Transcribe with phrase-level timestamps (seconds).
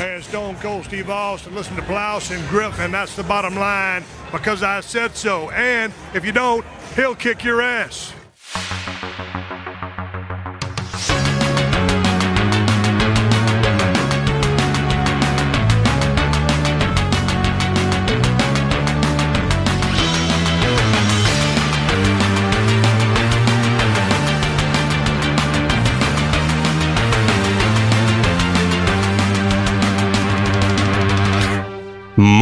[0.00, 1.54] and Stone Cold Steve Austin.
[1.54, 2.90] Listen to Blouse and Griffin.
[2.90, 5.50] That's the bottom line because I said so.
[5.50, 6.64] And if you don't,
[6.96, 8.14] he'll kick your ass.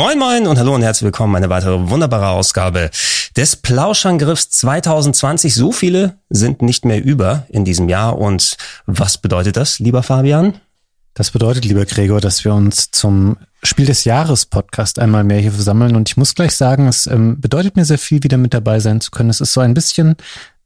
[0.09, 1.37] Moin Moin und hallo und herzlich willkommen.
[1.37, 2.89] Eine weitere wunderbare Ausgabe
[3.37, 5.55] des Plauschangriffs 2020.
[5.55, 8.17] So viele sind nicht mehr über in diesem Jahr.
[8.17, 10.55] Und was bedeutet das, lieber Fabian?
[11.13, 15.53] Das bedeutet, lieber Gregor, dass wir uns zum Spiel des Jahres Podcast einmal mehr hier
[15.53, 15.95] versammeln.
[15.95, 19.03] Und ich muss gleich sagen, es ähm, bedeutet mir sehr viel, wieder mit dabei sein
[19.03, 19.29] zu können.
[19.29, 20.17] Es ist so ein bisschen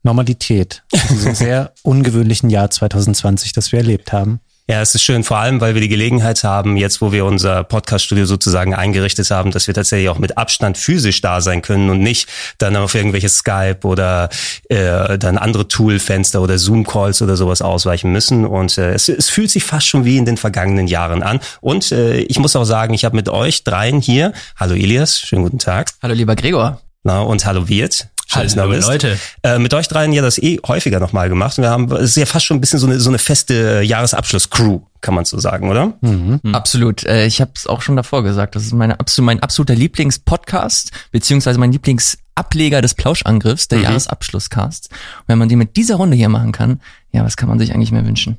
[0.04, 4.38] Normalität in diesem sehr ungewöhnlichen Jahr 2020, das wir erlebt haben.
[4.68, 7.64] Ja, es ist schön, vor allem, weil wir die Gelegenheit haben, jetzt wo wir unser
[7.64, 11.98] Podcast-Studio sozusagen eingerichtet haben, dass wir tatsächlich auch mit Abstand physisch da sein können und
[11.98, 14.28] nicht dann auf irgendwelche Skype oder
[14.68, 18.46] äh, dann andere Tool-Fenster oder Zoom-Calls oder sowas ausweichen müssen.
[18.46, 21.40] Und äh, es, es fühlt sich fast schon wie in den vergangenen Jahren an.
[21.60, 25.42] Und äh, ich muss auch sagen, ich habe mit euch dreien hier, hallo Elias, schönen
[25.42, 25.90] guten Tag.
[26.00, 26.80] Hallo lieber Gregor.
[27.02, 28.11] Na, und hallo Wirt.
[28.34, 29.18] Hallo Leute.
[29.42, 31.58] Äh, mit euch dreien ja das eh häufiger nochmal gemacht.
[31.58, 34.80] Wir haben, es ist ja fast schon ein bisschen so eine, so eine feste Jahresabschluss-Crew,
[35.00, 35.94] kann man so sagen, oder?
[36.00, 36.40] Mhm.
[36.42, 36.54] Mhm.
[36.54, 37.04] Absolut.
[37.04, 38.56] Äh, ich habe es auch schon davor gesagt.
[38.56, 43.84] Das ist meine, mein absoluter Lieblingspodcast, beziehungsweise mein Lieblingsableger des Plauschangriffs, der mhm.
[43.84, 44.88] Jahresabschlusscast.
[44.90, 46.80] Und wenn man die mit dieser Runde hier machen kann,
[47.12, 48.38] ja, was kann man sich eigentlich mehr wünschen?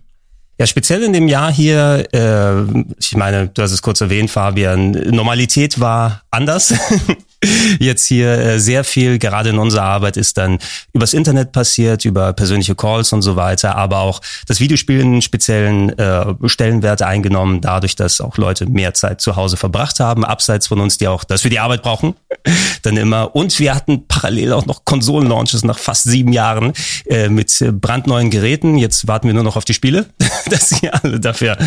[0.60, 4.92] Ja, speziell in dem Jahr hier, äh, ich meine, du hast es kurz erwähnt, Fabian,
[4.92, 6.74] Normalität war anders.
[7.80, 10.60] jetzt hier äh, sehr viel, gerade in unserer Arbeit, ist dann
[10.94, 15.98] übers Internet passiert, über persönliche Calls und so weiter, aber auch das Videospiel einen speziellen
[15.98, 20.80] äh, Stellenwert eingenommen, dadurch, dass auch Leute mehr Zeit zu Hause verbracht haben, abseits von
[20.80, 22.16] uns, die auch, dass wir die Arbeit brauchen,
[22.82, 23.36] dann immer.
[23.36, 26.74] Und wir hatten parallel auch noch Konsolenlaunches nach fast sieben Jahren
[27.06, 28.78] äh, mit brandneuen Geräten.
[28.78, 30.06] Jetzt warten wir nur noch auf die Spiele,
[30.50, 31.58] dass sie alle dafür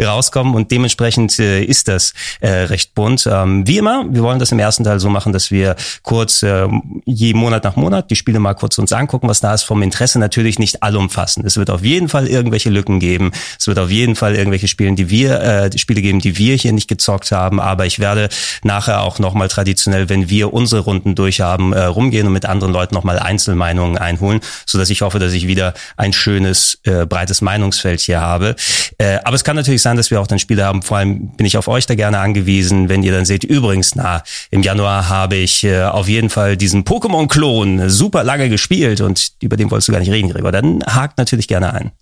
[0.00, 3.28] rauskommen und dementsprechend äh, ist das äh, recht bunt.
[3.30, 6.42] Ähm, wie immer, wir wollen das im ersten Teil so machen, machen, dass wir kurz
[6.42, 6.68] äh,
[7.04, 10.18] je Monat nach Monat die Spiele mal kurz uns angucken, was da ist vom Interesse
[10.18, 11.44] natürlich nicht allumfassend.
[11.44, 13.32] Es wird auf jeden Fall irgendwelche Lücken geben.
[13.58, 16.54] Es wird auf jeden Fall irgendwelche Spiele, die wir äh, die Spiele geben, die wir
[16.54, 17.60] hier nicht gezockt haben.
[17.60, 18.28] Aber ich werde
[18.62, 22.94] nachher auch nochmal traditionell, wenn wir unsere Runden durchhaben, äh, rumgehen und mit anderen Leuten
[22.94, 28.00] nochmal Einzelmeinungen einholen, so dass ich hoffe, dass ich wieder ein schönes äh, breites Meinungsfeld
[28.00, 28.54] hier habe.
[28.98, 30.82] Äh, aber es kann natürlich sein, dass wir auch dann Spiele haben.
[30.82, 34.22] Vor allem bin ich auf euch da gerne angewiesen, wenn ihr dann seht, übrigens, na,
[34.50, 39.56] im Januar habe ich äh, auf jeden Fall diesen Pokémon-Klon super lange gespielt und über
[39.56, 40.52] den wolltest du gar nicht reden, Gregor.
[40.52, 41.92] Dann hakt natürlich gerne ein.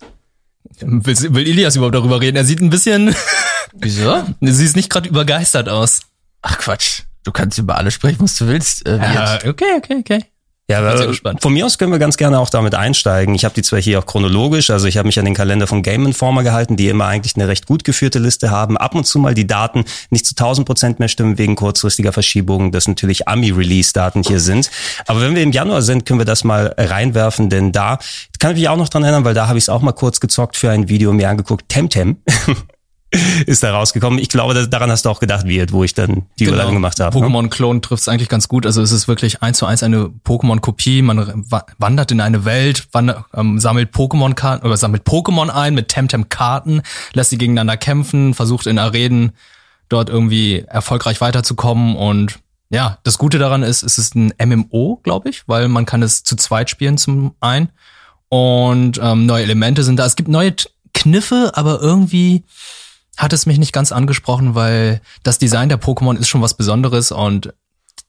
[0.79, 2.37] Will, will Elias überhaupt darüber reden?
[2.37, 3.15] Er sieht ein bisschen.
[3.73, 4.23] Wieso?
[4.41, 6.01] Sie ist nicht gerade übergeistert aus.
[6.41, 7.01] Ach Quatsch.
[7.23, 8.85] Du kannst über alles sprechen, was du willst.
[8.87, 10.25] Äh, ja, okay, okay, okay.
[10.67, 13.35] Ja, aber von mir aus können wir ganz gerne auch damit einsteigen.
[13.35, 15.83] Ich habe die zwar hier auch chronologisch, also ich habe mich an den Kalender von
[15.83, 18.75] Game Informer gehalten, die immer eigentlich eine recht gut geführte Liste haben.
[18.75, 22.71] Ab und zu mal die Daten nicht zu 1000 Prozent mehr stimmen wegen kurzfristiger Verschiebungen,
[22.71, 24.71] dass natürlich Ami-Release-Daten hier sind.
[25.05, 27.99] Aber wenn wir im Januar sind, können wir das mal reinwerfen, denn da
[28.39, 30.19] kann ich mich auch noch dran erinnern, weil da habe ich es auch mal kurz
[30.19, 31.69] gezockt für ein Video mir angeguckt.
[31.69, 32.17] Temtem.
[33.45, 34.19] ist da rausgekommen.
[34.19, 36.55] Ich glaube, daran hast du auch gedacht, wie, wo ich dann die genau.
[36.55, 37.19] Überleitung gemacht habe.
[37.19, 37.25] Ne?
[37.25, 38.65] Pokémon-Klon trifft es eigentlich ganz gut.
[38.65, 41.01] Also es ist wirklich eins zu eins eine Pokémon-Kopie.
[41.01, 41.45] Man
[41.77, 46.81] wandert in eine Welt, wandert, ähm, sammelt Pokémon-Karten oder sammelt Pokémon ein mit Temtem-Karten,
[47.13, 49.31] lässt sie gegeneinander kämpfen, versucht in Arenen
[49.89, 52.39] dort irgendwie erfolgreich weiterzukommen und
[52.69, 56.23] ja, das Gute daran ist, es ist ein MMO, glaube ich, weil man kann es
[56.23, 57.69] zu zweit spielen zum einen
[58.29, 60.05] und ähm, neue Elemente sind da.
[60.05, 60.55] Es gibt neue
[60.93, 62.43] Kniffe, aber irgendwie
[63.17, 67.11] hat es mich nicht ganz angesprochen, weil das Design der Pokémon ist schon was Besonderes
[67.11, 67.53] und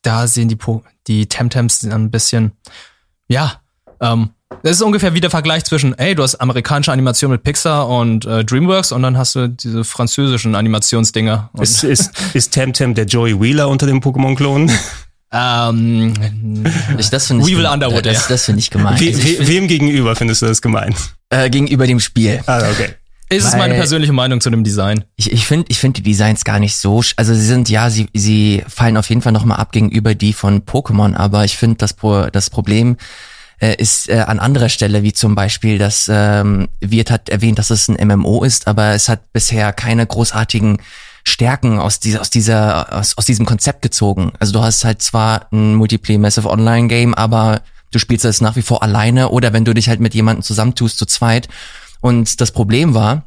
[0.03, 2.53] da sehen die, po die Temtems ein bisschen,
[3.29, 3.61] ja,
[4.01, 4.31] ähm,
[4.63, 8.25] das ist ungefähr wie der Vergleich zwischen, ey, du hast amerikanische Animation mit Pixar und
[8.27, 11.51] äh, DreamWorks und dann hast du diese französischen Animationsdinger.
[11.61, 14.71] Ist, ist, ist Temtem der Joey Wheeler unter dem Pokémon-Klon?
[15.33, 16.15] Ähm,
[16.97, 18.99] ich, das finde ich, Weevil Underwood, das, das finde ich gemein.
[19.01, 20.95] We, we, wem gegenüber findest du das gemein?
[21.31, 22.41] Äh, gegenüber dem Spiel.
[22.47, 22.95] Ah, okay.
[23.29, 25.05] Ist es meine persönliche Meinung zu dem Design?
[25.17, 28.09] Ich, ich finde ich finde die Designs gar nicht so, also sie sind, ja, sie,
[28.15, 31.93] sie fallen auf jeden Fall nochmal ab gegenüber die von Pokémon, aber ich finde das,
[31.93, 32.97] Pro, das Problem
[33.61, 37.71] äh, ist äh, an anderer Stelle, wie zum Beispiel, dass ähm, Wirt hat erwähnt, dass
[37.71, 40.79] es ein MMO ist, aber es hat bisher keine großartigen
[41.25, 44.33] Stärken aus dieser, aus dieser, aus, aus diesem Konzept gezogen.
[44.39, 48.55] Also du hast halt zwar ein Multiplayer Massive Online Game, aber du spielst es nach
[48.55, 51.49] wie vor alleine oder wenn du dich halt mit jemandem zusammentust zu zweit
[52.07, 53.27] und das Problem war,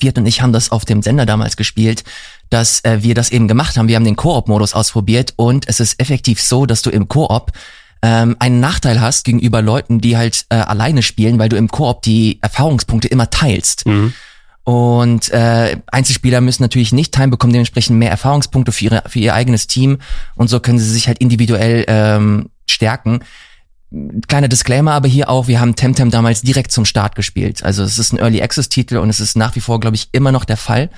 [0.00, 2.02] Viert und ich haben das auf dem Sender damals gespielt,
[2.50, 3.86] dass äh, wir das eben gemacht haben.
[3.86, 7.52] Wir haben den Koop-Modus ausprobiert und es ist effektiv so, dass du im Koop
[8.02, 12.02] ähm, einen Nachteil hast gegenüber Leuten, die halt äh, alleine spielen, weil du im Koop
[12.02, 13.86] die Erfahrungspunkte immer teilst.
[13.86, 14.12] Mhm.
[14.64, 19.34] Und äh, Einzelspieler müssen natürlich nicht teilen, bekommen dementsprechend mehr Erfahrungspunkte für, ihre, für ihr
[19.34, 19.98] eigenes Team
[20.34, 23.20] und so können sie sich halt individuell ähm, stärken.
[24.26, 27.62] Kleiner Disclaimer aber hier auch, wir haben Temtem damals direkt zum Start gespielt.
[27.62, 30.08] Also es ist ein Early Access Titel und es ist nach wie vor, glaube ich,
[30.12, 30.90] immer noch der Fall.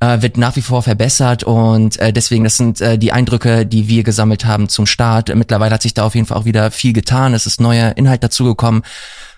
[0.00, 3.86] Äh, wird nach wie vor verbessert und äh, deswegen, das sind äh, die Eindrücke, die
[3.86, 5.32] wir gesammelt haben zum Start.
[5.34, 7.34] Mittlerweile hat sich da auf jeden Fall auch wieder viel getan.
[7.34, 8.82] Es ist neuer Inhalt dazugekommen.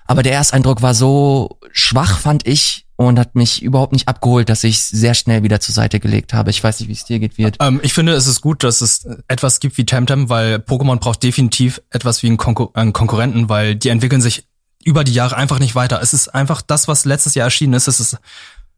[0.07, 4.63] Aber der Ersteindruck war so schwach, fand ich, und hat mich überhaupt nicht abgeholt, dass
[4.63, 6.51] ich sehr schnell wieder zur Seite gelegt habe.
[6.51, 7.57] Ich weiß nicht, wie es dir geht, wird.
[7.61, 11.23] Ähm, ich finde, es ist gut, dass es etwas gibt wie Temtem, weil Pokémon braucht
[11.23, 14.47] definitiv etwas wie einen, Konkur einen Konkurrenten, weil die entwickeln sich
[14.85, 16.01] über die Jahre einfach nicht weiter.
[16.03, 17.89] Es ist einfach das, was letztes Jahr erschienen ist.
[17.89, 18.19] Es ist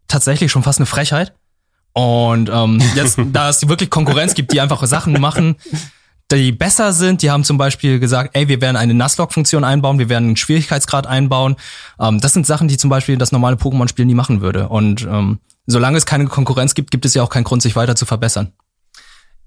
[0.08, 1.34] tatsächlich schon fast eine Frechheit.
[1.92, 5.56] Und ähm, jetzt, da es wirklich Konkurrenz gibt, die einfach Sachen machen,
[6.32, 7.22] die besser sind.
[7.22, 11.06] Die haben zum Beispiel gesagt, ey, wir werden eine Nuzlocke-Funktion einbauen, wir werden einen Schwierigkeitsgrad
[11.06, 11.56] einbauen.
[12.00, 14.68] Ähm, das sind Sachen, die zum Beispiel das normale Pokémon-Spiel nie machen würde.
[14.68, 17.96] Und ähm, solange es keine Konkurrenz gibt, gibt es ja auch keinen Grund, sich weiter
[17.96, 18.52] zu verbessern.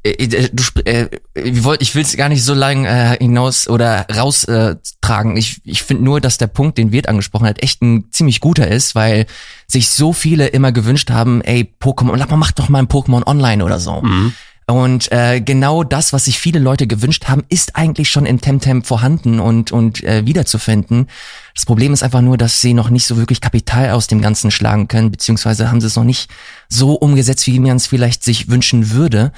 [0.04, 5.36] Äh, äh, du, äh, ich will es gar nicht so lange äh, hinaus oder raustragen.
[5.36, 8.40] Äh, ich ich finde nur, dass der Punkt, den Wirt angesprochen hat, echt ein ziemlich
[8.40, 9.26] guter ist, weil
[9.68, 13.80] sich so viele immer gewünscht haben, ey, Pokémon, mach doch mal ein Pokémon Online oder
[13.80, 14.02] so.
[14.02, 14.34] Mhm.
[14.70, 18.84] Und äh, genau das, was sich viele Leute gewünscht haben, ist eigentlich schon in Temtem
[18.84, 21.08] vorhanden und, und äh, wiederzufinden.
[21.56, 24.52] Das Problem ist einfach nur, dass sie noch nicht so wirklich Kapital aus dem Ganzen
[24.52, 26.30] schlagen können, beziehungsweise haben sie es noch nicht
[26.68, 29.32] so umgesetzt, wie man es vielleicht sich wünschen würde.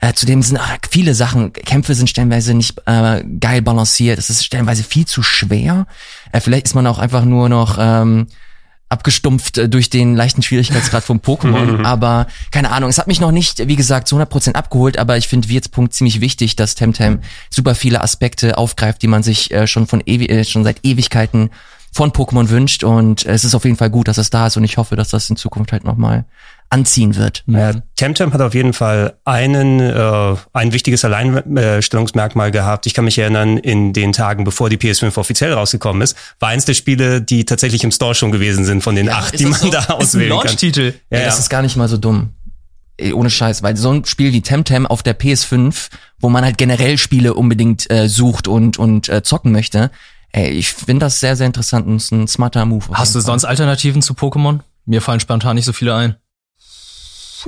[0.00, 4.42] Äh, zudem sind ach, viele Sachen, Kämpfe sind stellenweise nicht äh, geil balanciert, es ist
[4.42, 5.86] stellenweise viel zu schwer.
[6.32, 8.28] Äh, vielleicht ist man auch einfach nur noch ähm,
[8.88, 13.32] abgestumpft äh, durch den leichten Schwierigkeitsgrad vom Pokémon, aber keine Ahnung, es hat mich noch
[13.32, 17.20] nicht, wie gesagt, zu 100% abgeholt, aber ich finde Wirts Punkt ziemlich wichtig, dass Temtem
[17.50, 21.50] super viele Aspekte aufgreift, die man sich äh, schon von ewi äh, schon seit Ewigkeiten
[21.92, 22.84] von Pokémon wünscht.
[22.84, 24.56] Und es ist auf jeden Fall gut, dass es da ist.
[24.56, 26.24] Und ich hoffe, dass das in Zukunft halt nochmal
[26.70, 27.44] anziehen wird.
[27.46, 32.86] Ja, Temtem hat auf jeden Fall einen, äh, ein wichtiges Alleinstellungsmerkmal gehabt.
[32.86, 36.66] Ich kann mich erinnern, in den Tagen, bevor die PS5 offiziell rausgekommen ist, war eins
[36.66, 39.58] der Spiele, die tatsächlich im Store schon gewesen sind, von den ja, acht, die man
[39.58, 39.70] so?
[39.70, 40.94] da auswählen ist ein Launch-Titel.
[41.10, 42.30] Ja, ja, das ist gar nicht mal so dumm.
[43.14, 45.88] Ohne Scheiß, weil so ein Spiel wie Temtem auf der PS5,
[46.18, 49.90] wo man halt generell Spiele unbedingt äh, sucht und, und äh, zocken möchte,
[50.32, 52.86] ey, ich finde das sehr, sehr interessant und ist ein smarter Move.
[52.92, 54.60] Hast du sonst Alternativen zu Pokémon?
[54.84, 56.16] Mir fallen spontan nicht so viele ein.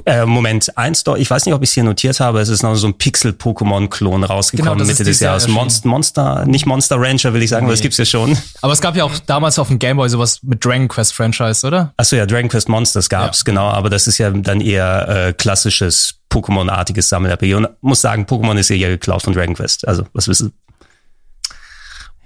[0.04, 2.62] Äh, Moment, eins doch, ich weiß nicht, ob ich es hier notiert habe, es ist
[2.62, 5.48] noch so ein Pixel-Pokémon-Klon rausgekommen genau, Mitte des Jahres.
[5.48, 7.70] Monster, Monster, nicht Monster Rancher, will ich sagen, nee.
[7.70, 8.36] weil das gibt's ja schon.
[8.62, 11.92] Aber es gab ja auch damals auf dem Gameboy sowas mit Dragon Quest Franchise, oder?
[11.96, 13.44] Achso, ja, Dragon Quest Monsters gab's, ja.
[13.44, 18.56] genau, aber das ist ja dann eher äh, klassisches Pokémon-artiges Sammel-RPG und muss sagen, Pokémon
[18.58, 19.86] ist eher geklaut von Dragon Quest.
[19.88, 20.52] Also, was wissen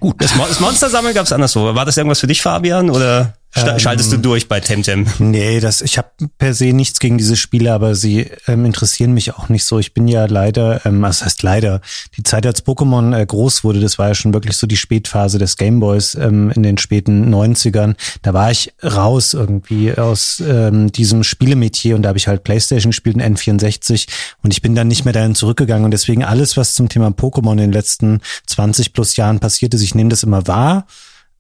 [0.05, 0.17] Gut.
[0.19, 1.75] Das, Mo das Monster-Sammeln gab's anderswo.
[1.75, 3.33] War das irgendwas für dich, Fabian, oder?
[3.57, 5.07] Ähm, schaltest du durch bei Temtem?
[5.19, 6.09] Nee, das, ich habe
[6.39, 9.79] per se nichts gegen diese Spiele, aber sie ähm, interessieren mich auch nicht so.
[9.79, 11.81] Ich bin ja leider, ähm, was heißt leider,
[12.17, 15.39] die Zeit, als Pokémon äh, groß wurde, das war ja schon wirklich so die Spätphase
[15.39, 17.95] des Gameboys ähm, in den späten 90ern.
[18.23, 22.91] Da war ich raus irgendwie aus ähm, diesem Spielemetier und da habe ich halt Playstation
[22.91, 24.09] gespielt, ein N64
[24.43, 27.53] und ich bin dann nicht mehr dahin zurückgegangen und deswegen alles, was zum Thema Pokémon
[27.53, 30.87] in den letzten 20 plus Jahren passiert ist, ich nehme das immer wahr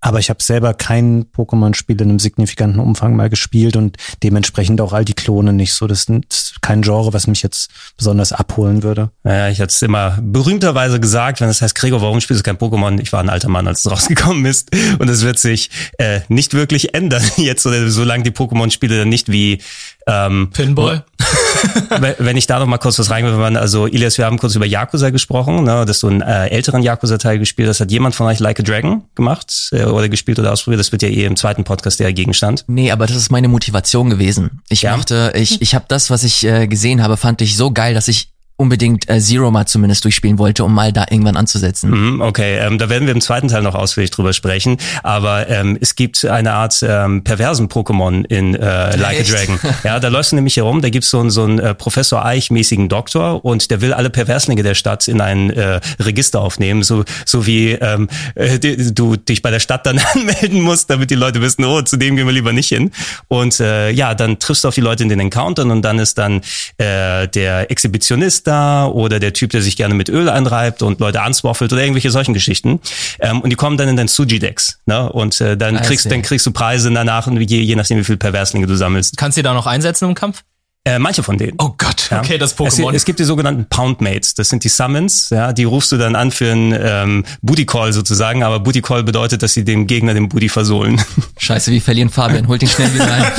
[0.04, 4.92] aber ich habe selber kein Pokémon-Spiel in einem signifikanten Umfang mal gespielt und dementsprechend auch
[4.92, 5.86] all die Klone nicht so.
[5.86, 9.10] Das ist kein Genre, was mich jetzt besonders abholen würde.
[9.22, 12.44] Naja, ich hatte es immer berühmterweise gesagt, wenn es das heißt, Gregor, warum spielst du
[12.44, 13.00] kein Pokémon?
[13.00, 14.76] Ich war ein alter Mann, als es rausgekommen ist.
[14.98, 19.62] Und es wird sich äh, nicht wirklich ändern jetzt, solange die Pokémon-Spiele dann nicht wie
[20.06, 21.04] ähm, Pinball.
[22.18, 25.10] wenn ich da noch mal kurz was reingeworfen also Ilias, wir haben kurz über Yakuza
[25.10, 27.80] gesprochen, ne, dass du einen äh, älteren Yakuza-Teil gespielt hast.
[27.80, 30.80] Hat jemand von euch Like a Dragon gemacht äh, oder gespielt oder ausprobiert?
[30.80, 32.64] Das wird ja eh im zweiten Podcast der Gegenstand.
[32.66, 34.62] Nee, aber das ist meine Motivation gewesen.
[34.68, 34.96] Ich ja?
[34.96, 38.08] mochte, ich, ich habe das, was ich äh, gesehen habe, fand ich so geil, dass
[38.08, 41.90] ich unbedingt äh, Zero mal zumindest durchspielen wollte, um mal da irgendwann anzusetzen.
[41.90, 44.76] Mhm, okay, ähm, da werden wir im zweiten Teil noch ausführlich drüber sprechen.
[45.02, 49.34] Aber ähm, es gibt eine Art ähm, perversen Pokémon in äh, Like Echt?
[49.34, 49.58] a Dragon.
[49.84, 52.88] Ja, da läufst du nämlich herum, da gibt's so, einen so einen äh, Professor Eich-mäßigen
[52.88, 57.46] Doktor und der will alle Perverslinge der Stadt in ein äh, Register aufnehmen, so, so
[57.46, 61.64] wie ähm, äh, du dich bei der Stadt dann anmelden musst, damit die Leute wissen,
[61.64, 62.92] oh, zu dem gehen wir lieber nicht hin.
[63.28, 66.18] Und äh, ja, dann triffst du auf die Leute in den Encountern und dann ist
[66.18, 66.40] dann
[66.78, 71.22] äh, der Exhibitionist da oder der Typ, der sich gerne mit Öl einreibt und Leute
[71.22, 72.80] answaffelt oder irgendwelche solchen Geschichten.
[73.20, 74.80] Ähm, und die kommen dann in dein Suji-Decks.
[74.86, 75.10] Ne?
[75.12, 76.08] Und äh, dann, I kriegst, see.
[76.08, 79.16] dann kriegst du Preise danach, je, je nachdem, wie viel Perverslinge du sammelst.
[79.16, 80.42] Kannst du die da noch einsetzen im Kampf?
[80.86, 81.54] Äh, manche von denen.
[81.58, 82.18] Oh Gott, Ja.
[82.18, 82.92] okay, das Es, Pokémon.
[82.92, 84.34] es gibt die sogenannten Poundmates.
[84.34, 85.30] Das sind die Summons.
[85.30, 88.42] Ja, die rufst du dann an für einen ähm, Booty Call sozusagen.
[88.42, 91.00] Aber Booty Call bedeutet, dass sie dem Gegner den Booty versohlen.
[91.38, 93.24] Scheiße, wir verlieren Fabian, holt ihn schnell wieder rein.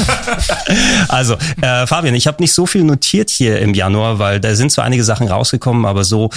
[1.07, 4.71] Also, äh, Fabian, ich habe nicht so viel notiert hier im Januar, weil da sind
[4.71, 6.29] zwar einige Sachen rausgekommen, aber so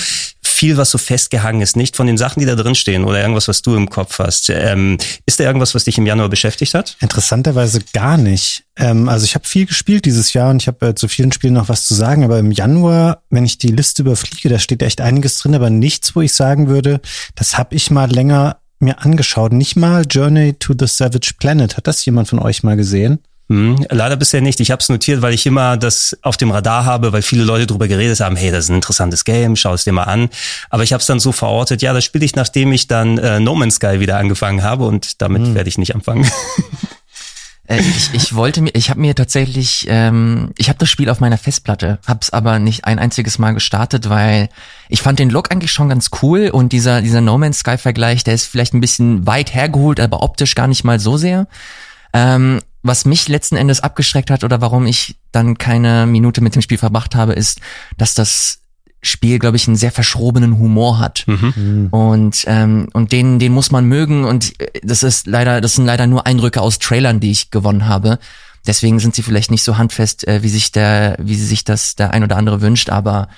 [0.58, 3.46] viel, was so festgehangen ist, nicht von den Sachen, die da drin stehen oder irgendwas,
[3.46, 4.50] was du im Kopf hast.
[4.50, 6.96] Ähm, ist da irgendwas, was dich im Januar beschäftigt hat?
[7.00, 8.64] Interessanterweise gar nicht.
[8.76, 11.54] Ähm, also ich habe viel gespielt dieses Jahr und ich habe äh, zu vielen Spielen
[11.54, 15.00] noch was zu sagen, aber im Januar, wenn ich die Liste überfliege, da steht echt
[15.00, 17.00] einiges drin, aber nichts, wo ich sagen würde,
[17.36, 19.52] das habe ich mal länger mir angeschaut.
[19.52, 21.76] Nicht mal Journey to the Savage Planet.
[21.76, 23.20] Hat das jemand von euch mal gesehen?
[23.48, 24.60] Hm, leider bisher nicht.
[24.60, 27.66] Ich habe es notiert, weil ich immer das auf dem Radar habe, weil viele Leute
[27.66, 30.28] drüber geredet haben, hey, das ist ein interessantes Game, schau es dir mal an.
[30.68, 33.40] Aber ich habe es dann so verortet, ja, das spiele ich, nachdem ich dann äh,
[33.40, 36.30] No Man's Sky wieder angefangen habe und damit werde ich nicht anfangen.
[37.70, 41.20] Äh, ich, ich wollte mir, ich habe mir tatsächlich, ähm, ich habe das Spiel auf
[41.20, 44.48] meiner Festplatte, habe es aber nicht ein einziges Mal gestartet, weil
[44.88, 48.24] ich fand den Look eigentlich schon ganz cool und dieser dieser No Man's Sky Vergleich,
[48.24, 51.46] der ist vielleicht ein bisschen weit hergeholt, aber optisch gar nicht mal so sehr.
[52.14, 56.62] Ähm, was mich letzten Endes abgeschreckt hat oder warum ich dann keine Minute mit dem
[56.62, 57.60] Spiel verbracht habe, ist,
[57.96, 58.58] dass das
[59.00, 61.24] Spiel, glaube ich, einen sehr verschrobenen Humor hat.
[61.92, 64.24] Und, ähm, und den, den muss man mögen.
[64.24, 67.86] Und äh, das ist leider, das sind leider nur Eindrücke aus Trailern, die ich gewonnen
[67.86, 68.18] habe.
[68.66, 72.12] Deswegen sind sie vielleicht nicht so handfest, äh, wie sich der, wie sich das der
[72.12, 73.28] ein oder andere wünscht, aber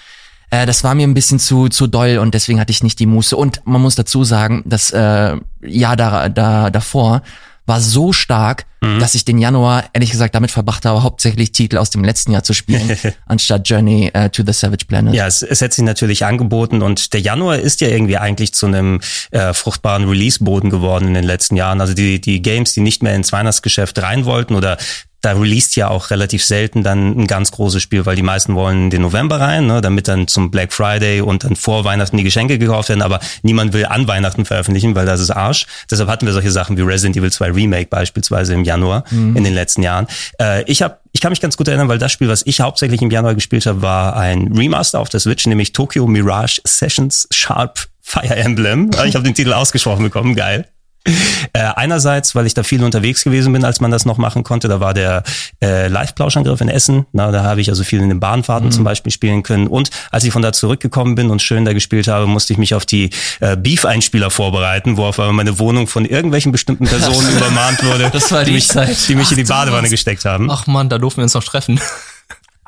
[0.50, 3.07] äh, das war mir ein bisschen zu, zu doll und deswegen hatte ich nicht die
[3.07, 3.37] Muße.
[3.37, 7.23] Und man muss dazu sagen, das äh, Jahr da, da, davor
[7.67, 8.67] war so stark,
[8.99, 12.43] dass ich den Januar ehrlich gesagt damit verbracht habe, hauptsächlich Titel aus dem letzten Jahr
[12.43, 15.14] zu spielen, anstatt Journey äh, to the Savage Planet.
[15.14, 18.67] Ja, es, es hätte sich natürlich angeboten und der Januar ist ja irgendwie eigentlich zu
[18.67, 19.00] einem
[19.33, 21.83] äh, fruchtbaren Release-Boden geworden in den letzten Jahren.
[21.83, 24.79] Also die, die Games, die nicht mehr ins Weihnachtsgeschäft rein wollten oder
[25.21, 28.91] da released ja auch relativ selten dann ein ganz großes Spiel, weil die meisten wollen
[28.91, 32.59] den November rein, ne, damit dann zum Black Friday und dann vor Weihnachten die Geschenke
[32.59, 35.67] gekauft werden, aber niemand will an Weihnachten veröffentlichen, weil das ist Arsch.
[35.91, 39.55] Deshalb hatten wir solche Sachen wie Resident Evil 2 Remake beispielsweise im Januar in den
[39.55, 40.07] letzten Jahren.
[40.41, 43.03] Äh, ich habe ich kann mich ganz gut erinnern, weil das Spiel, was ich hauptsächlich
[43.03, 47.89] im Januar gespielt habe, war ein Remaster auf der Switch, nämlich Tokyo Mirage Sessions Sharp
[48.00, 48.91] Fire Emblem.
[49.07, 50.69] Ich habe den Titel ausgesprochen bekommen, geil.
[51.04, 54.69] Äh, einerseits, weil ich da viel unterwegs gewesen bin, als man das noch machen konnte.
[54.69, 55.23] Da war der
[55.62, 57.07] äh, Live-Plauschangriff in Essen.
[57.12, 59.66] Na, da habe ich also viel in den Bahnfahrten zum Beispiel spielen können.
[59.66, 62.75] Und als ich von da zurückgekommen bin und schön da gespielt habe, musste ich mich
[62.75, 67.83] auf die äh, Beef-Einspieler vorbereiten, wo auf einmal meine Wohnung von irgendwelchen bestimmten Personen übermahnt
[67.83, 69.09] wurde, Das war die die mich, Zeit.
[69.09, 71.45] die mich in die Ach, Badewanne gesteckt haben Ach man, da durften wir uns noch
[71.45, 71.80] treffen.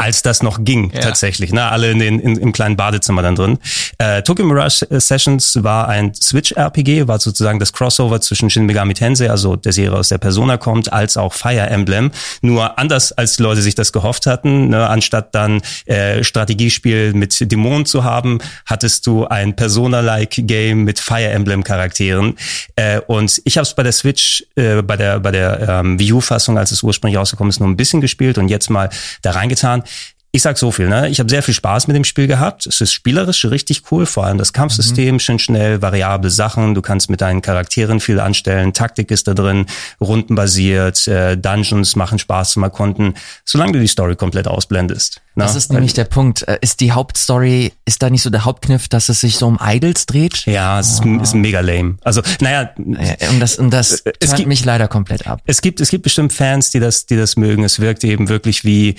[0.03, 1.53] Als das noch ging, tatsächlich.
[1.53, 1.63] Ne?
[1.63, 3.59] Alle in den, in, im kleinen Badezimmer dann drin.
[3.99, 9.31] Äh, Tokyo Mirage Sessions war ein Switch-RPG, war sozusagen das Crossover zwischen Shin Megami Tensei,
[9.31, 12.11] also der Serie aus der Persona kommt, als auch Fire Emblem.
[12.41, 14.71] Nur anders, als die Leute sich das gehofft hatten.
[14.71, 14.89] Ne?
[14.89, 21.29] Anstatt dann äh, Strategiespiel mit Dämonen zu haben, hattest du ein Persona-like Game mit Fire
[21.29, 22.35] Emblem-Charakteren.
[22.75, 26.15] Äh, und ich habe es bei der Switch, äh, bei der, bei der ähm, Wii
[26.15, 28.91] U-Fassung, als es ursprünglich rausgekommen ist, nur ein bisschen gespielt und jetzt mal
[29.23, 29.85] da reingetan.
[30.35, 31.11] Ich sag so viel, ne?
[31.11, 32.67] Ich habe sehr viel Spaß mit dem Spiel gehabt.
[32.67, 36.75] Es ist spielerisch richtig cool, vor allem das Kampfsystem schön schnell, variable Sachen.
[36.75, 38.73] Du kannst mit deinen Charakteren viel anstellen.
[38.73, 39.67] Taktik ist da drin,
[40.01, 43.13] rundenbasiert, äh, Dungeons machen Spaß zum Erkunden,
[43.45, 45.21] solange du die Story komplett ausblendest.
[45.35, 45.45] Ne?
[45.45, 46.49] Das ist nämlich der Punkt.
[46.49, 49.59] Äh, Ist die Hauptstory, ist da nicht so der Hauptkniff, dass es sich so um
[49.63, 50.47] Idols dreht?
[50.47, 51.97] ja, es ist, ist mega lame.
[52.05, 55.41] Also, naja, Äh, Und das, und das Es turnt gibt- mich leider komplett ab.
[55.45, 57.65] es gibt es gibt bestimmt Fans, die das die das mögen.
[57.65, 58.95] Es wirkt eben wirklich wie äh,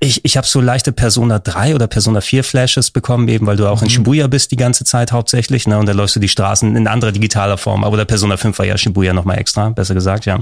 [0.00, 3.66] ich, ich habe so leichte Persona 3 oder Persona 4 Flashes bekommen, eben weil du
[3.66, 5.78] auch in Shibuya bist die ganze Zeit hauptsächlich, ne?
[5.78, 7.82] Und da läufst du die Straßen in anderer digitaler Form.
[7.82, 10.40] Aber der Persona 5 war ja Shibuya nochmal extra, besser gesagt, ja.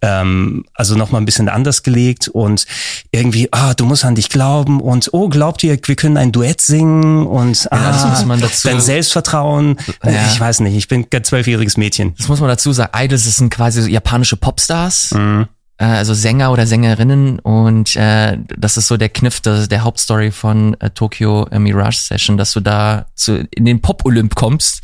[0.00, 2.66] Ähm, also nochmal ein bisschen anders gelegt und
[3.10, 6.60] irgendwie, ah, du musst an dich glauben und oh, glaubt ihr, wir können ein Duett
[6.62, 9.78] singen und ah, das muss man dazu- dein Selbstvertrauen.
[10.02, 10.20] Äh, Ja.
[10.32, 12.14] Ich weiß nicht, ich bin ein zwölfjähriges Mädchen.
[12.16, 12.92] Das muss man dazu sagen.
[12.96, 15.12] Idols sind quasi so japanische Popstars.
[15.12, 15.48] Mhm.
[15.78, 20.30] Äh, Also Sänger oder Sängerinnen und äh, das ist so der Kniff der, der Hauptstory
[20.30, 24.82] von äh, Tokyo äh, Mirage Session, dass du da zu, in den Pop-Olymp kommst.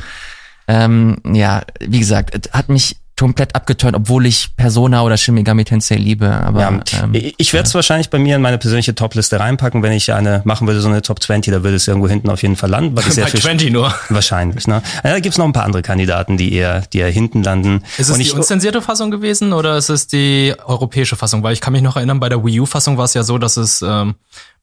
[0.68, 5.64] Ähm, ja, wie gesagt, es hat mich komplett abgeturnt, obwohl ich Persona oder Shin Megami
[5.66, 6.30] Tensei liebe.
[6.30, 6.68] Aber Ja,
[7.02, 10.40] ähm, ich werde es wahrscheinlich bei mir in meine persönliche Top-Liste reinpacken, wenn ich eine
[10.44, 12.96] machen würde, so eine Top 20, da würde es irgendwo hinten auf jeden Fall landen,
[12.96, 13.94] weil sehr Bei viel 20 nur.
[14.08, 14.66] wahrscheinlich.
[14.66, 14.82] Ne?
[15.04, 17.82] Ja, da gibt's noch ein paar andere Kandidaten, die eher, die eher hinten landen.
[17.98, 21.42] Ist es Und die ich, unzensierte Fassung gewesen oder ist es die europäische Fassung?
[21.42, 23.58] Weil ich kann mich noch erinnern, bei der Wii U-Fassung war es ja so, dass
[23.58, 24.14] es ähm,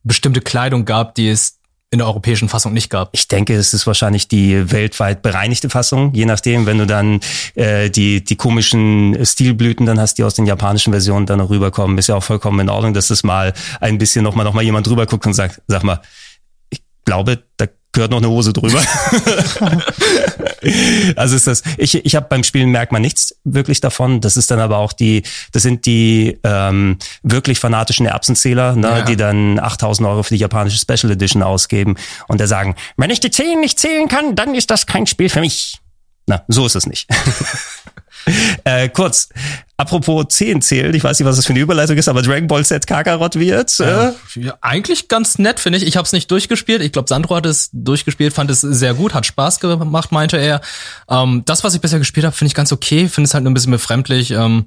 [0.04, 1.60] bestimmte Kleidung gab, die es
[1.90, 3.10] in der europäischen Fassung nicht gab.
[3.14, 7.22] Ich denke, es ist wahrscheinlich die weltweit bereinigte Fassung, je nachdem, wenn du dann
[7.56, 11.98] äh, die, die komischen Stilblüten dann hast, die aus den japanischen Versionen dann noch rüberkommen,
[11.98, 14.86] ist ja auch vollkommen in Ordnung, dass es mal ein bisschen nochmal noch mal jemand
[14.86, 16.02] drüber guckt und sagt, sag mal,
[16.70, 18.80] ich glaube, da gehört noch eine Hose drüber.
[21.16, 24.22] also ist das, ich, ich habe beim Spielen merkt man nichts wirklich davon.
[24.22, 29.02] Das ist dann aber auch die, das sind die ähm, wirklich fanatischen Erbsenzähler, ne, ja.
[29.02, 31.96] die dann 8000 Euro für die japanische Special Edition ausgeben
[32.28, 35.30] und da sagen, wenn ich die 10 nicht zählen kann, dann ist das kein Spiel
[35.30, 35.80] für mich.
[36.28, 37.10] Na, so ist es nicht.
[38.64, 39.30] äh, kurz,
[39.78, 42.66] apropos 10 zählen, ich weiß nicht, was das für eine Überleitung ist, aber Dragon Ball
[42.66, 43.80] Z Kakarot wird.
[43.80, 44.12] Äh?
[44.36, 45.86] Ja, eigentlich ganz nett, finde ich.
[45.86, 46.82] Ich habe es nicht durchgespielt.
[46.82, 50.62] Ich glaube, Sandro hat es durchgespielt, fand es sehr gut, hat Spaß gemacht, meinte er.
[51.10, 53.08] Ähm, das, was ich bisher gespielt habe, finde ich ganz okay.
[53.08, 54.32] Finde es halt nur ein bisschen befremdlich.
[54.32, 54.66] Ähm,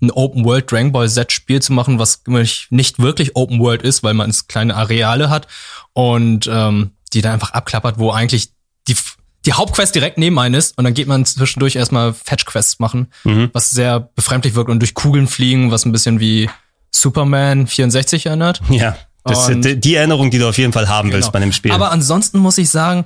[0.00, 2.22] ein Open World Dragon Ball Z Spiel zu machen, was
[2.70, 5.46] nicht wirklich Open World ist, weil man es kleine Areale hat
[5.92, 8.50] und ähm, die dann einfach abklappert, wo eigentlich
[8.88, 8.96] die
[9.44, 13.50] die Hauptquest direkt neben einen ist und dann geht man zwischendurch erstmal Fetch-Quests machen, mhm.
[13.52, 16.48] was sehr befremdlich wirkt und durch Kugeln fliegen, was ein bisschen wie
[16.90, 18.60] Superman 64 erinnert.
[18.70, 21.16] Ja, das ist die Erinnerung, die du auf jeden Fall haben genau.
[21.16, 21.72] willst bei dem Spiel.
[21.72, 23.04] Aber ansonsten muss ich sagen,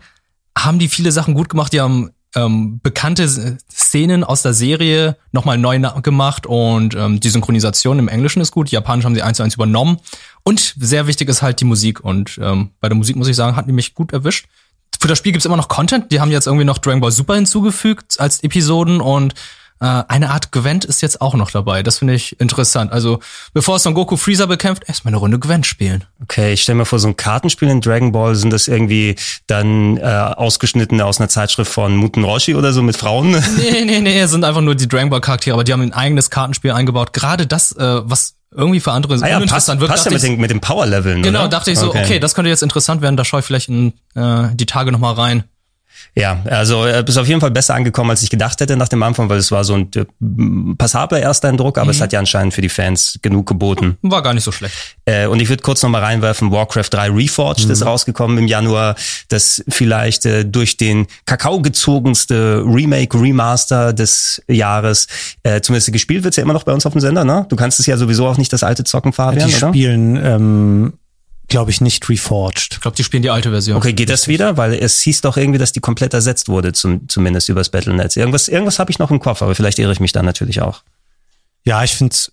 [0.56, 1.72] haben die viele Sachen gut gemacht.
[1.72, 7.98] Die haben ähm, bekannte Szenen aus der Serie nochmal neu gemacht und ähm, die Synchronisation
[7.98, 8.70] im Englischen ist gut.
[8.70, 9.98] Japanisch haben sie eins zu eins übernommen.
[10.42, 12.00] Und sehr wichtig ist halt die Musik.
[12.00, 14.46] Und ähm, bei der Musik muss ich sagen, hat die mich gut erwischt
[15.00, 16.10] für das Spiel gibt's immer noch Content.
[16.12, 19.34] Die haben jetzt irgendwie noch Dragon Ball Super hinzugefügt als Episoden und
[19.80, 21.82] äh, eine Art Gwent ist jetzt auch noch dabei.
[21.82, 22.92] Das finde ich interessant.
[22.92, 23.20] Also
[23.52, 26.04] bevor Son Goku Freezer bekämpft, erstmal eine Runde Gwent spielen.
[26.22, 29.98] Okay, ich stelle mir vor, so ein Kartenspiel in Dragon Ball, sind das irgendwie dann
[29.98, 33.42] äh, ausgeschnittene aus einer Zeitschrift von Muten Roshi oder so mit Frauen?
[33.56, 36.30] Nee, nee, nee, sind einfach nur die Dragon Ball Charaktere, aber die haben ein eigenes
[36.30, 37.12] Kartenspiel eingebaut.
[37.12, 39.90] Gerade das, äh, was irgendwie für andere ah ja, passt, wird.
[39.90, 41.48] Passt ja mit, den, mit den Power-Leveln, Genau, oder?
[41.48, 42.04] dachte ich so, okay.
[42.04, 42.18] okay.
[42.18, 45.44] das könnte jetzt interessant werden, da schaue ich vielleicht in äh, die Tage nochmal rein.
[46.18, 49.02] Ja, also er ist auf jeden Fall besser angekommen, als ich gedacht hätte nach dem
[49.02, 51.90] Anfang, weil es war so ein äh, passabler Ersteindruck, aber mhm.
[51.90, 53.98] es hat ja anscheinend für die Fans genug geboten.
[54.00, 54.74] War gar nicht so schlecht.
[55.04, 57.70] Äh, und ich würde kurz nochmal reinwerfen, Warcraft 3 Reforged mhm.
[57.70, 58.94] ist rausgekommen im Januar,
[59.28, 65.08] das vielleicht äh, durch den Kakao gezogenste Remake, Remaster des Jahres,
[65.42, 67.44] äh, zumindest gespielt wird's ja immer noch bei uns auf dem Sender, ne?
[67.50, 69.68] Du kannst es ja sowieso auch nicht das alte zocken, Fabian, Die oder?
[69.68, 70.92] spielen ähm
[71.48, 72.74] glaube ich, nicht reforged.
[72.74, 73.76] Ich glaube, die spielen die alte Version.
[73.76, 74.56] Okay, geht das wieder?
[74.56, 78.16] Weil es hieß doch irgendwie, dass die komplett ersetzt wurde, zum, zumindest übers Battlenet.
[78.16, 80.82] Irgendwas, irgendwas habe ich noch im Kopf, aber vielleicht irre ich mich dann natürlich auch.
[81.64, 82.32] Ja, ich finde es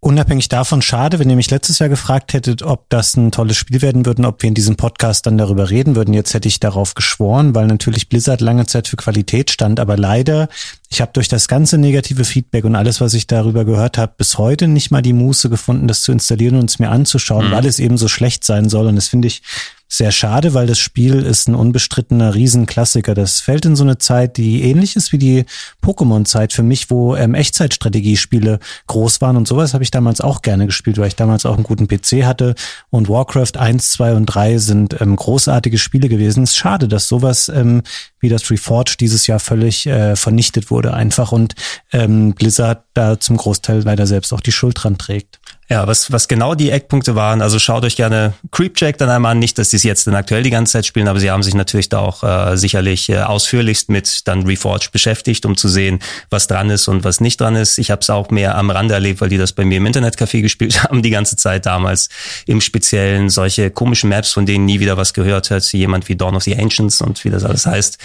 [0.00, 3.82] unabhängig davon schade, wenn ihr mich letztes Jahr gefragt hättet, ob das ein tolles Spiel
[3.82, 6.14] werden würde und ob wir in diesem Podcast dann darüber reden würden.
[6.14, 9.78] Jetzt hätte ich darauf geschworen, weil natürlich Blizzard lange Zeit für Qualität stand.
[9.78, 10.48] Aber leider,
[10.88, 14.38] ich habe durch das ganze negative Feedback und alles, was ich darüber gehört habe, bis
[14.38, 17.52] heute nicht mal die Muße gefunden, das zu installieren und es mir anzuschauen, mhm.
[17.52, 18.86] weil es eben so schlecht sein soll.
[18.86, 19.42] Und das finde ich
[19.92, 23.12] sehr schade, weil das Spiel ist ein unbestrittener Riesenklassiker.
[23.14, 25.44] Das fällt in so eine Zeit, die ähnlich ist wie die
[25.82, 30.66] Pokémon-Zeit für mich, wo ähm, Echtzeitstrategiespiele groß waren und sowas habe ich damals auch gerne
[30.66, 32.54] gespielt, weil ich damals auch einen guten PC hatte
[32.90, 36.44] und Warcraft 1, 2 und 3 sind ähm, großartige Spiele gewesen.
[36.44, 37.82] Es ist schade, dass sowas ähm,
[38.20, 41.56] wie das Reforged dieses Jahr völlig äh, vernichtet wurde einfach und
[41.92, 45.39] ähm, Blizzard da zum Großteil leider selbst auch die Schuld dran trägt.
[45.70, 49.38] Ja, was, was genau die Eckpunkte waren, also schaut euch gerne Creepjack dann einmal an,
[49.38, 51.54] nicht, dass die es jetzt dann aktuell die ganze Zeit spielen, aber sie haben sich
[51.54, 56.48] natürlich da auch äh, sicherlich äh, ausführlichst mit dann Reforged beschäftigt, um zu sehen, was
[56.48, 57.78] dran ist und was nicht dran ist.
[57.78, 60.40] Ich habe es auch mehr am Rande erlebt, weil die das bei mir im Internetcafé
[60.40, 62.08] gespielt haben, die ganze Zeit damals.
[62.46, 66.34] Im Speziellen solche komischen Maps, von denen nie wieder was gehört hat, jemand wie Dawn
[66.34, 67.96] of the Ancients und wie das alles heißt.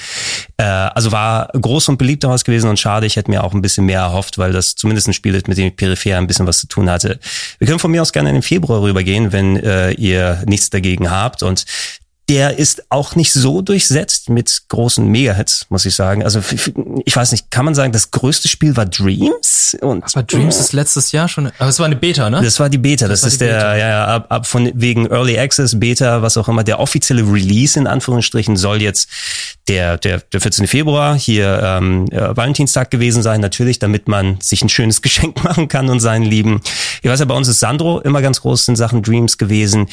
[0.57, 3.63] Äh, also war groß und beliebt daraus gewesen und schade, ich hätte mir auch ein
[3.63, 6.45] bisschen mehr erhofft, weil das zumindest ein Spiel ist, mit dem ich peripher ein bisschen
[6.45, 7.19] was zu tun hatte.
[7.59, 11.09] Wir können von mir aus gerne in den Februar rübergehen, wenn äh, ihr nichts dagegen
[11.09, 11.43] habt.
[11.43, 11.65] Und
[12.27, 16.23] der ist auch nicht so durchsetzt mit großen Megahits, muss ich sagen.
[16.23, 16.41] Also
[17.05, 19.77] ich weiß nicht, kann man sagen, das größte Spiel war Dreams?
[19.81, 22.41] Und aber Dreams ist letztes Jahr schon, aber es war eine Beta, ne?
[22.41, 23.77] Das war die Beta, das, das ist der, Beta.
[23.77, 27.79] ja, ja, ab, ab von wegen Early Access, Beta, was auch immer, der offizielle Release
[27.79, 29.07] in Anführungsstrichen soll jetzt
[29.67, 30.67] der, der, der 14.
[30.67, 35.67] Februar hier ähm, äh, Valentinstag gewesen sein, natürlich, damit man sich ein schönes Geschenk machen
[35.67, 36.61] kann und seinen Lieben.
[37.01, 39.87] Ich weiß ja, bei uns ist Sandro immer ganz groß in Sachen Dreams gewesen.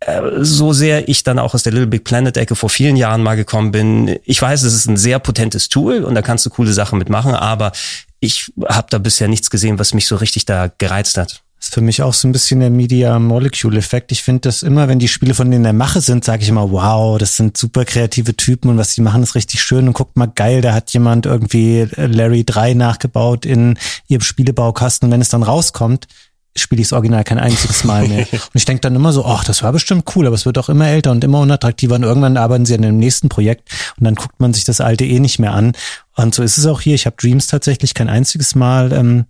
[0.00, 3.22] Äh, so sehr ich dann auch aus der Little Big Planet Ecke vor vielen Jahren
[3.22, 4.18] mal gekommen bin.
[4.24, 7.34] Ich weiß, es ist ein sehr potentes Tool und da kannst du coole Sachen mitmachen,
[7.34, 7.72] aber
[8.20, 11.42] ich habe da bisher nichts gesehen, was mich so richtig da gereizt hat.
[11.66, 14.12] Ist für mich auch so ein bisschen der Media Molecule Effekt.
[14.12, 16.70] Ich finde das immer, wenn die Spiele von denen der Mache sind, sage ich immer,
[16.70, 20.16] wow, das sind super kreative Typen und was die machen ist richtig schön und guckt
[20.16, 23.76] mal geil, da hat jemand irgendwie Larry 3 nachgebaut in
[24.06, 26.06] ihrem Spielebaukasten und wenn es dann rauskommt,
[26.54, 28.28] spiele ich das Original kein einziges Mal mehr.
[28.30, 30.68] und ich denke dann immer so, ach, das war bestimmt cool, aber es wird auch
[30.68, 34.14] immer älter und immer unattraktiver und irgendwann arbeiten sie an dem nächsten Projekt und dann
[34.14, 35.72] guckt man sich das alte eh nicht mehr an.
[36.14, 36.94] Und so ist es auch hier.
[36.94, 39.24] Ich habe Dreams tatsächlich kein einziges Mal ähm,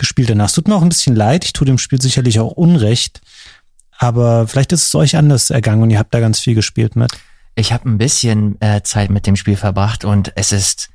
[0.00, 0.46] gespielt danach.
[0.46, 1.44] Es tut mir auch ein bisschen leid.
[1.44, 3.20] Ich tue dem Spiel sicherlich auch Unrecht.
[3.96, 7.12] Aber vielleicht ist es euch anders ergangen und ihr habt da ganz viel gespielt mit.
[7.54, 10.88] Ich habe ein bisschen äh, Zeit mit dem Spiel verbracht und es ist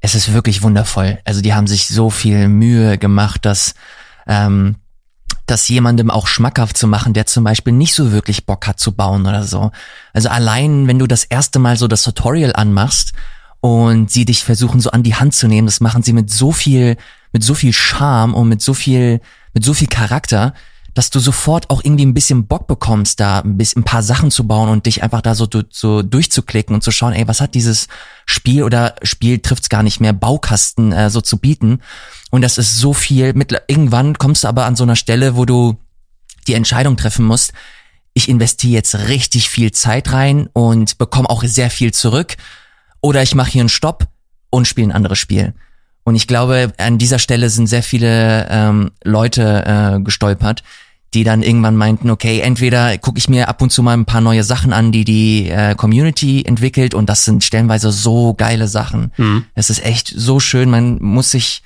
[0.00, 1.18] es ist wirklich wundervoll.
[1.24, 3.74] Also die haben sich so viel Mühe gemacht, dass
[4.26, 4.76] ähm,
[5.46, 8.92] das jemandem auch schmackhaft zu machen, der zum Beispiel nicht so wirklich Bock hat zu
[8.92, 9.70] bauen oder so.
[10.12, 13.12] Also allein, wenn du das erste Mal so das Tutorial anmachst
[13.60, 16.52] und sie dich versuchen so an die Hand zu nehmen, das machen sie mit so
[16.52, 16.96] viel,
[17.32, 19.20] mit so viel Charme und mit so viel,
[19.54, 20.54] mit so viel Charakter,
[20.94, 24.68] dass du sofort auch irgendwie ein bisschen Bock bekommst, da ein paar Sachen zu bauen
[24.68, 27.86] und dich einfach da so, so durchzuklicken und zu schauen, ey, was hat dieses
[28.26, 31.80] Spiel oder Spiel trifft's gar nicht mehr, Baukasten äh, so zu bieten.
[32.30, 33.32] Und das ist so viel.
[33.34, 35.78] Mit, irgendwann kommst du aber an so einer Stelle, wo du
[36.48, 37.52] die Entscheidung treffen musst,
[38.14, 42.36] ich investiere jetzt richtig viel Zeit rein und bekomme auch sehr viel zurück.
[43.00, 44.08] Oder ich mache hier einen Stopp
[44.50, 45.54] und spiele ein anderes Spiel.
[46.08, 50.62] Und ich glaube, an dieser Stelle sind sehr viele ähm, Leute äh, gestolpert,
[51.14, 54.20] die dann irgendwann meinten, okay, entweder gucke ich mir ab und zu mal ein paar
[54.20, 59.12] neue Sachen an, die die äh, Community entwickelt und das sind stellenweise so geile Sachen.
[59.18, 59.44] Mhm.
[59.54, 61.62] Es ist echt so schön, man muss sich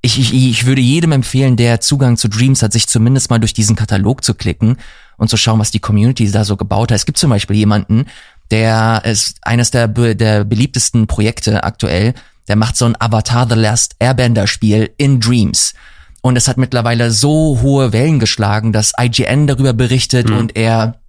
[0.00, 3.54] ich, ich, ich würde jedem empfehlen, der Zugang zu Dreams hat, sich zumindest mal durch
[3.54, 4.76] diesen Katalog zu klicken
[5.16, 6.96] und zu schauen, was die Community da so gebaut hat.
[6.96, 8.04] Es gibt zum Beispiel jemanden,
[8.50, 12.12] der ist eines der, der beliebtesten Projekte aktuell,
[12.48, 15.74] der macht so ein Avatar The Last Airbender Spiel in Dreams.
[16.22, 20.38] Und es hat mittlerweile so hohe Wellen geschlagen, dass IGN darüber berichtet mhm.
[20.38, 21.00] und er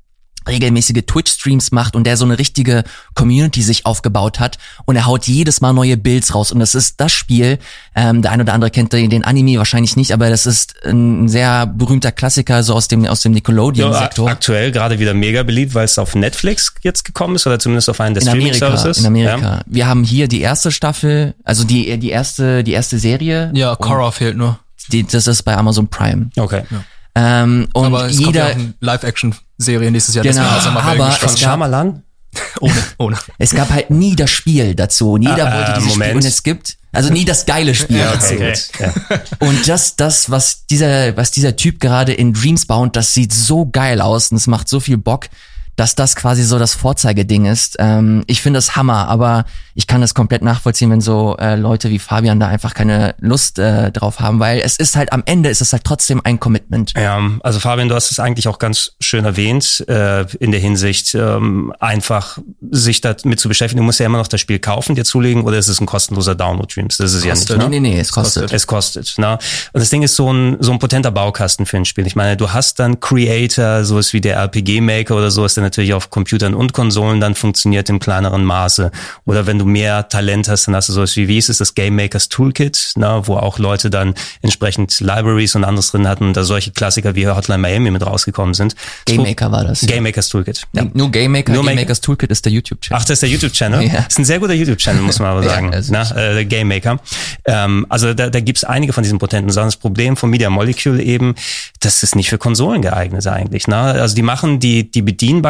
[0.48, 5.26] regelmäßige Twitch-Streams macht und der so eine richtige Community sich aufgebaut hat und er haut
[5.26, 7.60] jedes Mal neue Builds raus und das ist das Spiel,
[7.96, 11.66] ähm, der ein oder andere kennt den Anime wahrscheinlich nicht, aber das ist ein sehr
[11.66, 14.28] berühmter Klassiker so aus dem aus dem Nickelodeon-Sektor.
[14.28, 17.90] Ja, aktuell gerade wieder mega beliebt, weil es auf Netflix jetzt gekommen ist oder zumindest
[17.90, 19.00] auf einen der Streaming-Services.
[19.00, 19.38] In Amerika.
[19.38, 19.62] Ja.
[19.66, 23.52] Wir haben hier die erste Staffel, also die die erste die erste Serie.
[23.54, 24.60] Ja, Korra fehlt nur.
[24.92, 26.30] Die, das ist bei Amazon Prime.
[26.38, 26.64] Okay.
[26.70, 26.84] Ja.
[27.16, 30.24] Ähm, und aber es jeder kommt ja Live-Action-Serie nächstes Jahr.
[30.24, 32.04] Genau, aber es gab, Shyamalan?
[32.60, 33.18] ohne, ohne.
[33.38, 35.14] es gab halt nie das Spiel dazu.
[35.14, 36.10] Und jeder Ah, wollte dieses Moment.
[36.10, 38.34] Spiel und es gibt also nie das geile Spiel Ja, dazu.
[38.36, 38.54] okay.
[38.80, 38.94] Ja.
[39.40, 43.66] Und das, das, was dieser, was dieser Typ gerade in Dreams baut, das sieht so
[43.66, 45.28] geil aus und es macht so viel Bock,
[45.76, 47.76] dass das quasi so das Vorzeigeding ist.
[47.80, 51.90] Ähm, ich finde das Hammer, aber ich kann das komplett nachvollziehen, wenn so äh, Leute
[51.90, 55.50] wie Fabian da einfach keine Lust äh, drauf haben, weil es ist halt am Ende
[55.50, 56.94] ist es halt trotzdem ein Commitment.
[56.96, 61.14] Ja, also Fabian, du hast es eigentlich auch ganz schön erwähnt, äh, in der Hinsicht,
[61.16, 62.38] ähm, einfach
[62.72, 63.80] sich damit zu beschäftigen.
[63.80, 66.36] Du musst ja immer noch das Spiel kaufen, dir zulegen, oder ist es ein kostenloser
[66.36, 66.98] Download-Streams?
[66.98, 67.50] Das ist Kostet.
[67.50, 67.90] ja nicht, Nee, ne?
[67.90, 68.54] nee, nee, es kostet.
[68.54, 69.16] Es kostet.
[69.18, 69.34] Ne?
[69.74, 72.08] Und das Ding ist so ein, so ein potenter Baukasten für ein Spiel.
[72.08, 76.10] Ich meine, du hast dann Creator, sowas wie der RPG-Maker oder sowas, der natürlich auf
[76.10, 78.92] Computern und Konsolen dann funktioniert im kleineren Maße.
[79.26, 81.76] Oder wenn du mehr Talent hast, dann hast du sowas wie, wie ist es, das
[81.76, 83.22] Game Makers Toolkit, ne?
[83.26, 87.58] wo auch Leute dann entsprechend Libraries und anderes drin hatten, da solche Klassiker wie Hotline
[87.60, 88.76] Miami mit rausgekommen sind.
[89.06, 89.82] Game Maker war das.
[89.82, 90.64] Game Makers Toolkit.
[90.74, 90.86] Ja.
[90.94, 93.00] Nur Game Maker, Nur Game Maker- Makers Toolkit ist der YouTube-Channel.
[93.02, 93.82] Ach, das ist der YouTube-Channel.
[93.84, 93.94] Ja.
[93.96, 95.74] Das ist ein sehr guter YouTube-Channel, muss man aber Ja, sagen.
[95.74, 97.00] also Na, äh, der Game Maker.
[97.46, 99.68] Ähm, also da, da gibt's einige von diesen potenten Sachen.
[99.68, 101.36] Das Problem von Media Molecule eben,
[101.80, 103.68] das ist nicht für Konsolen geeignet eigentlich.
[103.68, 103.76] Ne?
[103.78, 105.02] Also die machen die, die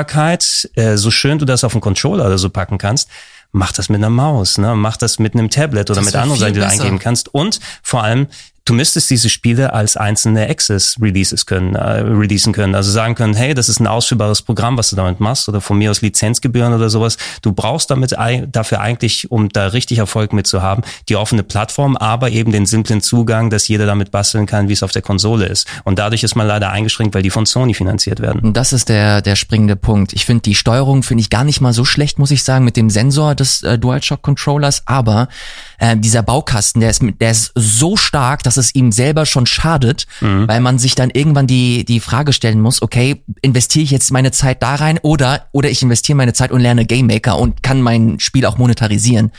[0.06, 3.10] Bedienbarkeit, äh, so schön du das auf einen Controller oder so packen kannst,
[3.52, 4.76] mach das mit einer Maus, ne?
[4.76, 7.34] mach das mit einem Tablet oder Das mit anderen Sachen, die du eingeben kannst.
[7.34, 8.28] Und vor allem,
[8.65, 12.73] du müsstest diese Spiele als einzelne Access-Releases können, äh, releasen können.
[12.73, 15.78] Also sagen können, hey, das ist ein ausführbares Programm, was du damit machst, oder von
[15.78, 17.17] mir aus Lizenzgebühren oder sowas.
[17.43, 18.15] Du brauchst damit
[18.51, 22.65] dafür eigentlich, um da richtig Erfolg mit zu haben, die offene Plattform, aber eben den
[22.65, 25.67] simplen Zugang, dass jeder damit basteln kann, wie es auf der Konsole ist.
[25.84, 28.41] Und dadurch ist man leider eingeschränkt, weil die von Sony finanziert werden.
[28.41, 30.13] Und das ist der, der springende Punkt.
[30.13, 32.78] Ich finde die Steuerung finde ich gar nicht mal so schlecht, muss ich sagen, mit
[32.78, 34.84] dem Sensor des äh, DualShock Controllers.
[34.88, 35.28] Aber
[35.80, 40.08] äh, dieser Baukasten, der ist, der ist so stark, dass es ihm selber schon schadet,
[40.48, 44.32] weil man sich dann irgendwann die, die Frage stellen muss, okay, investiere ich jetzt meine
[44.32, 47.82] Zeit da rein oder, oder ich investiere meine Zeit und lerne Game Maker und kann
[47.82, 49.32] mein Spiel auch monetarisieren.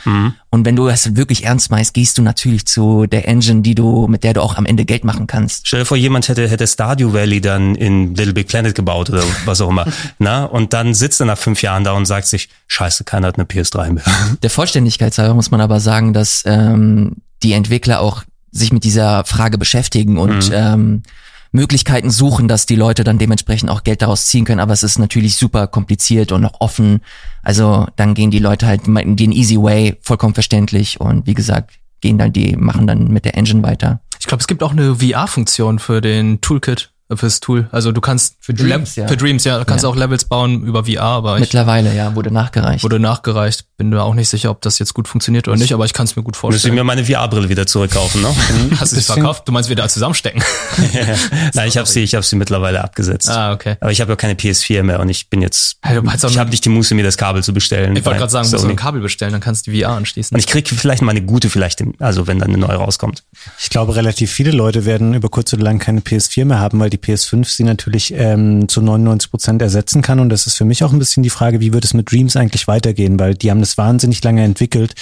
[0.49, 4.07] Und wenn du das wirklich ernst meinst, gehst du natürlich zu der Engine, die du,
[4.07, 5.67] mit der du auch am Ende Geld machen kannst.
[5.67, 9.23] Stell dir vor, jemand hätte, hätte Stardew Valley dann in Little Big Planet gebaut oder
[9.45, 9.85] was auch immer.
[10.19, 10.45] Na?
[10.45, 13.43] Und dann sitzt er nach fünf Jahren da und sagt sich, scheiße, keiner hat eine
[13.43, 14.03] PS3 mehr.
[14.41, 19.25] Der Vollständigkeit halber muss man aber sagen, dass ähm, die Entwickler auch sich mit dieser
[19.25, 21.03] Frage beschäftigen und ähm,
[21.51, 24.59] Möglichkeiten suchen, dass die Leute dann dementsprechend auch Geld daraus ziehen können.
[24.59, 27.01] Aber es ist natürlich super kompliziert und auch offen.
[27.43, 30.99] Also dann gehen die Leute halt den easy way, vollkommen verständlich.
[30.99, 34.01] Und wie gesagt, gehen dann die, machen dann mit der Engine weiter.
[34.19, 36.91] Ich glaube, es gibt auch eine VR-Funktion für den Toolkit.
[37.15, 37.67] Fürs Tool.
[37.71, 39.07] Also du kannst Für Dreams, ja.
[39.07, 39.59] Für Dreams, ja.
[39.59, 39.89] Du kannst Ja.
[39.89, 42.83] auch Levels bauen über VR, aber ich Mittlerweile, ja, wurde nachgereicht.
[42.83, 43.65] wurde nachgereicht.
[43.77, 46.05] Bin mir auch nicht sicher, ob das jetzt gut funktioniert oder nicht, aber ich kann
[46.05, 46.75] es mir gut Müsste ich vorstellen.
[46.75, 48.29] mir meine VR-Brille wieder zurückkaufen, ne?
[48.79, 49.47] Hast du sie verkauft?
[49.47, 50.43] Du meinst wieder zusammenstecken?
[51.53, 53.29] Nein, ich habe sie, ich habe sie mittlerweile abgesetzt.
[53.29, 53.77] ah, okay.
[53.79, 56.65] Aber ich habe ja keine PS4 mehr und ich bin jetzt, Hey, ich habe nicht
[56.65, 57.95] die Muße, mir das Kabel zu bestellen.
[57.95, 58.73] Ich wollte gerade sagen, du musst Sony.
[58.73, 60.35] du ein Kabel bestellen, dann kannst du die VR anschließen.
[60.35, 63.23] Und ich krieg vielleicht mal eine gute, vielleicht, also wenn dann eine neue rauskommt.
[63.59, 66.89] Ich glaube, relativ viele Leute werden über kurz oder lang keine PS4 mehr haben, weil
[66.89, 70.19] die PS5 sie natürlich ähm, zu 99 Prozent ersetzen kann.
[70.19, 72.35] Und das ist für mich auch ein bisschen die Frage, wie wird es mit Dreams
[72.35, 73.19] eigentlich weitergehen?
[73.19, 74.95] Weil die haben das wahnsinnig lange entwickelt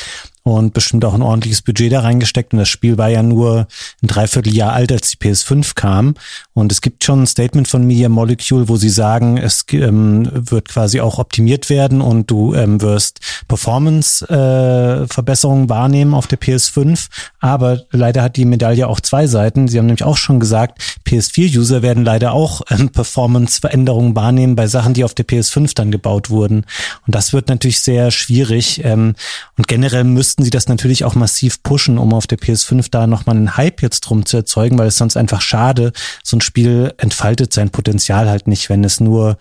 [0.46, 2.54] und bestimmt auch ein ordentliches Budget da reingesteckt.
[2.54, 3.66] Und das Spiel war ja nur
[4.04, 6.14] ein Dreivierteljahr alt, als die PS5 kam.
[6.54, 10.70] Und es gibt schon ein Statement von Media Molecule, wo sie sagen, es ähm, wird
[10.70, 17.08] quasi auch optimiert werden und du ähm, wirst Performance-Verbesserungen wahrnehmen auf der PS5.
[17.40, 19.68] Aber leider hat die Medaille auch zwei Seiten.
[19.68, 24.94] Sie haben nämlich auch schon gesagt, PS4-User werden leider auch ähm, Performance-Veränderungen wahrnehmen bei Sachen,
[24.94, 26.68] die auf der PS5 dann gebaut wurden.
[27.08, 28.86] Und das wird natürlich sehr schwierig.
[28.86, 29.16] Ähm,
[29.58, 30.04] und generell
[30.36, 33.82] müssten sie das natürlich auch massiv pushen, um auf der PS5 da nochmal einen Hype
[33.82, 35.94] jetzt drum zu erzeugen, weil es sonst einfach schade,
[36.26, 39.38] so ein Spiel entfaltet sein Potenzial halt nicht, wenn es nur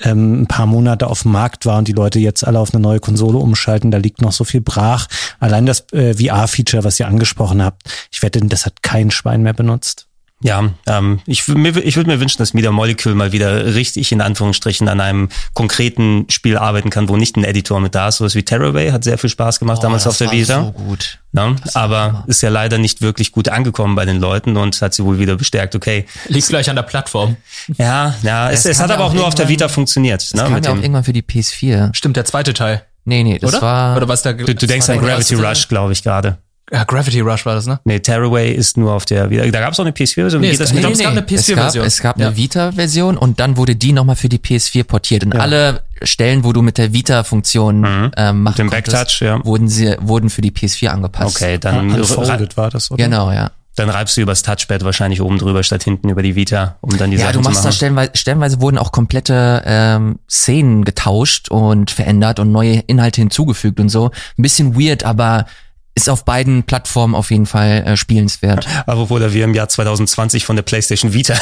[0.00, 2.82] ähm, ein paar Monate auf dem Markt war und die Leute jetzt alle auf eine
[2.82, 5.06] neue Konsole umschalten, da liegt noch so viel brach.
[5.38, 9.54] Allein das äh, VR-Feature, was ihr angesprochen habt, ich wette, das hat kein Schwein mehr
[9.54, 10.08] benutzt.
[10.44, 14.20] Ja, ähm, ich, mir, ich würde mir wünschen, dass Media Molecule mal wieder richtig in
[14.20, 18.18] Anführungsstrichen an einem konkreten Spiel arbeiten kann, wo nicht ein Editor mit da ist.
[18.18, 20.64] Sowas wie Terraway hat sehr viel Spaß gemacht damals Oh, das auf der Vita.
[20.64, 21.18] So gut.
[21.32, 21.56] Ne?
[21.72, 25.02] war Aber ist ja leider nicht wirklich gut angekommen bei den Leuten und hat sie
[25.02, 26.04] wohl wieder bestärkt, okay.
[26.28, 27.38] Liegt gleich an der Plattform.
[27.78, 30.20] Ja, ja, es, Es es hat ja aber auch nur auf der Vita funktioniert.
[30.20, 30.42] Das Ne?
[30.42, 31.94] kam Mit ja auch dem, irgendwann für die PS4.
[31.94, 32.82] Stimmt, der zweite Teil.
[33.06, 33.62] Nee, nee, das Oder?
[33.62, 33.96] war.
[33.96, 35.36] Oder was der du, du denkst war an Gravity.
[35.36, 36.36] Rush, glaube ich, gerade.
[36.72, 37.78] Ja, Gravity Rush war das, ne?
[37.84, 39.44] Nee, Tearaway ist nur auf der Vita.
[39.50, 40.40] Da gab es auch eine PS4-Version.
[40.42, 40.92] Wie Nee, mit nee, dem?
[40.92, 41.86] es gab eine Es gab, PS4-Version.
[41.86, 42.26] es gab Ja.
[42.28, 45.24] eine Vita-Version und dann wurde die nochmal für die PS4 portiert.
[45.24, 49.44] Und alle Stellen, wo du mit der Vita-Funktion ähm, machen dem konntest, Backtouch, ja.
[49.44, 51.36] wurden sie wurden für die PS4 angepasst.
[51.36, 53.02] Okay, dann, Unfolded war das, oder?
[53.04, 53.50] Genau, ja.
[53.76, 57.10] dann reibst du übers Touchpad wahrscheinlich oben drüber statt hinten über die Vita, um dann
[57.10, 57.76] die Ja, Sachen du zu machst da machen.
[57.76, 63.88] stellenweise, stellenweise wurden auch komplette ähm, Szenen getauscht und verändert und neue Inhalte hinzugefügt und
[63.90, 64.10] so.
[64.38, 65.46] Ein bisschen weird, aber
[65.96, 68.66] ist auf beiden Plattformen auf jeden Fall äh, spielenswert.
[68.86, 71.34] Aber obwohl da wir im Jahr 2020 von der PlayStation Vita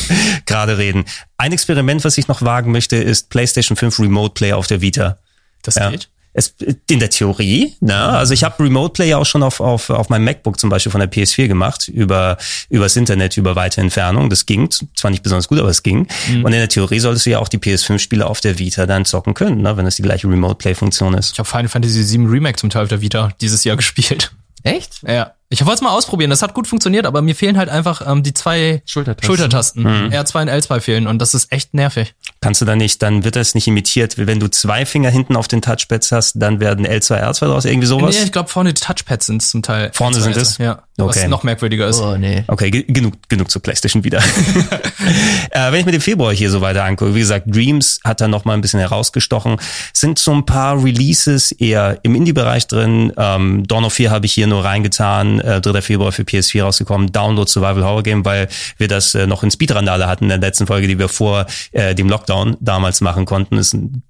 [0.46, 1.04] gerade reden.
[1.38, 5.18] Ein Experiment, was ich noch wagen möchte, ist PlayStation 5 Remote Play auf der Vita.
[5.62, 5.90] Das Ja.
[5.90, 6.08] geht.
[6.32, 6.54] Es,
[6.88, 7.96] in der Theorie, ne?
[7.96, 10.92] also ich habe Remote Play ja auch schon auf, auf, auf meinem MacBook zum Beispiel
[10.92, 12.36] von der PS4 gemacht, über
[12.68, 14.30] übers Internet, über weite Entfernung.
[14.30, 16.06] Das ging, zwar nicht besonders gut, aber es ging.
[16.28, 19.34] Und in der Theorie solltest du ja auch die PS5-Spiele auf der Vita dann zocken
[19.34, 19.76] können, ne?
[19.76, 21.32] wenn das die gleiche Remote Play-Funktion ist.
[21.32, 24.32] Ich habe Final Fantasy VII Remake zum Teil auf der Vita dieses Jahr gespielt.
[24.62, 25.02] Echt?
[25.06, 25.32] Ja.
[25.48, 28.22] Ich wollte es mal ausprobieren, das hat gut funktioniert, aber mir fehlen halt einfach ähm,
[28.22, 29.26] die zwei Schultertasten.
[29.26, 29.86] Schultertasten.
[29.86, 32.14] R2 und L2 fehlen und das ist echt nervig.
[32.42, 34.14] Kannst du da nicht, dann wird das nicht imitiert.
[34.16, 37.86] Wenn du zwei Finger hinten auf den Touchpads hast, dann werden L2, R2 draus, irgendwie
[37.86, 38.16] sowas?
[38.16, 39.90] Nee, ich glaube vorne die Touchpads sind zum Teil.
[39.92, 40.56] Vorne L2, sind es?
[40.58, 40.82] Ja.
[40.98, 41.20] Okay.
[41.22, 42.00] Was noch merkwürdiger ist.
[42.00, 42.44] Oh, nee.
[42.46, 44.18] Okay, ge- genug, genug zur PlayStation wieder.
[45.50, 48.28] äh, wenn ich mir den Februar hier so weiter angucke, wie gesagt, Dreams hat da
[48.28, 49.56] noch mal ein bisschen herausgestochen.
[49.92, 53.12] Sind so ein paar Releases eher im Indie-Bereich drin.
[53.16, 55.80] Ähm, Dawn of 4 habe ich hier nur reingetan, äh, 3.
[55.82, 57.12] Februar für PS4 rausgekommen.
[57.12, 60.66] Download Survival Horror Game, weil wir das äh, noch in Speedrandale hatten in der letzten
[60.66, 62.29] Folge, die wir vor äh, dem Lockdown
[62.60, 63.58] damals machen konnten.
[63.58, 64.02] Ist ein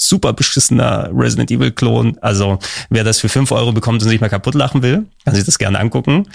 [0.00, 2.16] super beschissener Resident Evil Klon.
[2.20, 5.44] Also wer das für 5 Euro bekommt und sich mal kaputt lachen will, kann sich
[5.44, 6.28] das gerne angucken.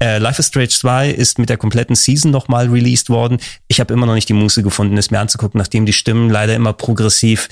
[0.00, 3.38] Äh, Life is Strange 2 ist mit der kompletten Season nochmal released worden.
[3.68, 6.54] Ich habe immer noch nicht die Muße gefunden, es mir anzugucken, nachdem die Stimmen leider
[6.54, 7.48] immer progressiv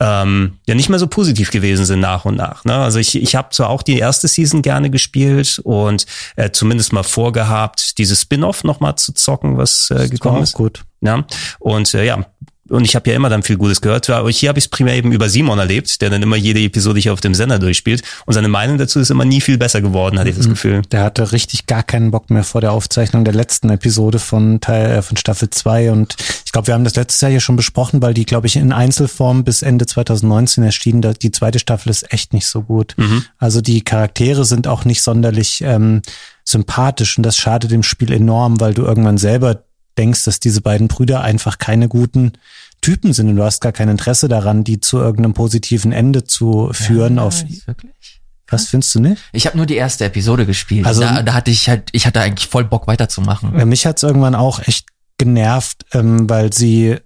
[0.00, 2.64] ähm, ja nicht mehr so positiv gewesen sind nach und nach.
[2.64, 2.74] Ne?
[2.74, 7.04] Also ich, ich habe zwar auch die erste Season gerne gespielt und äh, zumindest mal
[7.04, 10.54] vorgehabt, dieses Spin-off nochmal zu zocken, was äh, gekommen ist.
[10.54, 10.82] gut.
[11.00, 11.24] Ja,
[11.60, 12.26] und äh, ja,
[12.68, 14.08] und ich habe ja immer dann viel Gutes gehört.
[14.10, 16.98] Aber hier habe ich es primär eben über Simon erlebt, der dann immer jede Episode
[16.98, 18.02] hier auf dem Sender durchspielt.
[18.24, 20.82] Und seine Meinung dazu ist immer nie viel besser geworden, hatte ich das Gefühl.
[20.90, 24.90] Der hatte richtig gar keinen Bock mehr vor der Aufzeichnung der letzten Episode von Teil
[24.90, 28.00] äh, von Staffel 2 und ich glaube, wir haben das letztes Jahr hier schon besprochen,
[28.00, 31.14] weil die glaube ich in Einzelform bis Ende 2019 erschienen.
[31.20, 32.94] Die zweite Staffel ist echt nicht so gut.
[33.38, 36.02] Also die Charaktere sind auch nicht sonderlich ähm,
[36.44, 39.63] sympathisch und das schadet dem Spiel enorm, weil du irgendwann selber
[39.98, 42.32] denkst, dass diese beiden Brüder einfach keine guten
[42.80, 46.70] Typen sind und du hast gar kein Interesse daran, die zu irgendeinem positiven Ende zu
[46.72, 47.18] führen.
[47.18, 48.20] auf Ist wirklich?
[48.48, 49.22] was findest du nicht?
[49.32, 50.86] Ich habe nur die erste Episode gespielt.
[50.86, 53.58] Also- Also da, da hatte ich halt, ich hatte eigentlich voll Bock weiterzumachen.
[53.58, 54.86] Ja, mich hat's irgendwann auch echt
[55.18, 56.96] genervt, ähm, weil sie,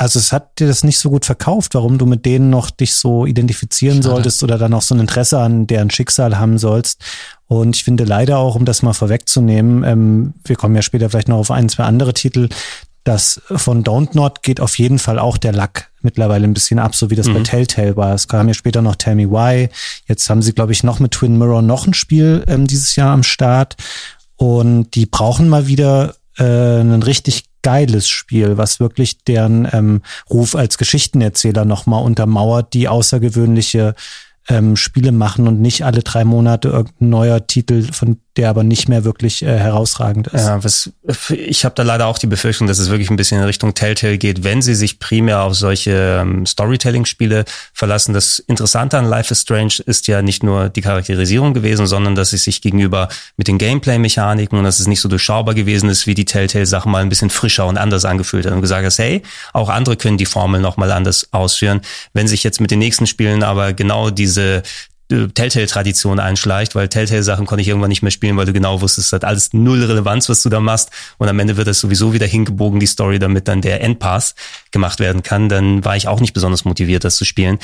[0.00, 2.94] also es hat dir das nicht so gut verkauft, warum du mit denen noch dich
[2.94, 4.14] so identifizieren Schade.
[4.14, 7.04] solltest oder dann auch so ein Interesse an deren Schicksal haben sollst.
[7.48, 11.28] Und ich finde leider auch, um das mal vorwegzunehmen, ähm, wir kommen ja später vielleicht
[11.28, 12.48] noch auf ein, zwei andere Titel,
[13.04, 16.94] dass von Don't Not geht auf jeden Fall auch der Lack mittlerweile ein bisschen ab,
[16.94, 17.34] so wie das mhm.
[17.34, 18.14] bei Telltale war.
[18.14, 19.68] Es kam ja später noch Tell Me Why.
[20.06, 23.12] Jetzt haben sie, glaube ich, noch mit Twin Mirror noch ein Spiel ähm, dieses Jahr
[23.12, 23.76] am Start.
[24.36, 30.54] Und die brauchen mal wieder äh, ein richtig geiles Spiel, was wirklich deren ähm, Ruf
[30.54, 33.94] als Geschichtenerzähler nochmal untermauert, die außergewöhnliche
[34.48, 38.88] ähm, Spiele machen und nicht alle drei Monate irgendein neuer Titel, von der aber nicht
[38.88, 40.46] mehr wirklich äh, herausragend ist.
[40.46, 40.90] Ja, was,
[41.30, 44.18] ich habe da leider auch die Befürchtung, dass es wirklich ein bisschen in Richtung Telltale
[44.18, 48.14] geht, wenn sie sich primär auf solche ähm, Storytelling-Spiele verlassen.
[48.14, 52.32] Das Interessante an Life is Strange ist ja nicht nur die Charakterisierung gewesen, sondern dass
[52.32, 56.14] es sich gegenüber mit den Gameplay-Mechaniken und dass es nicht so durchschaubar gewesen ist, wie
[56.14, 59.68] die Telltale-Sachen mal ein bisschen frischer und anders angefühlt hat und gesagt hast, hey, auch
[59.68, 61.80] andere können die Formel nochmal anders ausführen.
[62.12, 64.62] Wenn sich jetzt mit den nächsten Spielen aber genau diese
[65.10, 69.12] Telltale-Tradition einschleicht, weil Telltale-Sachen konnte ich irgendwann nicht mehr spielen, weil du genau wusstest, es
[69.12, 70.90] hat alles null Relevanz, was du da machst.
[71.18, 74.34] Und am Ende wird das sowieso wieder hingebogen, die Story, damit dann der Endpass
[74.70, 75.48] gemacht werden kann.
[75.48, 77.58] Dann war ich auch nicht besonders motiviert, das zu spielen.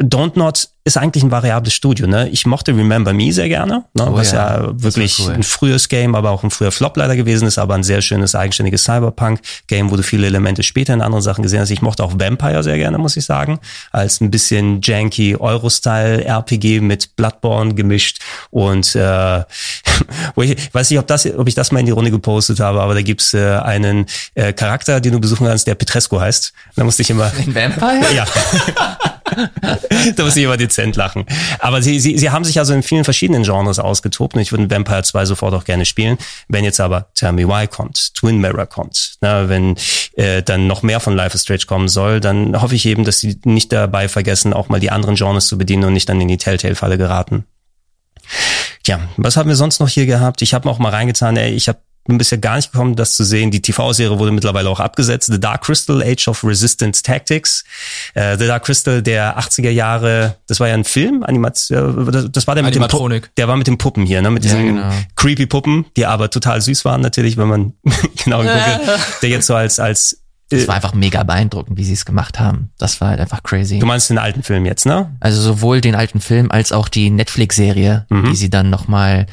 [0.00, 2.06] Don't Not ist eigentlich ein variables Studio.
[2.06, 2.30] Ne?
[2.30, 4.06] Ich mochte Remember Me sehr gerne, ne?
[4.08, 5.34] oh, was ja, ja wirklich cool.
[5.34, 8.34] ein frühes Game, aber auch ein früher Flop leider gewesen ist, aber ein sehr schönes
[8.34, 11.70] eigenständiges Cyberpunk-Game, wo du viele Elemente später in anderen Sachen gesehen hast.
[11.70, 13.60] Ich mochte auch Vampire sehr gerne, muss ich sagen,
[13.92, 19.44] als ein bisschen janky Euro-Style-RPG mit Bloodborne gemischt und äh,
[20.34, 22.80] wo ich weiß nicht, ob das, ob ich das mal in die Runde gepostet habe,
[22.80, 26.54] aber da gibt's äh, einen äh, Charakter, den du besuchen kannst, der Petresco heißt.
[26.76, 27.30] Da musste ich immer.
[27.36, 28.14] Ein Vampire?
[28.14, 28.24] Ja.
[30.16, 31.24] da muss ich immer dezent lachen.
[31.58, 34.70] Aber sie, sie, sie haben sich also in vielen verschiedenen Genres ausgetobt und ich würde
[34.70, 36.18] Vampire 2 sofort auch gerne spielen.
[36.48, 39.76] Wenn jetzt aber Tell Me Why kommt, Twin Mirror kommt, na, wenn
[40.14, 43.20] äh, dann noch mehr von Life is Strange kommen soll, dann hoffe ich eben, dass
[43.20, 46.28] sie nicht dabei vergessen, auch mal die anderen Genres zu bedienen und nicht dann in
[46.28, 47.44] die Telltale-Falle geraten.
[48.82, 50.42] Tja, was haben wir sonst noch hier gehabt?
[50.42, 53.22] Ich habe auch mal reingetan, ey, ich habe bin bisher gar nicht gekommen, das zu
[53.22, 53.50] sehen.
[53.50, 55.30] Die TV-Serie wurde mittlerweile auch abgesetzt.
[55.30, 57.64] The Dark Crystal, Age of Resistance Tactics.
[58.14, 62.46] Äh, The Dark Crystal der 80er Jahre, das war ja ein Film, Animation, äh, das
[62.46, 64.72] war der mit dem Puppen, der war mit den Puppen hier, ne, mit diesen ja,
[64.72, 64.90] genau.
[65.16, 67.72] creepy Puppen, die aber total süß waren natürlich, wenn man
[68.24, 68.88] genau guckt,
[69.22, 72.70] der jetzt so als als es war einfach mega beeindruckend, wie sie es gemacht haben.
[72.78, 73.80] Das war halt einfach crazy.
[73.80, 75.14] Du meinst den alten Film jetzt, ne?
[75.20, 78.30] Also sowohl den alten Film als auch die Netflix-Serie, mhm.
[78.30, 79.26] die sie dann nochmal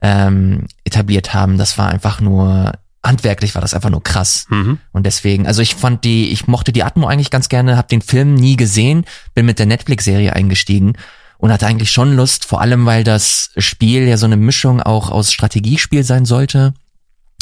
[0.00, 1.58] ähm, etabliert haben.
[1.58, 4.46] Das war einfach nur handwerklich war das einfach nur krass.
[4.50, 4.78] Mhm.
[4.92, 8.02] Und deswegen, also ich fand die, ich mochte die Atmo eigentlich ganz gerne, habe den
[8.02, 10.94] Film nie gesehen, bin mit der Netflix-Serie eingestiegen
[11.38, 15.10] und hatte eigentlich schon Lust, vor allem weil das Spiel ja so eine Mischung auch
[15.10, 16.74] aus Strategiespiel sein sollte.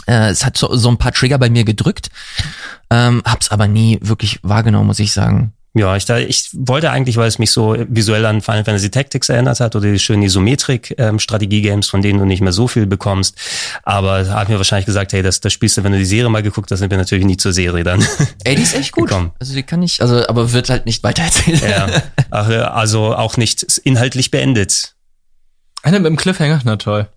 [0.07, 2.11] Äh, es hat so, so ein paar Trigger bei mir gedrückt,
[2.90, 5.53] ähm, hab's aber nie wirklich wahrgenommen, muss ich sagen.
[5.74, 9.28] Ja, ich, da, ich wollte eigentlich, weil es mich so visuell an Final Fantasy Tactics
[9.28, 13.37] erinnert hat oder die schönen Isometrik-Strategie-Games, ähm, von denen du nicht mehr so viel bekommst.
[13.83, 16.42] Aber hat mir wahrscheinlich gesagt, hey, das, das spielst du, wenn du die Serie mal
[16.42, 18.04] geguckt hast, sind wir natürlich nie zur Serie dann.
[18.44, 19.09] Ey, die ist echt gut.
[19.09, 19.33] Gekommen.
[19.38, 21.62] Also die kann ich, also aber wird halt nicht weitererzählt.
[21.62, 21.87] Ja,
[22.31, 24.94] also auch nicht inhaltlich beendet.
[25.83, 27.09] Eine mit dem Cliffhanger, na toll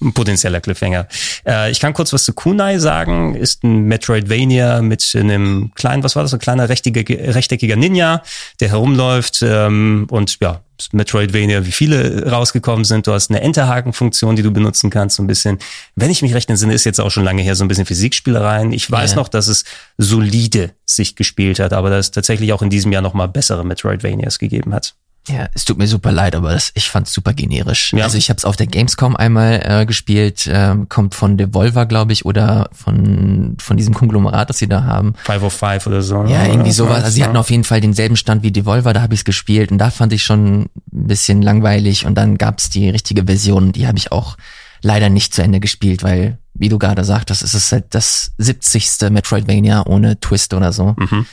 [0.00, 1.08] ein potenzieller Cliffhanger.
[1.46, 3.34] Äh, ich kann kurz was zu Kunai sagen.
[3.34, 8.22] Ist ein Metroidvania mit einem kleinen, was war das, ein kleiner rechteckiger, rechteckiger Ninja,
[8.60, 10.60] der herumläuft ähm, und ja,
[10.92, 13.06] Metroidvania, wie viele rausgekommen sind.
[13.06, 15.58] Du hast eine Enterhaken-Funktion, die du benutzen kannst, so ein bisschen.
[15.94, 18.72] Wenn ich mich recht entsinne, ist jetzt auch schon lange her, so ein bisschen Physikspielereien.
[18.72, 19.16] Ich weiß ja.
[19.16, 19.64] noch, dass es
[19.96, 24.38] solide sich gespielt hat, aber dass es tatsächlich auch in diesem Jahr nochmal bessere Metroidvanias
[24.38, 24.94] gegeben hat.
[25.28, 27.92] Ja, es tut mir super leid, aber das, ich fand's super generisch.
[27.92, 28.04] Ja.
[28.04, 32.12] Also ich habe es auf der Gamescom einmal äh, gespielt, ähm, kommt von Devolver, glaube
[32.12, 35.14] ich, oder von von diesem Konglomerat, das sie da haben.
[35.24, 36.24] 505 oder so.
[36.24, 37.04] Ja, irgendwie sowas.
[37.04, 39.78] Also sie hatten auf jeden Fall denselben Stand wie Devolver, da habe ich's gespielt und
[39.78, 43.98] da fand ich schon ein bisschen langweilig und dann gab's die richtige Version, die habe
[43.98, 44.36] ich auch
[44.82, 49.10] leider nicht zu Ende gespielt, weil, wie du gerade sagtest, es ist halt das 70.
[49.10, 50.94] Metroidvania ohne Twist oder so.
[50.98, 51.26] Mhm.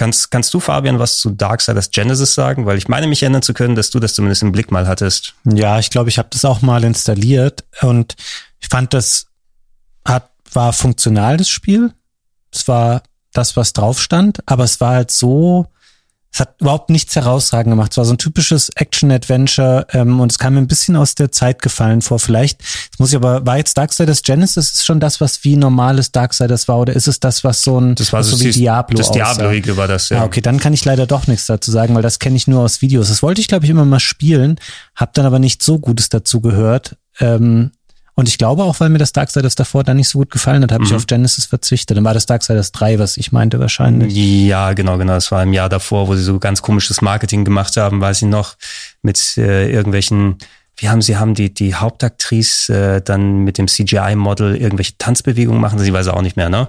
[0.00, 2.64] Kannst, kannst du, Fabian, was zu Darksiders Genesis sagen?
[2.64, 5.34] Weil ich meine, mich erinnern zu können, dass du das zumindest im Blick mal hattest.
[5.44, 8.16] Ja, ich glaube, ich habe das auch mal installiert und
[8.60, 9.26] ich fand, das
[10.08, 11.92] hat, war funktional, das Spiel.
[12.50, 13.02] Es war
[13.34, 15.66] das, was drauf stand, aber es war halt so,
[16.32, 17.90] es hat überhaupt nichts herausragend gemacht.
[17.90, 21.32] Es war so ein typisches Action-Adventure ähm, und es kam mir ein bisschen aus der
[21.32, 22.20] Zeit gefallen vor.
[22.20, 26.12] Vielleicht, jetzt muss ich aber, war jetzt Darksiders Genesis ist schon das, was wie normales
[26.12, 28.96] Darksiders war oder ist es das, was so ein, das war so, so wie Diablo
[28.96, 30.20] Das Diablo-ige war das, ja.
[30.20, 32.62] Ah, okay, dann kann ich leider doch nichts dazu sagen, weil das kenne ich nur
[32.62, 33.08] aus Videos.
[33.08, 34.56] Das wollte ich, glaube ich, immer mal spielen,
[34.94, 36.96] habe dann aber nicht so Gutes dazu gehört.
[37.18, 37.72] Ähm,
[38.14, 40.72] und ich glaube auch, weil mir das Darksiders davor dann nicht so gut gefallen hat,
[40.72, 40.90] habe mhm.
[40.90, 41.96] ich auf Genesis verzichtet.
[41.96, 44.14] Dann war das Darksiders 3, was ich meinte wahrscheinlich.
[44.14, 45.14] Ja, genau, genau.
[45.14, 48.28] Das war im Jahr davor, wo sie so ganz komisches Marketing gemacht haben, weiß ich
[48.28, 48.56] noch,
[49.02, 50.36] mit äh, irgendwelchen
[50.80, 55.78] wie haben sie haben die die Hauptaktrice äh, dann mit dem CGI-Model irgendwelche Tanzbewegungen machen,
[55.78, 56.68] sie weiß auch nicht mehr, ne?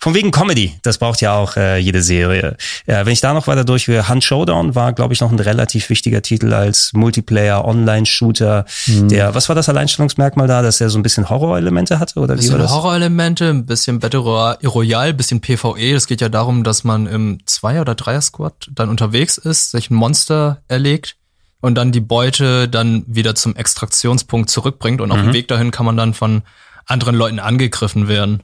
[0.00, 2.56] Von wegen Comedy, das braucht ja auch äh, jede Serie.
[2.86, 5.90] Ja, wenn ich da noch weiter durchgehe, Hunt Showdown war, glaube ich, noch ein relativ
[5.90, 8.64] wichtiger Titel als Multiplayer-Online-Shooter.
[8.86, 9.08] Mhm.
[9.08, 12.48] Der, was war das Alleinstellungsmerkmal da, dass er so ein bisschen Horrorelemente hatte oder wie
[12.50, 12.70] war das?
[12.70, 15.94] Horrorelemente, ein bisschen Battle Royale, ein bisschen PvE.
[15.94, 19.94] Es geht ja darum, dass man im Zweier- oder Dreier-Squad dann unterwegs ist, sich ein
[19.94, 21.16] Monster erlegt
[21.60, 25.34] und dann die Beute dann wieder zum Extraktionspunkt zurückbringt und auf dem mhm.
[25.34, 26.42] Weg dahin kann man dann von
[26.86, 28.42] anderen Leuten angegriffen werden.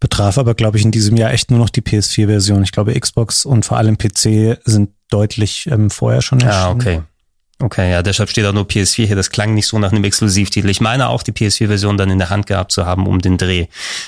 [0.00, 2.62] Betraf aber, glaube ich, in diesem Jahr echt nur noch die PS4-Version.
[2.62, 6.80] Ich glaube, Xbox und vor allem PC sind deutlich ähm, vorher schon erschienen.
[6.80, 7.02] Ja, okay.
[7.62, 9.16] Okay, ja, deshalb steht auch nur PS4 hier.
[9.16, 10.70] Das klang nicht so nach einem Exklusivtitel.
[10.70, 13.66] Ich meine auch, die PS4-Version dann in der Hand gehabt zu haben um den Dreh.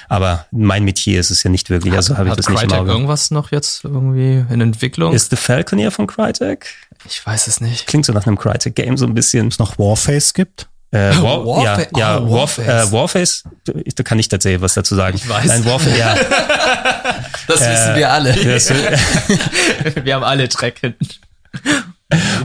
[0.09, 1.93] Aber mein Metier ist es ja nicht wirklich.
[1.93, 2.93] Also habe ich das Crytek nicht im Auge.
[2.93, 5.13] irgendwas noch jetzt irgendwie in Entwicklung?
[5.13, 6.67] Ist The Falcon hier von Crytek?
[7.07, 7.87] Ich weiß es nicht.
[7.87, 9.49] Klingt so nach einem Crytek-Game so ein bisschen.
[9.49, 10.69] Es noch Warface gibt?
[10.93, 12.67] Äh, War, Warfa ja, ja, oh, Warface.
[12.67, 15.17] Äh, Warface, da kann ich tatsächlich was dazu sagen.
[15.17, 15.47] Ich weiß.
[15.47, 16.15] Nein, Warface, ja.
[17.49, 18.35] das äh, wissen wir alle.
[20.05, 21.09] wir haben alle Dreck hinten.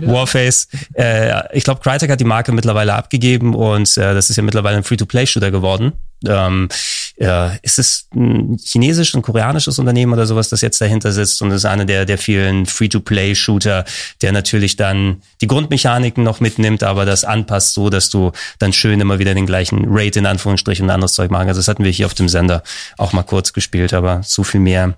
[0.01, 0.69] Warface.
[0.93, 4.77] Äh, ich glaube, Crytek hat die Marke mittlerweile abgegeben und äh, das ist ja mittlerweile
[4.77, 5.93] ein Free-to-Play-Shooter geworden.
[6.25, 6.69] Ähm,
[7.17, 11.51] äh, ist es ein chinesisches, ein koreanisches Unternehmen oder sowas, das jetzt dahinter sitzt und
[11.51, 13.85] ist einer der, der vielen Free-to-Play-Shooter,
[14.21, 19.01] der natürlich dann die Grundmechaniken noch mitnimmt, aber das anpasst so, dass du dann schön
[19.01, 21.47] immer wieder den gleichen Rate in Anführungsstrichen und anderes Zeug machen.
[21.47, 22.63] Also das hatten wir hier auf dem Sender
[22.97, 24.95] auch mal kurz gespielt, aber so viel mehr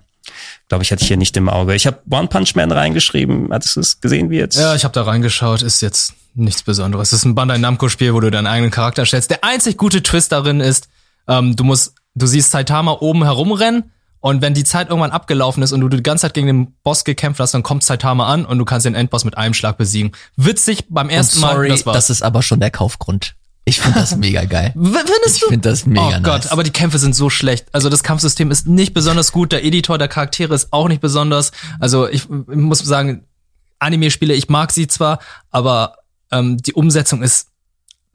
[0.68, 1.74] glaube ich, hatte ich hier nicht im Auge.
[1.74, 3.48] Ich habe One Punch Man reingeschrieben.
[3.52, 4.56] Hattest du es gesehen wie jetzt?
[4.56, 5.62] Ja, ich habe da reingeschaut.
[5.62, 7.08] Ist jetzt nichts Besonderes.
[7.08, 9.30] Es ist ein Bandai Namco-Spiel, wo du deinen eigenen Charakter stellst.
[9.30, 10.88] Der einzig gute Twist darin ist,
[11.26, 13.90] ähm, du musst, du siehst Saitama oben herumrennen
[14.20, 17.04] und wenn die Zeit irgendwann abgelaufen ist und du die ganze Zeit gegen den Boss
[17.04, 20.12] gekämpft hast, dann kommt Saitama an und du kannst den Endboss mit einem Schlag besiegen.
[20.36, 21.68] Witzig beim ersten sorry, Mal.
[21.68, 21.96] Das, war's.
[21.96, 23.34] das ist aber schon der Kaufgrund.
[23.64, 24.72] Ich finde das mega geil.
[24.76, 25.46] Findest du?
[25.46, 26.22] Ich finde das mega Oh nice.
[26.22, 27.66] Gott, aber die Kämpfe sind so schlecht.
[27.72, 31.52] Also das Kampfsystem ist nicht besonders gut, der Editor der Charaktere ist auch nicht besonders.
[31.78, 33.24] Also ich, ich muss sagen,
[33.78, 35.96] Anime-Spiele, ich mag sie zwar, aber
[36.30, 37.49] ähm, die Umsetzung ist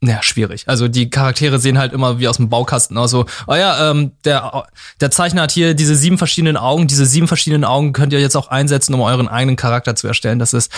[0.02, 0.68] ja, schwierig.
[0.68, 3.12] Also die Charaktere sehen halt immer wie aus dem Baukasten aus.
[3.12, 4.68] So, oh ja, ähm, der,
[5.02, 6.88] der Zeichner hat hier diese sieben verschiedenen Augen.
[6.88, 10.38] Diese sieben verschiedenen Augen könnt ihr jetzt auch einsetzen, um euren eigenen Charakter zu erstellen.
[10.38, 10.72] Das ist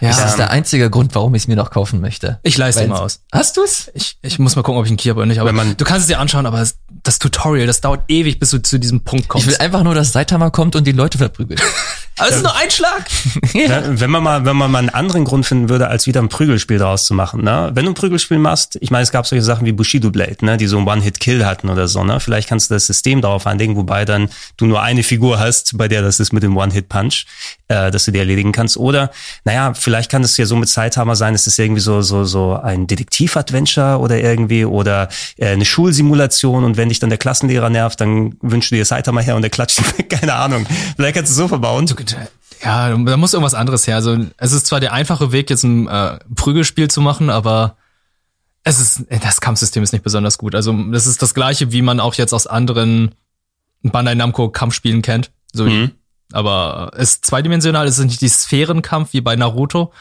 [0.00, 0.08] ja.
[0.08, 2.38] Das ist der einzige Grund, warum ich es mir noch kaufen möchte.
[2.42, 3.20] Ich leiste Weil, mal aus.
[3.32, 3.90] Hast du's?
[3.94, 5.40] Ich, ich muss mal gucken, ob ich einen Key habe oder nicht.
[5.40, 6.64] Aber man, du kannst es dir anschauen, aber
[7.02, 9.46] das Tutorial, das dauert ewig, bis du zu diesem Punkt kommst.
[9.46, 11.62] Ich will einfach nur, dass Saitama kommt und die Leute verprügelt.
[12.18, 13.04] Aber es ist nur ein Schlag.
[13.52, 13.82] ja.
[13.86, 16.78] Wenn man mal, wenn man mal einen anderen Grund finden würde, als wieder ein Prügelspiel
[16.78, 17.70] daraus zu machen, ne?
[17.74, 20.56] Wenn du ein Prügelspiel machst, ich meine, es gab solche Sachen wie Bushido Blade, ne?
[20.56, 22.18] Die so ein One-Hit-Kill hatten oder so, ne?
[22.18, 25.88] Vielleicht kannst du das System darauf anlegen, wobei dann du nur eine Figur hast, bei
[25.88, 27.26] der das ist mit dem One-Hit-Punch,
[27.68, 28.78] äh, dass du die erledigen kannst.
[28.78, 29.10] Oder,
[29.46, 32.54] naja, vielleicht kann es ja so mit Zeithammer sein, es ist irgendwie so, so, so
[32.56, 38.00] ein Detektiv-Adventure oder irgendwie oder äh, eine Schulsimulation und wenn dich dann der Klassenlehrer nervt,
[38.00, 40.66] dann wünschst du dir Zeithammer her und der klatscht keine Ahnung.
[40.96, 41.86] Vielleicht kannst du so verbauen.
[42.64, 43.94] Ja, da muss irgendwas anderes her.
[43.94, 47.76] Also es ist zwar der einfache Weg, jetzt ein äh, Prügelspiel zu machen, aber
[48.64, 50.56] es ist das Kampfsystem ist nicht besonders gut.
[50.56, 53.14] Also das ist das gleiche, wie man auch jetzt aus anderen
[53.84, 55.30] Bandai Namco Kampfspielen kennt.
[55.52, 55.92] So, mhm.
[56.32, 57.86] Aber es ist zweidimensional.
[57.86, 59.92] Es ist nicht die Sphärenkampf wie bei Naruto,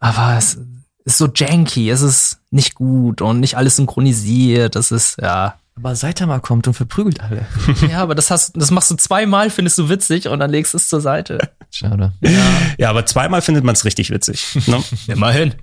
[0.00, 0.58] aber es
[1.04, 1.90] ist so janky.
[1.90, 4.74] Es ist nicht gut und nicht alles synchronisiert.
[4.76, 7.44] Das ist ja aber Saitama kommt und verprügelt alle.
[7.90, 10.78] ja, aber das hast, das machst du zweimal, findest du witzig und dann legst du
[10.78, 11.50] es zur Seite.
[11.70, 12.12] Schade.
[12.22, 12.30] Ja,
[12.78, 14.56] ja aber zweimal findet man es richtig witzig.
[14.66, 14.82] Ne?
[15.06, 15.54] Immerhin.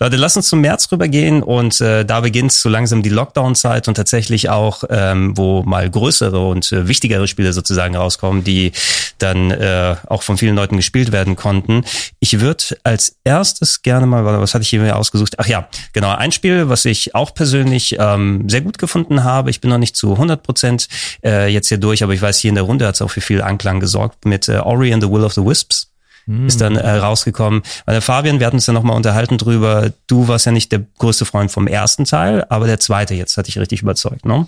[0.00, 3.94] Leute, lass uns zum März rübergehen und äh, da beginnt so langsam die Lockdown-Zeit und
[3.94, 8.72] tatsächlich auch, ähm, wo mal größere und äh, wichtigere Spiele sozusagen rauskommen, die
[9.18, 11.84] dann äh, auch von vielen Leuten gespielt werden konnten.
[12.18, 15.38] Ich würde als erstes gerne mal, was hatte ich hier ausgesucht?
[15.38, 19.60] Ach ja, genau, ein Spiel, was ich auch persönlich ähm, sehr gut gefunden habe ich
[19.60, 20.88] bin noch nicht zu 100 Prozent
[21.24, 23.20] äh, jetzt hier durch, aber ich weiß, hier in der Runde hat es auch für
[23.20, 25.92] viel Anklang gesorgt mit äh, Ori and the Will of the Wisps.
[26.26, 26.46] Mm.
[26.46, 27.62] Ist dann äh, rausgekommen.
[27.84, 29.92] Weil Fabian, wir hatten uns ja nochmal unterhalten drüber.
[30.06, 33.46] Du warst ja nicht der größte Freund vom ersten Teil, aber der zweite jetzt hat
[33.46, 34.46] dich richtig überzeugt, ne?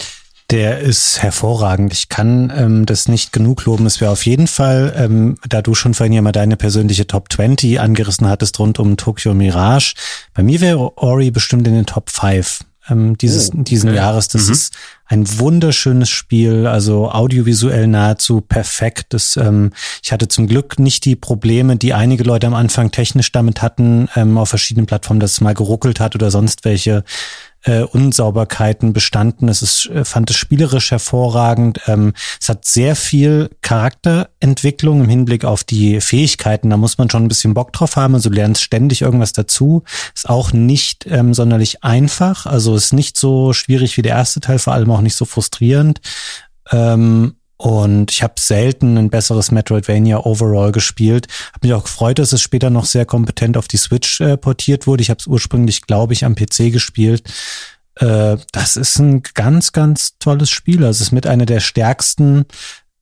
[0.50, 1.94] Der ist hervorragend.
[1.94, 3.86] Ich kann ähm, das nicht genug loben.
[3.86, 7.32] Es wäre auf jeden Fall, ähm, da du schon vorhin ja mal deine persönliche Top
[7.32, 9.94] 20 angerissen hattest rund um Tokyo Mirage.
[10.34, 13.98] Bei mir wäre Ori bestimmt in den Top 5 ähm, dieses, oh, diesen okay.
[13.98, 14.28] Jahres.
[14.28, 14.52] Das mhm.
[14.52, 14.74] ist
[15.06, 19.06] ein wunderschönes Spiel, also audiovisuell nahezu perfekt.
[19.10, 19.72] Das, ähm,
[20.02, 24.08] ich hatte zum Glück nicht die Probleme, die einige Leute am Anfang technisch damit hatten,
[24.16, 27.04] ähm, auf verschiedenen Plattformen, dass es mal geruckelt hat oder sonst welche
[27.64, 29.48] äh, Unsauberkeiten bestanden.
[29.48, 31.80] Es ist, äh, fand es spielerisch hervorragend.
[31.86, 36.70] Ähm, es hat sehr viel Charakterentwicklung im Hinblick auf die Fähigkeiten.
[36.70, 38.14] Da muss man schon ein bisschen Bock drauf haben.
[38.14, 39.82] Also du lernst ständig irgendwas dazu.
[40.14, 42.46] Ist auch nicht ähm, sonderlich einfach.
[42.46, 46.00] Also ist nicht so schwierig wie der erste Teil, vor allem auch nicht so frustrierend.
[46.70, 51.28] Ähm, und ich habe selten ein besseres Metroidvania overall gespielt.
[51.52, 54.86] Habe mich auch gefreut, dass es später noch sehr kompetent auf die Switch äh, portiert
[54.86, 55.02] wurde.
[55.02, 57.22] Ich habe es ursprünglich, glaube ich, am PC gespielt.
[57.96, 60.84] Äh, das ist ein ganz, ganz tolles Spiel.
[60.84, 62.46] Also es ist mit einer der stärksten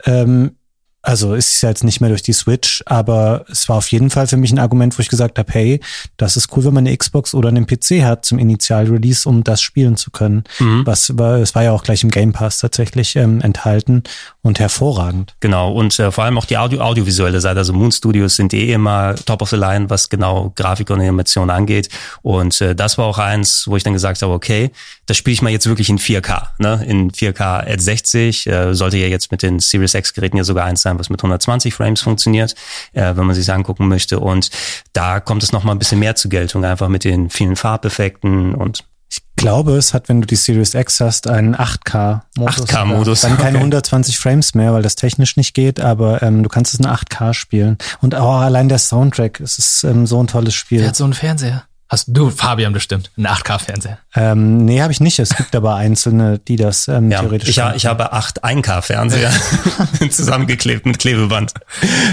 [0.04, 0.56] ähm,
[1.02, 4.08] also ist es ja jetzt nicht mehr durch die Switch, aber es war auf jeden
[4.08, 5.80] Fall für mich ein Argument, wo ich gesagt habe, hey,
[6.16, 9.60] das ist cool, wenn man eine Xbox oder einen PC hat zum Initial-Release, um das
[9.60, 10.44] spielen zu können.
[10.60, 10.86] Mhm.
[10.86, 14.04] Was war, es war ja auch gleich im Game Pass tatsächlich ähm, enthalten
[14.44, 15.36] und hervorragend.
[15.38, 18.72] Genau, und äh, vor allem auch die Audio audiovisuelle Seite, also Moon Studios sind eh
[18.72, 21.88] immer top of the line, was genau Grafik und Animation angeht.
[22.22, 24.72] Und äh, das war auch eins, wo ich dann gesagt habe, okay,
[25.06, 26.84] das spiele ich mal jetzt wirklich in 4K, ne?
[26.86, 30.82] In 4K at 60, äh, sollte ja jetzt mit den Series X-Geräten ja sogar eins
[30.82, 32.56] sein was mit 120 Frames funktioniert,
[32.94, 34.18] äh, wenn man sich angucken möchte.
[34.18, 34.50] Und
[34.92, 38.56] da kommt es noch mal ein bisschen mehr zur Geltung, einfach mit den vielen Farbeffekten
[38.56, 42.66] und ich glaube, es hat, wenn du die Series X hast, einen 8K-Modus.
[42.66, 43.20] 8K-Modus.
[43.20, 43.64] Dann keine okay.
[43.64, 47.34] 120 Frames mehr, weil das technisch nicht geht, aber ähm, du kannst es in 8K
[47.34, 47.76] spielen.
[48.00, 50.80] Und auch allein der Soundtrack, es ist ähm, so ein tolles Spiel.
[50.80, 51.64] Wer hat so einen Fernseher?
[51.92, 53.98] Hast du, Fabian, bestimmt, einen 8K-Fernseher?
[54.14, 55.18] Ähm, nee, habe ich nicht.
[55.18, 57.76] Es gibt aber einzelne, die das ähm, ja, theoretisch ich, haben.
[57.76, 59.30] ich habe acht 1K-Fernseher
[60.10, 61.52] zusammengeklebt mit Klebeband.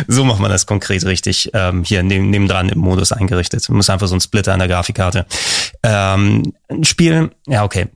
[0.05, 1.51] So macht man das konkret richtig.
[1.53, 3.69] Ähm, hier neben, nebendran im Modus eingerichtet.
[3.69, 5.25] Man muss einfach so ein Splitter an der Grafikkarte.
[5.81, 7.87] Ähm, ein Spiel, ja, okay.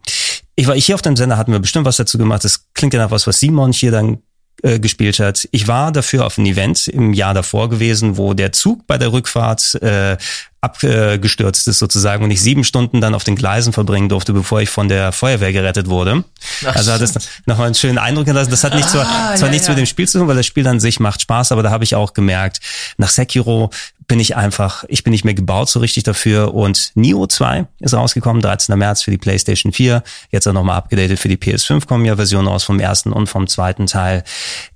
[0.56, 2.46] Ich war hier auf dem Sender, hatten wir bestimmt was dazu gemacht.
[2.46, 4.20] Das klingt ja nach was, was Simon hier dann
[4.62, 5.50] äh, gespielt hat.
[5.52, 9.12] Ich war dafür auf ein Event im Jahr davor gewesen, wo der Zug bei der
[9.12, 10.16] Rückfahrt äh,
[10.64, 14.70] abgestürzt ist sozusagen und ich sieben Stunden dann auf den Gleisen verbringen durfte, bevor ich
[14.70, 16.24] von der Feuerwehr gerettet wurde.
[16.66, 17.14] Ach, also hat das
[17.46, 18.50] nochmal einen schönen Eindruck gelassen.
[18.50, 19.74] Das hat nicht zwar, ah, zwar ja, nichts ja.
[19.74, 21.84] mit dem Spiel zu tun, weil das Spiel an sich macht Spaß, aber da habe
[21.84, 22.62] ich auch gemerkt,
[22.98, 23.72] nach Sekiro
[24.08, 27.94] bin ich einfach, ich bin nicht mehr gebaut so richtig dafür und Nio 2 ist
[27.94, 28.78] rausgekommen, 13.
[28.78, 30.02] März für die PlayStation 4,
[30.32, 33.48] jetzt auch nochmal abgedatet für die PS5 kommen ja Versionen aus vom ersten und vom
[33.48, 34.24] zweiten Teil.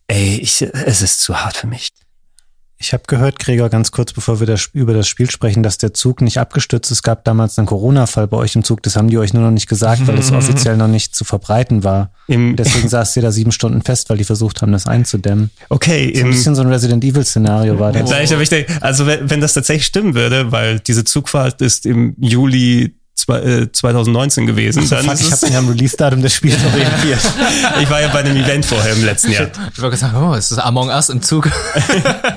[0.08, 1.90] Ey, ich, es ist zu hart für mich.
[2.80, 5.96] Ich habe gehört, Gregor, ganz kurz bevor wir das, über das Spiel sprechen, dass der
[5.96, 7.00] Zug nicht abgestürzt ist.
[7.00, 8.84] Es gab damals einen Corona-Fall bei euch im Zug.
[8.84, 11.84] Das haben die euch nur noch nicht gesagt, weil es offiziell noch nicht zu verbreiten
[11.84, 12.12] war.
[12.28, 15.50] Im Deswegen saß ihr da sieben Stunden fest, weil die versucht haben, das einzudämmen.
[15.70, 16.14] Okay.
[16.16, 18.12] So ein bisschen so ein Resident Evil-Szenario war das.
[18.82, 24.88] Also wenn das tatsächlich stimmen würde, weil diese Zugfahrt ist im Juli 2019 äh, gewesen.
[24.90, 27.20] Dann fuck, ich habe mich am Release-Datum des Spiels orientiert.
[27.82, 29.48] ich war ja bei einem Event vorher im letzten Jahr.
[29.74, 31.50] Ich wollte sagen, oh, ist das Among Us im Zug?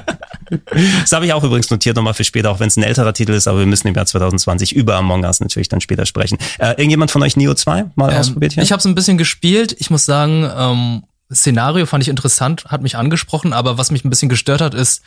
[1.01, 3.33] Das habe ich auch übrigens notiert nochmal für später, auch wenn es ein älterer Titel
[3.33, 6.39] ist, aber wir müssen im Jahr 2020 über Among Us natürlich dann später sprechen.
[6.59, 8.63] Äh, irgendjemand von euch Neo 2 mal ähm, ausprobiert hier?
[8.63, 9.75] Ich habe es ein bisschen gespielt.
[9.79, 14.11] Ich muss sagen, ähm, Szenario fand ich interessant, hat mich angesprochen, aber was mich ein
[14.11, 15.03] bisschen gestört hat, ist,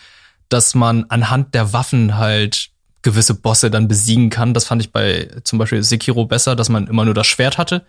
[0.50, 2.70] dass man anhand der Waffen halt
[3.02, 4.54] gewisse Bosse dann besiegen kann.
[4.54, 7.86] Das fand ich bei zum Beispiel Sekiro besser, dass man immer nur das Schwert hatte.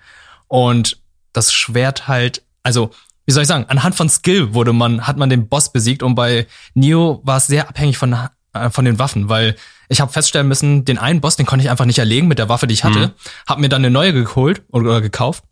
[0.48, 0.98] Und
[1.32, 2.90] das Schwert halt, also
[3.26, 6.14] wie soll ich sagen, anhand von Skill wurde man, hat man den Boss besiegt und
[6.14, 8.16] bei Neo war es sehr abhängig von,
[8.52, 9.56] äh, von den Waffen, weil
[9.88, 12.48] ich habe feststellen müssen, den einen Boss, den konnte ich einfach nicht erlegen mit der
[12.48, 13.10] Waffe, die ich hatte, mhm.
[13.46, 15.44] habe mir dann eine neue geholt oder gekauft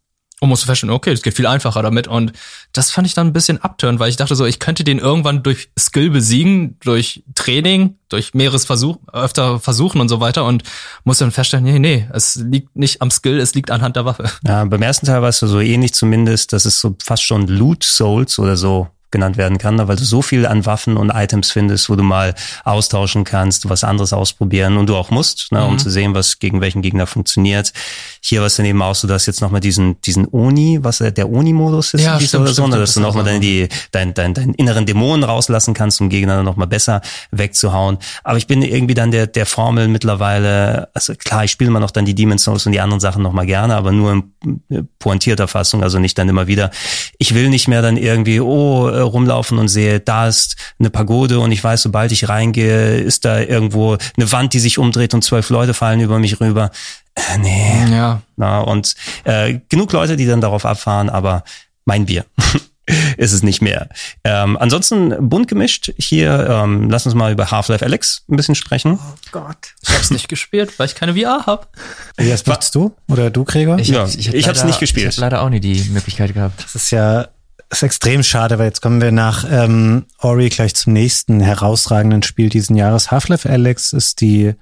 [0.43, 2.09] und musste feststellen, okay, es geht viel einfacher damit.
[2.09, 2.33] Und
[2.73, 5.45] das fand ich dann ein bisschen abturn, weil ich dachte so, ich könnte den irgendwann
[5.45, 10.65] durch Skill besiegen, durch Training, durch mehreres Versuch, öfter versuchen und so weiter und
[11.05, 14.25] musste dann feststellen, nee, nee, es liegt nicht am Skill, es liegt anhand der Waffe.
[14.45, 17.85] Ja, beim ersten Teil war es so ähnlich zumindest, dass es so fast schon Loot
[17.85, 21.89] Souls oder so genannt werden kann, weil du so viel an Waffen und Items findest,
[21.89, 22.35] wo du mal
[22.65, 25.67] austauschen kannst, was anderes ausprobieren und du auch musst, ne, mhm.
[25.67, 27.73] um zu sehen, was gegen welchen Gegner funktioniert.
[28.21, 31.31] Hier war es dann eben auch so, dass jetzt nochmal diesen, diesen Oni, was der
[31.31, 34.55] Oni-Modus ist, ja, stimmt, oder so, stimmt, dass du nochmal dann die, dein, dein, dein
[34.55, 37.99] inneren Dämonen rauslassen kannst, um Gegner dann nochmal besser wegzuhauen.
[38.25, 41.91] Aber ich bin irgendwie dann der, der Formel mittlerweile, also klar, ich spiele immer noch
[41.91, 45.83] dann die Demon Souls und die anderen Sachen nochmal gerne, aber nur in pointierter Fassung,
[45.83, 46.71] also nicht dann immer wieder.
[47.19, 51.53] Ich will nicht mehr dann irgendwie, oh, rumlaufen und sehe, da ist eine Pagode und
[51.53, 55.51] ich weiß, sobald ich reingehe, ist da irgendwo eine Wand, die sich umdreht und zwölf
[55.51, 56.71] Leute fallen über mich rüber.
[57.15, 57.95] Äh, nee.
[57.95, 58.23] Ja.
[58.37, 58.95] Na, und
[59.25, 61.45] äh, genug Leute, die dann darauf abfahren, aber
[61.85, 62.25] mein Bier.
[63.17, 63.89] ist es nicht mehr.
[64.25, 65.93] Ähm, ansonsten bunt gemischt.
[65.99, 68.99] Hier, ähm, lass uns mal über Half-Life Alex ein bisschen sprechen.
[69.01, 69.75] Oh Gott.
[69.83, 71.69] Ich hab's nicht gespielt, weil ich keine VR hab.
[72.17, 72.95] Was machst du?
[73.09, 73.79] Oder du, Gregor?
[73.79, 75.11] Ich, ja, ich, hab ich hab's nicht gespielt.
[75.11, 76.65] Ich hab leider auch nie die Möglichkeit gehabt.
[76.65, 77.29] Das ist ja
[77.73, 82.49] ist extrem schade, weil jetzt kommen wir nach ähm, Ori gleich zum nächsten herausragenden Spiel
[82.49, 83.11] diesen Jahres.
[83.11, 84.55] Half-Life Alex ist die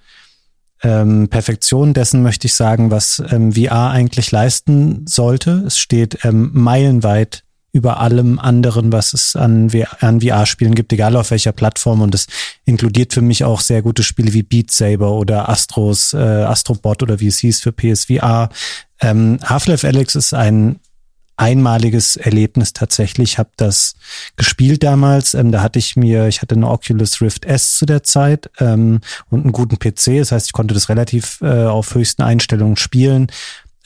[0.83, 5.65] ähm, Perfektion dessen möchte ich sagen, was ähm, VR eigentlich leisten sollte.
[5.67, 11.31] Es steht ähm, meilenweit über allem anderen, was es an, an VR-Spielen gibt, egal auf
[11.31, 12.01] welcher Plattform.
[12.01, 12.27] Und das
[12.65, 17.21] inkludiert für mich auch sehr gute Spiele wie Beat Saber oder Astros, äh, Astrobot oder
[17.21, 18.49] wie es hieß für PSVR.
[19.01, 20.81] Ähm, Half-Life Alex ist ein
[21.41, 23.33] einmaliges Erlebnis tatsächlich.
[23.33, 23.95] Ich habe das
[24.37, 25.35] gespielt damals.
[25.35, 29.01] Ähm, da hatte ich mir, ich hatte eine Oculus Rift S zu der Zeit ähm,
[29.31, 30.19] und einen guten PC.
[30.19, 33.29] Das heißt, ich konnte das relativ äh, auf höchsten Einstellungen spielen.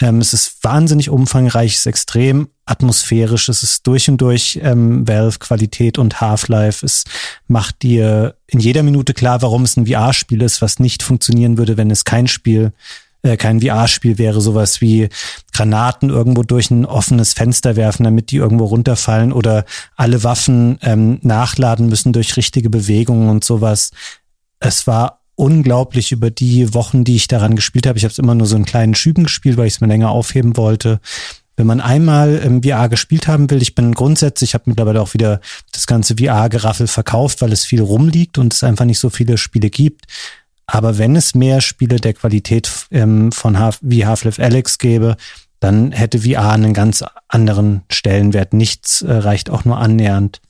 [0.01, 5.07] Ähm, es ist wahnsinnig umfangreich, es ist extrem atmosphärisch, es ist durch und durch ähm,
[5.07, 6.85] Valve-Qualität und Half-Life.
[6.85, 7.05] Es
[7.47, 11.77] macht dir in jeder Minute klar, warum es ein VR-Spiel ist, was nicht funktionieren würde,
[11.77, 12.73] wenn es kein Spiel
[13.25, 15.09] äh, kein VR-Spiel wäre, sowas wie
[15.53, 19.64] Granaten irgendwo durch ein offenes Fenster werfen, damit die irgendwo runterfallen oder
[19.97, 23.93] alle Waffen ähm, nachladen müssen durch richtige Bewegungen und sowas.
[24.61, 27.99] Es war unglaublich über die Wochen, die ich daran gespielt habe.
[27.99, 30.11] Ich habe es immer nur so in kleinen Schüben gespielt, weil ich es mir länger
[30.11, 31.01] aufheben wollte.
[31.57, 35.14] Wenn man einmal im VR gespielt haben will, ich bin grundsätzlich, ich habe mittlerweile auch
[35.14, 35.41] wieder
[35.72, 39.70] das ganze VR-Geraffel verkauft, weil es viel rumliegt und es einfach nicht so viele Spiele
[39.70, 40.05] gibt.
[40.67, 45.17] Aber wenn es mehr Spiele der Qualität ähm, von Half wie Half-Life Alex gäbe,
[45.61, 48.53] dann hätte VR einen ganz anderen Stellenwert.
[48.53, 50.41] Nichts äh, reicht auch nur annähernd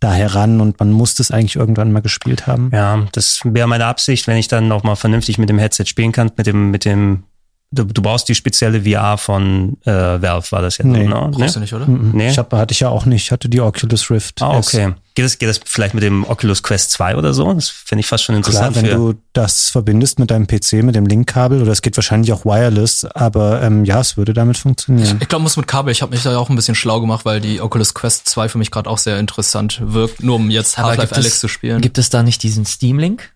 [0.00, 2.70] da heran und man muss das eigentlich irgendwann mal gespielt haben.
[2.72, 6.12] Ja, das wäre meine Absicht, wenn ich dann noch mal vernünftig mit dem Headset spielen
[6.12, 7.24] kann, mit dem mit dem
[7.72, 10.84] Du, du brauchst die spezielle VR von äh, Valve, war das ja?
[10.84, 11.30] Nee, ne?
[11.32, 11.86] Brauchst du nicht, oder?
[11.86, 12.10] Mhm.
[12.14, 12.30] Nee.
[12.30, 13.26] Ich hab, hatte ich ja auch nicht.
[13.26, 14.42] Ich hatte die Oculus Rift.
[14.42, 14.94] Ah, okay.
[15.14, 17.52] Geht das, geht das vielleicht mit dem Oculus Quest 2 oder so?
[17.52, 18.72] Das finde ich fast schon interessant.
[18.72, 22.32] Klar, wenn du das verbindest mit deinem PC, mit dem Linkkabel, oder es geht wahrscheinlich
[22.32, 25.18] auch wireless, aber ähm, ja, es würde damit funktionieren.
[25.18, 25.92] Ich, ich glaube, muss mit Kabel.
[25.92, 28.58] Ich habe mich da auch ein bisschen schlau gemacht, weil die Oculus Quest 2 für
[28.58, 31.80] mich gerade auch sehr interessant wirkt, nur um jetzt Half-Life Alex zu spielen.
[31.80, 33.32] Gibt es da nicht diesen Steam-Link,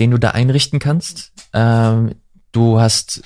[0.00, 1.30] den du da einrichten kannst?
[1.52, 2.16] Ähm,
[2.50, 3.22] du hast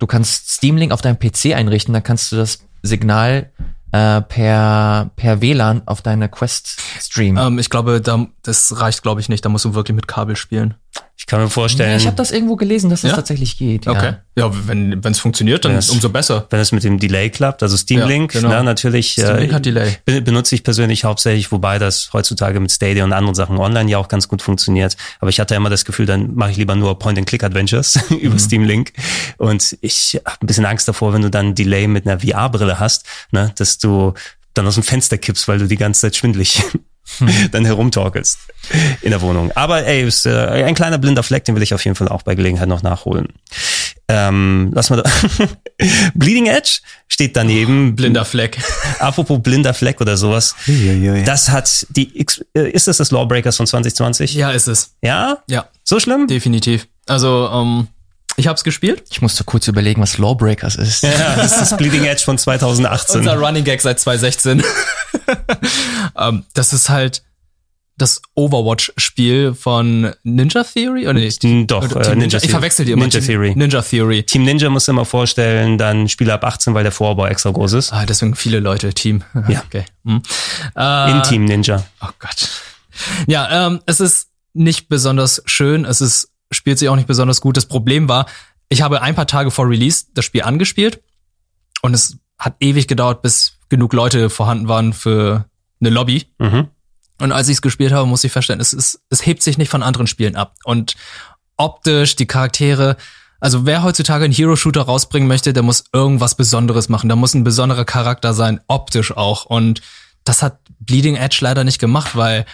[0.00, 3.52] du kannst Steam Link auf deinem PC einrichten, dann kannst du das Signal
[3.92, 7.44] äh, per, per WLAN auf deine Quest streamen.
[7.44, 9.44] Ähm, ich glaube, da, das reicht, glaube ich, nicht.
[9.44, 10.74] Da musst du wirklich mit Kabel spielen.
[11.20, 11.90] Ich kann mir vorstellen.
[11.90, 13.16] Ja, ich habe das irgendwo gelesen, dass das ja?
[13.16, 13.84] tatsächlich geht.
[13.84, 13.92] Ja.
[13.92, 14.14] Okay.
[14.36, 16.46] Ja, wenn es funktioniert, dann es, umso besser.
[16.48, 18.54] Wenn es mit dem Delay klappt, also Steam Link, ja, genau.
[18.54, 19.12] na, natürlich.
[19.12, 19.98] Steam Link äh, hat Delay.
[20.06, 24.08] Benutze ich persönlich hauptsächlich, wobei das heutzutage mit Stadia und anderen Sachen online ja auch
[24.08, 24.96] ganz gut funktioniert.
[25.18, 28.38] Aber ich hatte immer das Gefühl, dann mache ich lieber nur Point-and-Click-Adventures über mhm.
[28.38, 28.94] Steam Link.
[29.36, 33.04] Und ich habe ein bisschen Angst davor, wenn du dann Delay mit einer VR-Brille hast,
[33.30, 34.14] ne, dass du
[34.54, 36.62] dann aus dem Fenster kippst, weil du die ganze Zeit schwindlig
[37.52, 38.38] dann herumtorkelst
[39.02, 39.52] in der Wohnung.
[39.52, 42.22] Aber ey, ist äh, ein kleiner blinder Fleck, den will ich auf jeden Fall auch
[42.22, 43.28] bei Gelegenheit noch nachholen.
[44.08, 45.10] Ähm, lass mal da.
[46.14, 47.90] Bleeding Edge steht daneben.
[47.90, 48.58] Oh, blinder Fleck.
[48.98, 50.56] Apropos blinder Fleck oder sowas.
[51.24, 54.34] Das hat die, äh, ist das das Lawbreakers von 2020?
[54.34, 54.96] Ja, ist es.
[55.02, 55.38] Ja?
[55.48, 55.68] Ja.
[55.84, 56.26] So schlimm?
[56.26, 56.88] Definitiv.
[57.06, 57.88] Also, ähm,
[58.40, 59.04] ich habe es gespielt.
[59.10, 61.02] Ich musste kurz überlegen, was Lawbreakers ist.
[61.02, 63.20] Ja, das ist das Bleeding Edge von 2018.
[63.20, 64.60] Unser Running Gag seit 2016.
[64.60, 64.64] um,
[66.16, 67.22] ähm, das ist halt
[67.98, 71.44] das Overwatch-Spiel von Ninja Theory oder nicht?
[71.44, 73.02] Doch, oder äh, Ninja, Ninja Ich verwechsel die immer.
[73.02, 73.52] Ninja Theory.
[73.54, 74.22] Ninja Theory.
[74.22, 77.92] Team Ninja muss immer vorstellen, dann Spieler ab 18, weil der Vorbau extra groß ist.
[77.92, 79.22] Ah, deswegen viele Leute Team.
[79.48, 79.62] Ja.
[79.70, 79.84] Okay.
[80.06, 80.22] Hm.
[80.76, 81.84] Äh, In Team Ninja.
[82.00, 82.48] Oh Gott.
[83.26, 85.84] Ja, ähm, es ist nicht besonders schön.
[85.84, 87.56] Es ist spielt sich auch nicht besonders gut.
[87.56, 88.26] Das Problem war,
[88.68, 91.02] ich habe ein paar Tage vor Release das Spiel angespielt
[91.82, 95.44] und es hat ewig gedauert, bis genug Leute vorhanden waren für
[95.80, 96.26] eine Lobby.
[96.38, 96.68] Mhm.
[97.20, 99.70] Und als ich es gespielt habe, muss ich feststellen, es, ist, es hebt sich nicht
[99.70, 100.54] von anderen Spielen ab.
[100.64, 100.96] Und
[101.56, 102.96] optisch, die Charaktere,
[103.40, 107.08] also wer heutzutage einen Hero-Shooter rausbringen möchte, der muss irgendwas Besonderes machen.
[107.08, 109.44] Da muss ein besonderer Charakter sein, optisch auch.
[109.44, 109.82] Und
[110.24, 112.46] das hat Bleeding Edge leider nicht gemacht, weil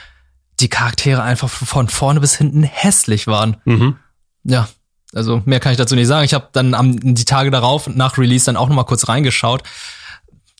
[0.61, 3.57] die Charaktere einfach von vorne bis hinten hässlich waren.
[3.64, 3.96] Mhm.
[4.44, 4.68] Ja,
[5.14, 6.24] also mehr kann ich dazu nicht sagen.
[6.24, 9.62] Ich habe dann am, die Tage darauf nach Release dann auch noch mal kurz reingeschaut.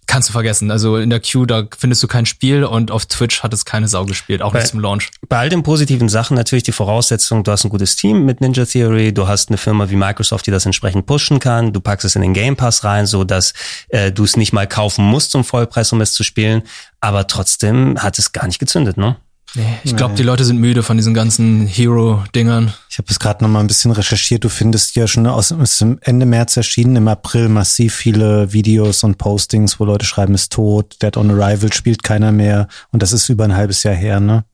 [0.09, 0.71] Kannst du vergessen.
[0.71, 3.89] Also in der Queue, da findest du kein Spiel und auf Twitch hat es keine
[3.89, 5.11] Sau gespielt, auch bei, nicht zum Launch.
[5.29, 8.65] Bei all den positiven Sachen natürlich die Voraussetzung, du hast ein gutes Team mit Ninja
[8.67, 12.15] Theory, du hast eine Firma wie Microsoft, die das entsprechend pushen kann, du packst es
[12.15, 13.53] in den Game Pass rein, so dass
[13.89, 16.63] äh, du es nicht mal kaufen musst zum Vollpreis, um es zu spielen.
[17.01, 19.17] Aber trotzdem hat es gar nicht gezündet, ne?
[19.57, 22.75] Nee, ich glaube, die Leute sind müde von diesen ganzen Hero-Dingern.
[22.91, 24.45] Ich habe es gerade noch mal ein bisschen recherchiert.
[24.45, 29.17] Du findest ja schon aus ist Ende März erschienen, im April massiv viele Videos und
[29.17, 32.69] Postings, wo Leute schreiben, ist tot, Dead on Arrival spielt keiner mehr.
[32.93, 34.45] Und das ist über ein halbes Jahr her, ne?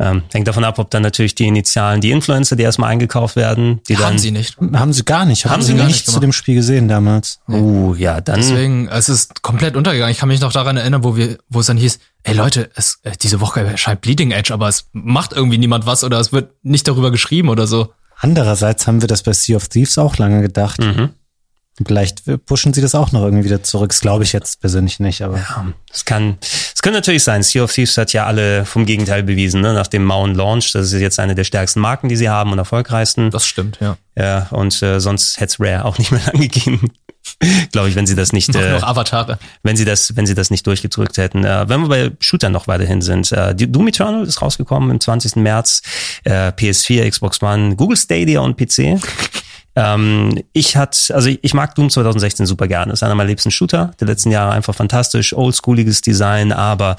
[0.00, 3.80] Ähm, hängt davon ab, ob dann natürlich die Initialen, die Influencer, die erstmal eingekauft werden,
[3.88, 4.10] die haben dann.
[4.10, 4.56] Haben sie nicht.
[4.72, 5.44] Haben sie gar nicht.
[5.44, 7.40] Haben, haben sie gar nicht zu dem Spiel gesehen damals.
[7.48, 7.58] Nee.
[7.58, 8.36] Uh, ja, dann.
[8.36, 10.12] Deswegen, es ist komplett untergegangen.
[10.12, 13.00] Ich kann mich noch daran erinnern, wo wir, wo es dann hieß, ey Leute, es,
[13.02, 16.52] äh, diese Woche erscheint Bleeding Edge, aber es macht irgendwie niemand was oder es wird
[16.62, 17.92] nicht darüber geschrieben oder so.
[18.20, 20.80] Andererseits haben wir das bei Sea of Thieves auch lange gedacht.
[20.80, 21.10] Mhm.
[21.86, 23.90] Vielleicht pushen sie das auch noch irgendwie wieder zurück.
[23.90, 25.38] Das glaube ich jetzt persönlich nicht, aber.
[25.92, 27.42] Es kann, es kann natürlich sein.
[27.42, 29.72] Sea of Thieves hat ja alle vom Gegenteil bewiesen, ne?
[29.72, 32.58] Nach dem Mauen Launch, das ist jetzt eine der stärksten Marken, die sie haben und
[32.58, 33.30] erfolgreichsten.
[33.30, 33.96] Das stimmt, ja.
[34.16, 36.90] Ja, und äh, sonst hätte Rare auch nicht mehr lang gegeben.
[37.72, 39.38] Glaube ich, wenn sie das nicht, Noch, äh, noch Avatare.
[39.62, 41.44] wenn sie das, wenn sie das nicht durchgedrückt hätten.
[41.44, 44.98] Äh, wenn wir bei Shootern noch weiterhin sind, äh, die Doom Eternal ist rausgekommen im
[45.00, 45.36] 20.
[45.36, 45.82] März,
[46.24, 48.98] äh, PS4, Xbox One, Google Stadia und PC.
[49.78, 52.92] Ähm, ich hat, also ich mag Doom 2016 super gerne.
[52.92, 54.50] Ist einer meiner liebsten Shooter der letzten Jahre.
[54.50, 56.96] Einfach fantastisch, oldschooliges Design, aber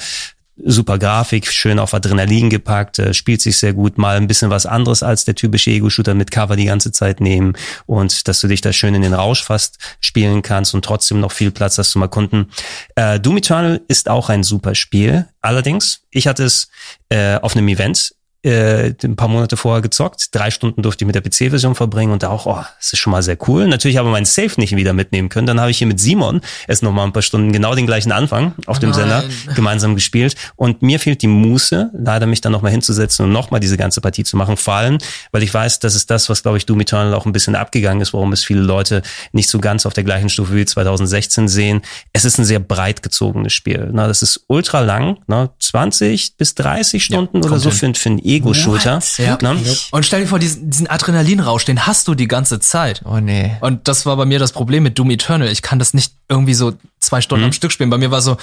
[0.63, 4.65] super Grafik, schön auf Adrenalin gepackt, äh, spielt sich sehr gut, mal ein bisschen was
[4.65, 7.53] anderes als der typische Ego-Shooter mit Cover die ganze Zeit nehmen
[7.85, 11.31] und dass du dich da schön in den Rausch fast spielen kannst und trotzdem noch
[11.31, 12.51] viel Platz hast zum Erkunden.
[12.95, 15.27] Äh, Doom Eternal ist auch ein super Spiel.
[15.41, 16.69] Allerdings, ich hatte es
[17.09, 20.33] äh, auf einem Event äh, ein paar Monate vorher gezockt.
[20.33, 23.11] Drei Stunden durfte ich mit der PC-Version verbringen und da auch, oh, das ist schon
[23.11, 23.67] mal sehr cool.
[23.67, 25.45] Natürlich habe ich meinen Safe nicht wieder mitnehmen können.
[25.45, 28.11] Dann habe ich hier mit Simon erst noch mal ein paar Stunden genau den gleichen
[28.11, 28.99] Anfang auf dem Nein.
[28.99, 29.23] Sender
[29.55, 30.35] gemeinsam gespielt.
[30.55, 33.75] Und mir fehlt die Muße, leider mich dann noch mal hinzusetzen und noch mal diese
[33.75, 34.55] ganze Partie zu machen.
[34.55, 34.99] Vor allem,
[35.31, 38.01] weil ich weiß, das ist das, was, glaube ich, Doom Eternal auch ein bisschen abgegangen
[38.01, 39.01] ist, warum es viele Leute
[39.33, 41.81] nicht so ganz auf der gleichen Stufe wie 2016 sehen.
[42.13, 43.89] Es ist ein sehr breit gezogenes Spiel.
[43.91, 45.49] Na, das ist ultra lang, ne?
[45.59, 47.95] 20 bis 30 Stunden oder kommt so hin.
[47.95, 48.99] für, für Ego-Shooter.
[49.17, 49.37] Ja.
[49.41, 49.61] Ne?
[49.91, 53.01] Und stell dir vor, diesen, diesen Adrenalinrausch, den hast du die ganze Zeit.
[53.05, 53.57] Oh nee.
[53.61, 55.49] Und das war bei mir das Problem mit Doom Eternal.
[55.49, 57.89] Ich kann das nicht irgendwie so zwei Stunden am Stück spielen.
[57.89, 58.37] Bei mir war so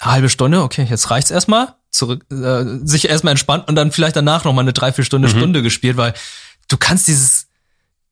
[0.00, 4.44] halbe Stunde, okay, jetzt reicht's erstmal, zurück, äh, sich erstmal entspannt und dann vielleicht danach
[4.44, 6.14] noch mal eine Dreiviertelstunde Stunde gespielt, weil
[6.68, 7.48] du kannst dieses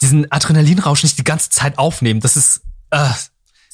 [0.03, 2.21] diesen Adrenalinrausch nicht die ganze Zeit aufnehmen.
[2.21, 3.09] Das ist äh,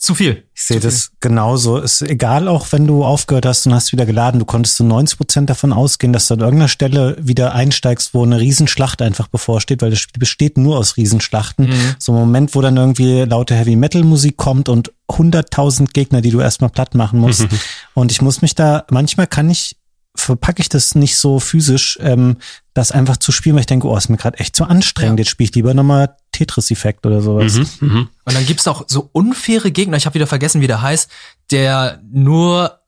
[0.03, 0.43] zu viel.
[0.53, 1.79] Ich sehe das genauso.
[1.79, 5.17] Ist egal, auch wenn du aufgehört hast und hast wieder geladen, du konntest zu 90
[5.17, 9.81] Prozent davon ausgehen, dass du an irgendeiner Stelle wieder einsteigst, wo eine Riesenschlacht einfach bevorsteht,
[9.81, 11.73] weil das Spiel besteht nur aus Riesenschlachten.
[12.01, 16.31] So ein Moment, wo dann irgendwie laute Heavy Metal Musik kommt und 100.000 Gegner, die
[16.31, 17.47] du erstmal platt machen musst.
[17.95, 19.77] und ich muss mich da, manchmal kann ich
[20.15, 22.37] verpacke ich das nicht so physisch, ähm,
[22.75, 25.19] das einfach zu spielen, weil ich denke, oh, ist mir gerade echt zu anstrengend.
[25.19, 27.81] Jetzt spiele ich lieber nochmal Tetris-Effekt oder sowas.
[27.81, 28.09] Mhm.
[28.25, 31.11] Und dann gibt's auch so unfaire Gegner, ich habe wieder vergessen, wie der heißt,
[31.51, 32.79] der nur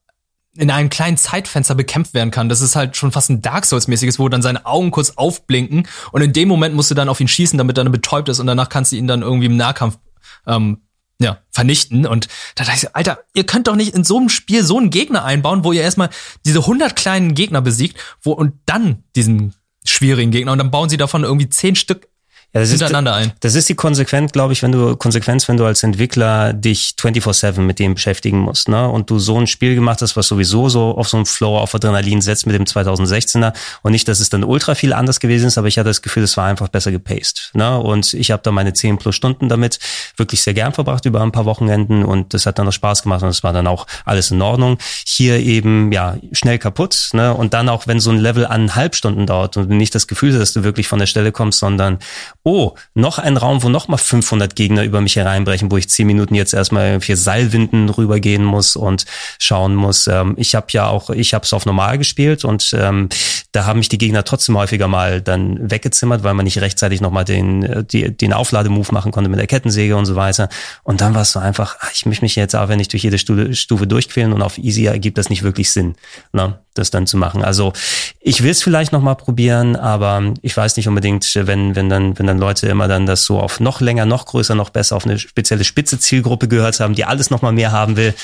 [0.57, 2.49] in einem kleinen Zeitfenster bekämpft werden kann.
[2.49, 6.23] Das ist halt schon fast ein Dark Souls-mäßiges, wo dann seine Augen kurz aufblinken und
[6.23, 8.47] in dem Moment musst du dann auf ihn schießen, damit er dann betäubt ist und
[8.47, 9.99] danach kannst du ihn dann irgendwie im Nahkampf
[10.47, 10.84] ähm,
[11.21, 12.07] ja, vernichten.
[12.07, 14.79] Und da dachte ich, so, Alter, ihr könnt doch nicht in so einem Spiel so
[14.79, 16.11] einen Gegner einbauen, wo ihr erstmal
[16.45, 19.55] diese 100 kleinen Gegner besiegt, wo und dann diesen
[19.85, 22.09] schwierigen Gegner und dann bauen sie davon irgendwie 10 Stück
[22.55, 23.33] Ja, das ist, hintereinander ein.
[23.41, 27.61] das ist die Konsequenz, glaube ich, wenn du Konsequenz, wenn du als Entwickler dich 24/7
[27.63, 28.89] mit dem beschäftigen musst, ne?
[28.89, 31.75] Und du so ein Spiel gemacht hast, was sowieso so auf so einen Flow auf
[31.75, 33.53] Adrenalin setzt mit dem 2016er
[33.83, 36.23] und nicht, dass es dann ultra viel anders gewesen ist, aber ich hatte das Gefühl,
[36.23, 37.77] es war einfach besser gepaced, ne?
[37.77, 39.81] Und ich habe da meine 10 plus Stunden damit
[40.17, 43.25] wirklich sehr gern verbracht über ein paar Wochenenden und das hat dann auch Spaß gemacht
[43.25, 44.79] und es war dann auch alles in Ordnung.
[45.05, 47.35] Hier eben ja schnell kaputt, ne?
[47.35, 50.31] Und dann auch, wenn so ein Level eineinhalb Stunden dauert und du nicht das Gefühl
[50.33, 51.99] hast, dass du wirklich von der Stelle kommst, sondern
[52.45, 56.07] oh, noch ein Raum, wo noch mal 500 Gegner über mich hereinbrechen, wo ich 10
[56.07, 59.07] Minuten jetzt erstmal vier Seilwinden rübergehen muss und
[59.39, 60.07] schauen muss.
[60.07, 63.09] Ähm, ich habe ja auch, ich habe es auf normal gespielt und ähm,
[63.53, 67.11] da haben mich die Gegner trotzdem häufiger mal dann weggezimmert, weil man nicht rechtzeitig noch
[67.11, 70.51] mal den, äh, die, den Auflademove machen konnte mit der Kettensäge und so weiter.
[70.83, 73.19] Und dann war es so einfach, ich möchte mich jetzt auch, wenn ich durch jede
[73.19, 75.95] Stufe, Stufe durchquälen und auf Easy ergibt das nicht wirklich Sinn,
[76.33, 77.43] ne, das dann zu machen.
[77.43, 77.73] Also
[78.21, 82.19] ich will es vielleicht noch mal probieren, aber ich weiß nicht unbedingt, wenn, wenn dann,
[82.19, 85.07] wenn dann Leute immer dann das so auf noch länger, noch größer, noch besser auf
[85.07, 88.15] eine spezielle spitze Zielgruppe gehört haben, die alles noch mal mehr haben will,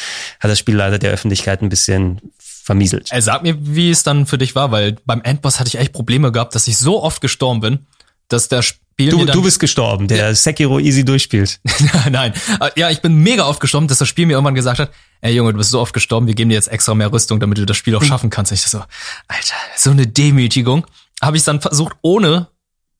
[0.40, 3.08] hat das Spiel leider der Öffentlichkeit ein bisschen vermieselt.
[3.10, 5.92] Ey, sag mir, wie es dann für dich war, weil beim Endboss hatte ich echt
[5.92, 7.86] Probleme gehabt, dass ich so oft gestorben bin,
[8.28, 8.62] dass der
[9.08, 11.60] Du, du bist gestorben, der Sekiro easy durchspielt.
[12.10, 14.90] Nein, Äh, ja, ich bin mega oft gestorben, dass das Spiel mir irgendwann gesagt hat,
[15.20, 17.58] ey Junge, du bist so oft gestorben, wir geben dir jetzt extra mehr Rüstung, damit
[17.58, 18.52] du das Spiel auch schaffen kannst.
[18.52, 20.86] Ich so, Alter, so eine Demütigung.
[21.22, 22.48] Habe ich dann versucht, ohne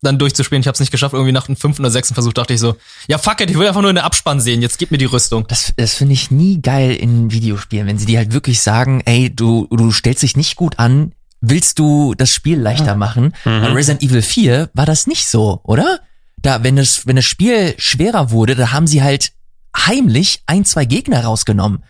[0.03, 0.61] dann durchzuspielen.
[0.63, 1.15] Ich habe es nicht geschafft.
[1.15, 2.77] Irgendwie nach dem fünften oder sechsten Versuch dachte ich so,
[3.09, 4.63] ja fuck it, ich will einfach nur in der Abspann sehen.
[4.63, 5.47] Jetzt gib mir die Rüstung.
[5.49, 9.35] Das, das finde ich nie geil in Videospielen, wenn sie dir halt wirklich sagen, ey,
[9.35, 13.33] du, du stellst dich nicht gut an, willst du das Spiel leichter machen?
[13.45, 16.01] Bei Resident Evil 4 war das nicht so, oder?
[16.43, 19.33] Da, wenn das, wenn das Spiel schwerer wurde, da haben sie halt
[19.77, 21.83] heimlich ein, zwei Gegner rausgenommen.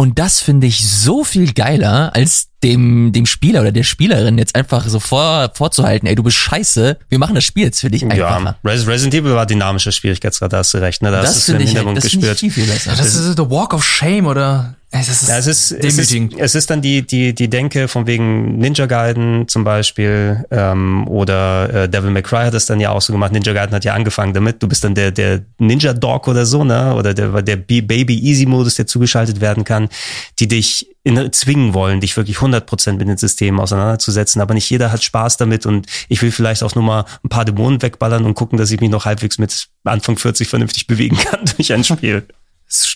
[0.00, 4.54] Und das finde ich so viel geiler, als dem, dem Spieler oder der Spielerin jetzt
[4.54, 8.04] einfach so vor, vorzuhalten, ey, du bist scheiße, wir machen das Spiel jetzt für dich
[8.04, 8.56] einfacher.
[8.64, 11.02] Ja, Res- Resident Evil war dynamischer Schwierigkeitsgrad, da hast du recht.
[11.02, 11.10] Ne?
[11.10, 12.54] Da hast Das du es im finde ich, Hintergrund das finde ich gespürt.
[12.54, 12.94] viel, viel besser.
[12.96, 16.54] Das ist The Walk of Shame oder Das ist Ja, es ist, es ist, es
[16.54, 21.88] ist dann die, die, die Denke von wegen Ninja Gaiden zum Beispiel ähm, oder äh,
[21.90, 23.32] Devil May Cry hat das dann ja auch so gemacht.
[23.32, 24.62] Ninja Gaiden hat ja angefangen damit.
[24.62, 26.94] Du bist dann der, der Ninja Dog oder so, ne?
[26.94, 29.90] Oder der, der Baby Easy Modus, der zugeschaltet werden kann,
[30.38, 34.40] die dich in, zwingen wollen, dich wirklich 100% mit den Systemen auseinanderzusetzen.
[34.40, 37.44] Aber nicht jeder hat Spaß damit und ich will vielleicht auch nur mal ein paar
[37.44, 41.44] Dämonen wegballern und gucken, dass ich mich noch halbwegs mit Anfang 40 vernünftig bewegen kann
[41.56, 42.26] durch ein Spiel.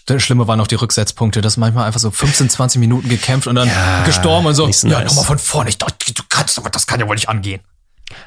[0.07, 3.55] Das Schlimme waren auch die Rücksetzpunkte, dass manchmal einfach so 15, 20 Minuten gekämpft und
[3.55, 5.09] dann Ja, gestorben und so, so ja, nice.
[5.09, 7.61] nochmal von vorne, ich dachte, du kannst aber, das kann ja wohl nicht angehen.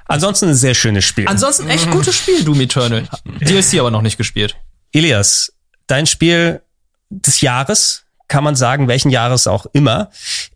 [0.05, 1.27] Ansonsten ein sehr schönes Spiel.
[1.27, 3.07] Ansonsten echt gutes Spiel, Doom Eternal.
[3.41, 4.55] DLC aber noch nicht gespielt.
[4.91, 5.53] Elias,
[5.85, 6.61] dein Spiel
[7.09, 10.09] des Jahres, kann man sagen, welchen Jahres auch immer.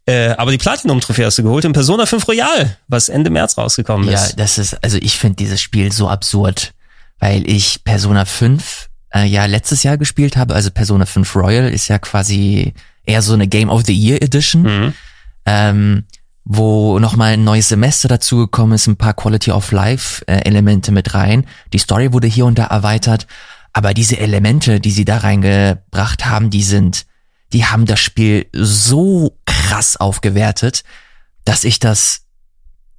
[0.07, 4.09] Äh, aber die Platinum-Trophäe hast du geholt in Persona 5 Royal, was Ende März rausgekommen
[4.09, 4.39] Ja, ist.
[4.39, 6.73] das ist, also ich finde dieses Spiel so absurd,
[7.19, 10.55] weil ich Persona 5 äh, ja letztes Jahr gespielt habe.
[10.55, 12.73] Also Persona 5 Royal ist ja quasi
[13.05, 14.93] eher so eine Game of the Year Edition, Mhm.
[15.45, 16.03] ähm,
[16.45, 21.13] wo nochmal ein neues Semester dazugekommen ist, ein paar Quality of Life äh, Elemente mit
[21.13, 21.45] rein.
[21.73, 23.27] Die Story wurde hier und da erweitert,
[23.73, 27.05] aber diese Elemente, die sie da reingebracht haben, die sind,
[27.53, 30.83] die haben das Spiel so krass aufgewertet,
[31.45, 32.21] dass ich das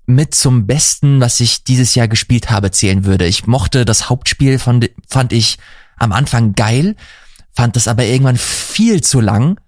[0.06, 3.26] mit zum Besten, was ich dieses Jahr gespielt habe, zählen würde.
[3.26, 5.58] Ich mochte das Hauptspiel, fand, fand ich
[6.00, 6.96] am Anfang geil,
[7.52, 9.60] fand das aber irgendwann viel zu lang.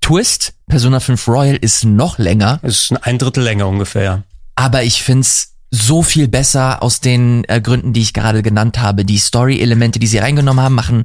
[0.00, 4.22] Twist, Persona 5 Royal ist noch länger, Es ist ein Drittel länger ungefähr.
[4.56, 9.04] aber ich find's so viel besser aus den äh, Gründen, die ich gerade genannt habe.
[9.06, 11.04] Die Story-Elemente, die sie reingenommen haben, machen,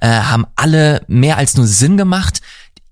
[0.00, 2.40] äh, haben alle mehr als nur Sinn gemacht.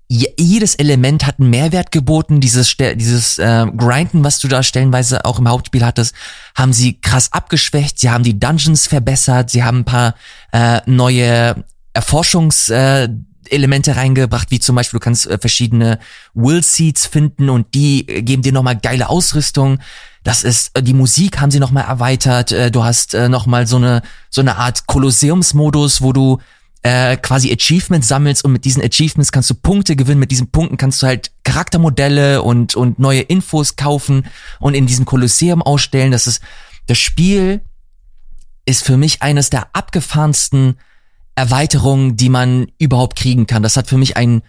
[0.07, 2.39] Je- Jedes Element hat einen Mehrwert geboten.
[2.39, 6.13] Dieses, dieses äh, Grinden, was du da stellenweise auch im Hauptspiel hattest,
[6.55, 7.99] haben sie krass abgeschwächt.
[7.99, 9.49] Sie haben die Dungeons verbessert.
[9.49, 10.15] Sie haben ein paar
[10.51, 13.09] äh, neue Erforschungs äh,
[13.49, 15.99] Elemente reingebracht, wie zum Beispiel du kannst äh, verschiedene
[16.33, 19.79] Will Seeds finden und die äh, geben dir nochmal geile Ausrüstung.
[20.23, 22.51] Das ist äh, die Musik haben sie nochmal erweitert.
[22.51, 26.39] Äh, du hast äh, nochmal so eine so eine Art Kolosseumsmodus, wo du
[26.83, 30.19] äh, quasi Achievements sammelst und mit diesen Achievements kannst du Punkte gewinnen.
[30.19, 34.25] Mit diesen Punkten kannst du halt Charaktermodelle und und neue Infos kaufen
[34.59, 36.11] und in diesem Kolosseum ausstellen.
[36.11, 36.41] Das ist
[36.87, 37.61] das Spiel
[38.65, 40.75] ist für mich eines der abgefahrensten
[41.35, 43.63] Erweiterungen, die man überhaupt kriegen kann.
[43.63, 44.41] Das hat für mich ein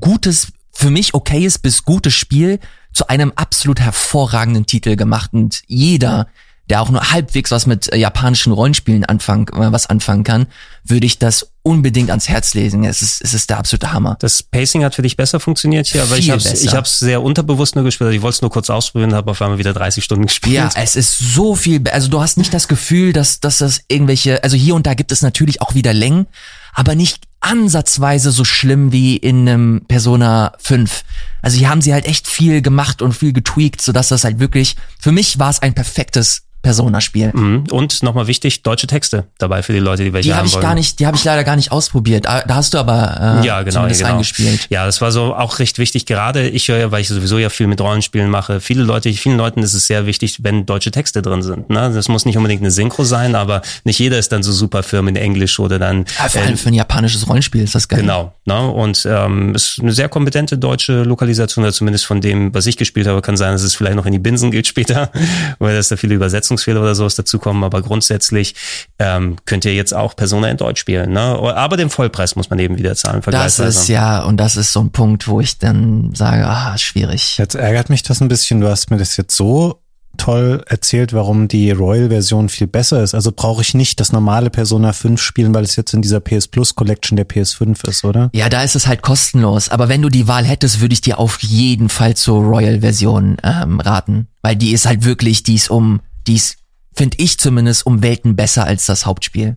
[0.00, 2.58] gutes, für mich okayes bis gutes Spiel
[2.92, 5.32] zu einem absolut hervorragenden Titel gemacht.
[5.32, 6.28] Und jeder,
[6.70, 10.46] der auch nur halbwegs was mit äh, japanischen Rollenspielen anfangen, äh, was anfangen kann,
[10.82, 12.84] würde ich das unbedingt ans Herz lesen.
[12.84, 14.16] Es ist, es ist der absolute Hammer.
[14.20, 17.74] Das Pacing hat für dich besser funktioniert hier, aber ich habe ich hab's sehr unterbewusst
[17.74, 18.12] nur gespielt.
[18.12, 20.54] Ich wollte es nur kurz ausprobieren, habe auf einmal wieder 30 Stunden gespielt.
[20.54, 24.42] Ja, es ist so viel, also du hast nicht das Gefühl, dass, dass das irgendwelche,
[24.42, 26.26] also hier und da gibt es natürlich auch wieder Längen,
[26.74, 31.04] aber nicht ansatzweise so schlimm wie in einem Persona 5.
[31.42, 34.76] Also hier haben sie halt echt viel gemacht und viel getweakt, sodass das halt wirklich,
[34.98, 37.30] für mich war es ein perfektes Persona-Spiel.
[37.32, 37.64] Mhm.
[37.70, 40.54] Und nochmal wichtig, deutsche Texte dabei für die Leute, die welche Die habe haben ich
[40.54, 40.62] wollen.
[40.62, 42.26] gar nicht, die habe ich leider gar nicht ausprobiert.
[42.26, 44.12] Ah, Da hast du aber äh, ja, genau, zumindest genau.
[44.12, 44.66] reingespielt.
[44.70, 46.06] Ja, das war so auch recht wichtig.
[46.06, 48.60] Gerade ich höre ja, weil ich sowieso ja viel mit Rollenspielen mache.
[48.60, 51.70] Viele Leute, vielen Leuten ist es sehr wichtig, wenn deutsche Texte drin sind.
[51.70, 51.92] Ne?
[51.94, 55.06] Das muss nicht unbedingt eine Synchro sein, aber nicht jeder ist dann so super firm
[55.08, 56.06] in Englisch oder dann.
[56.18, 58.00] Ja, vor äh, allem für ein japanisches Rollenspiel ist das geil.
[58.00, 58.68] Genau, ne?
[58.68, 63.06] Und ähm, ist eine sehr kompetente deutsche Lokalisation, oder zumindest von dem, was ich gespielt
[63.06, 65.10] habe, kann sein, dass es vielleicht noch in die Binsen geht später,
[65.58, 66.14] weil dass da viele
[66.54, 67.64] Übersetzungsfehler oder sowas dazukommen.
[67.64, 68.54] Aber grundsätzlich
[68.98, 71.20] ähm, könnt ihr jetzt auch Persona in Deutsch spielen, ne?
[71.20, 74.80] Aber den Vollpreis muss man eben wieder zahlen, Das ist ja, und das ist so
[74.80, 77.38] ein Punkt, wo ich dann sage, ah, schwierig.
[77.38, 78.60] Jetzt ärgert mich das ein bisschen.
[78.60, 79.80] Du hast mir das jetzt so
[80.16, 83.14] toll erzählt, warum die Royal-Version viel besser ist.
[83.14, 86.48] Also brauche ich nicht das normale Persona 5 spielen, weil es jetzt in dieser PS
[86.48, 88.30] Plus Collection der PS5 ist, oder?
[88.32, 89.68] Ja, da ist es halt kostenlos.
[89.68, 93.80] Aber wenn du die Wahl hättest, würde ich dir auf jeden Fall zur Royal-Version ähm,
[93.80, 94.28] raten.
[94.42, 96.56] Weil die ist halt wirklich, die ist um, die ist,
[96.94, 99.56] finde ich zumindest, um Welten besser als das Hauptspiel.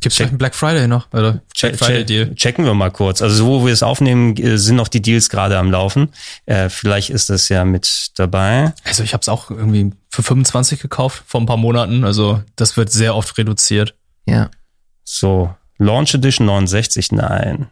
[0.00, 1.12] Gibt's vielleicht einen Black Friday noch?
[1.12, 2.34] Oder Check, Black Friday check, Deal?
[2.36, 3.20] checken wir mal kurz.
[3.20, 6.10] Also so, wo wir es aufnehmen, äh, sind noch die Deals gerade am Laufen.
[6.44, 8.74] Äh, vielleicht ist das ja mit dabei.
[8.84, 12.04] Also ich habe es auch irgendwie für 25 gekauft vor ein paar Monaten.
[12.04, 13.94] Also das wird sehr oft reduziert.
[14.26, 14.50] Ja.
[15.02, 17.66] So, Launch Edition 69, nein.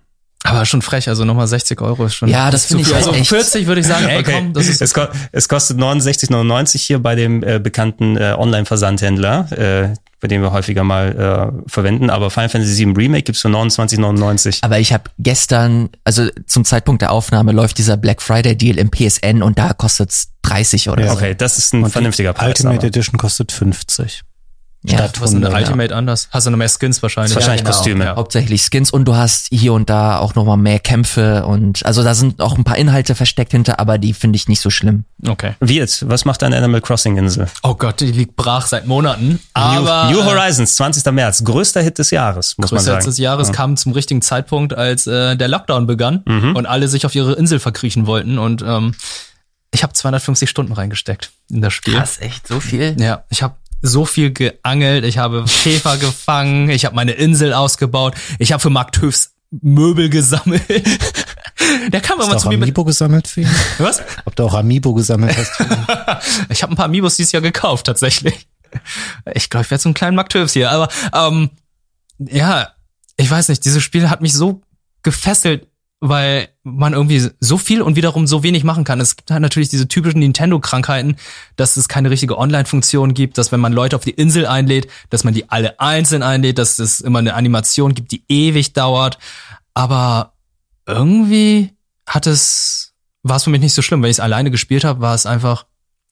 [0.47, 2.29] Aber schon frech, also nochmal 60 Euro ist schon.
[2.29, 4.93] Ja, das finde ich Also echt- 40 würde ich sagen, ey komm, das ist es,
[4.93, 10.53] ko es kostet 69,99 hier bei dem äh, bekannten äh, Online-Versandhändler, äh, bei dem wir
[10.53, 12.11] häufiger mal äh, verwenden.
[12.11, 14.59] Aber Final Fantasy VII Remake gibt's für 29,99.
[14.63, 18.91] Aber ich habe gestern, also zum Zeitpunkt der Aufnahme läuft dieser Black Friday Deal im
[18.91, 21.11] PSN und da kostet's 30 oder Ja.
[21.13, 21.17] so.
[21.17, 22.49] Okay, das ist ein Und vernünftiger die Preis.
[22.49, 22.87] Ultimate aber.
[22.89, 24.23] Edition kostet 50.
[24.87, 25.65] Ja, Statt Was ist denn Hunde, ja.
[25.65, 26.29] Ultimate anders?
[26.31, 27.35] Hast du noch mehr Skins wahrscheinlich?
[27.35, 27.75] Wahrscheinlich genau.
[27.75, 28.05] Kostüme.
[28.05, 28.17] Ja.
[28.17, 32.15] Hauptsächlich Skins und du hast hier und da auch nochmal mehr Kämpfe und also da
[32.15, 35.05] sind auch ein paar Inhalte versteckt hinter, aber die finde ich nicht so schlimm.
[35.27, 35.55] Okay.
[35.61, 37.47] Wirt, was macht deine Animal Crossing Insel?
[37.63, 39.41] Oh Gott, die liegt brach seit Monaten.
[39.55, 41.11] Aber New, New Horizons, 20.
[41.13, 43.05] März, größter Hit des Jahres, muss man sagen.
[43.07, 46.57] des Jahres kam zum richtigen Zeitpunkt, als äh, der Lockdown begann Mhm.
[46.57, 48.39] und alle sich auf ihre Insel verkriechen wollten.
[48.39, 48.95] Und ähm,
[49.73, 52.01] ich habe 250 Stunden reingesteckt in das Spiel.
[52.21, 52.97] echt so viel?
[53.01, 53.55] Ja, ich habe
[53.85, 58.71] so viel geangelt, ich habe Käfer gefangen, ich habe meine Insel ausgebaut, ich habe für
[58.71, 60.63] Mark Töfs Möbel gesammelt.
[61.93, 62.65] Der kam Hast du zu auch mir mit.
[62.65, 63.51] Amiibo gesammelt für ihn?
[63.79, 64.03] Was?
[64.25, 65.51] Ob du auch Amiibo gesammelt hast?
[65.53, 65.87] Für ihn?
[66.49, 68.49] Ich habe ein paar Amiibos dieses Jahr gekauft, tatsächlich.
[69.35, 70.71] Ich glaube, ich werde so einen kleinen Mark Töfs hier.
[70.73, 71.51] Aber ähm,
[72.19, 72.71] ja,
[73.17, 74.63] ich weiß nicht, dieses Spiel hat mich so
[75.03, 75.69] gefesselt,
[76.07, 79.01] weil man irgendwie so viel und wiederum so wenig machen kann.
[79.01, 81.17] Es gibt halt natürlich diese typischen Nintendo-Krankheiten,
[81.57, 85.25] dass es keine richtige Online-Funktion gibt, dass wenn man Leute auf die Insel einlädt, dass
[85.25, 89.19] man die alle einzeln einlädt, dass es immer eine Animation gibt, die ewig dauert.
[89.73, 90.35] Aber
[90.87, 91.71] irgendwie
[92.07, 92.93] hat es,
[93.23, 94.03] war es für mich nicht so schlimm.
[94.03, 95.65] Wenn ich es alleine gespielt habe, war es einfach,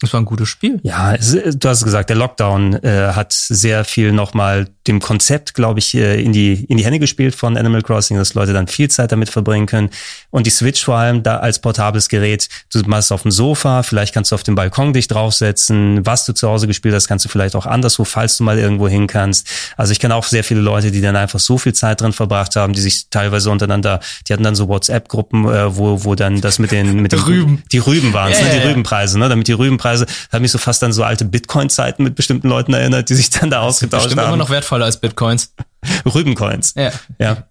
[0.03, 0.81] es war ein gutes Spiel.
[0.83, 5.79] Ja, es, du hast gesagt, der Lockdown äh, hat sehr viel nochmal dem Konzept, glaube
[5.79, 8.91] ich, äh, in die in die Hände gespielt von Animal Crossing, dass Leute dann viel
[8.91, 9.91] Zeit damit verbringen können.
[10.31, 13.83] Und die Switch vor allem da als portables Gerät, du machst es auf dem Sofa,
[13.83, 16.05] vielleicht kannst du auf dem Balkon dich draufsetzen.
[16.05, 18.89] Was du zu Hause gespielt hast, kannst du vielleicht auch anderswo, falls du mal irgendwo
[18.89, 19.49] hin kannst.
[19.77, 22.57] Also ich kenne auch sehr viele Leute, die dann einfach so viel Zeit drin verbracht
[22.57, 26.59] haben, die sich teilweise untereinander, die hatten dann so WhatsApp-Gruppen, äh, wo wo dann das
[26.59, 27.63] mit den mit den Rüben.
[27.71, 28.69] die Rüben waren, Ja, ne, die.
[28.69, 32.15] Rübenpreise, ne, damit die Rübenpreise, da hat mich so fast an so alte Bitcoin-Zeiten mit
[32.15, 34.19] bestimmten Leuten erinnert, die sich dann da ausgetauscht haben.
[34.19, 35.55] immer noch wertvoller als Bitcoins.
[36.15, 36.75] Rübencoins.
[36.77, 36.93] Ja.
[37.19, 37.47] Ja.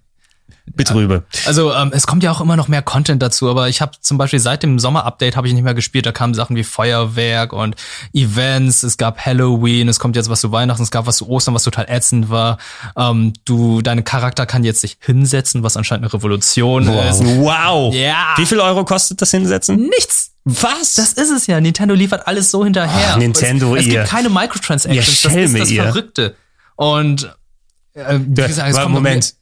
[0.66, 1.24] Bitrübe.
[1.46, 4.18] Also ähm, es kommt ja auch immer noch mehr Content dazu, aber ich habe zum
[4.18, 6.06] Beispiel seit dem Sommer-Update habe ich nicht mehr gespielt.
[6.06, 7.76] Da kamen Sachen wie Feuerwerk und
[8.14, 8.84] Events.
[8.84, 9.90] Es gab Halloween.
[9.90, 10.84] Es kommt jetzt was zu Weihnachten.
[10.84, 12.58] Es gab was zu Ostern, was total ätzend war.
[12.96, 17.22] Ähm, du, dein Charakter kann jetzt sich hinsetzen, was anscheinend eine Revolution ist.
[17.24, 17.94] Wow.
[17.94, 18.34] Ja.
[18.38, 19.78] Wie viel Euro kostet das hinsetzen?
[19.78, 20.32] Nichts.
[20.46, 20.94] Was?
[20.96, 21.60] Das ist es ja.
[21.60, 23.12] Nintendo liefert alles so hinterher.
[23.14, 25.24] Ach, Nintendo, es, es ihr- gibt keine Microtransactions.
[25.24, 25.84] Ihr das ist das ihr.
[25.84, 26.36] Verrückte.
[26.76, 27.36] Und
[27.94, 29.36] äh, wie Ja, gesagt, es kommt Moment.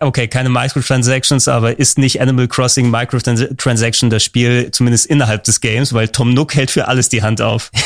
[0.00, 5.92] Okay, keine Microtransactions, aber ist nicht Animal Crossing Microtransaction das Spiel, zumindest innerhalb des Games,
[5.92, 7.70] weil Tom Nook hält für alles die Hand auf.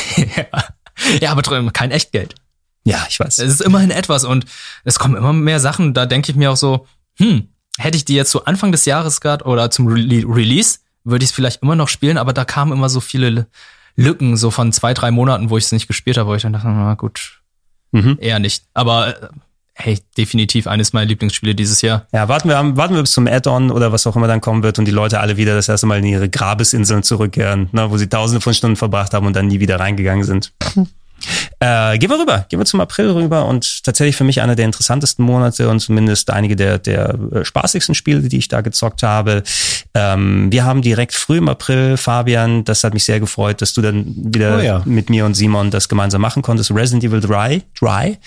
[1.21, 2.35] Ja, aber trotzdem kein Echtgeld.
[2.83, 3.39] Ja, ich weiß.
[3.39, 4.45] Es ist immerhin etwas und
[4.83, 5.95] es kommen immer mehr Sachen.
[5.95, 6.85] Da denke ich mir auch so,
[7.17, 7.47] hm,
[7.79, 11.31] hätte ich die jetzt zu Anfang des Jahres gehabt oder zum Re Release, würde ich
[11.31, 13.47] es vielleicht immer noch spielen, aber da kamen immer so viele
[13.95, 16.53] Lücken, so von zwei, drei Monaten, wo ich es nicht gespielt habe, wo ich dann
[16.53, 17.41] dachte, na gut,
[17.91, 18.17] Mhm.
[18.21, 18.65] eher nicht.
[18.75, 19.27] Aber äh,
[19.75, 22.05] hey, definitiv eines meiner Lieblingsspiele dieses Jahr.
[22.13, 24.79] Ja, warten wir, warten wir bis zum Add-on oder was auch immer dann kommen wird
[24.79, 28.07] und die Leute alle wieder das erste Mal in ihre Grabesinseln zurückkehren, ne, wo sie
[28.07, 30.53] tausende von Stunden verbracht haben und dann nie wieder reingegangen sind.
[31.59, 34.65] Äh, gehen wir rüber, gehen wir zum April rüber und tatsächlich für mich einer der
[34.65, 39.43] interessantesten Monate und zumindest einige der, der äh, spaßigsten Spiele, die ich da gezockt habe.
[39.93, 43.81] Ähm, wir haben direkt früh im April, Fabian, das hat mich sehr gefreut, dass du
[43.81, 44.81] dann wieder Oh ja.
[44.83, 46.71] mit mir und Simon das gemeinsam machen konntest.
[46.71, 48.17] Resident Evil 3, Dry,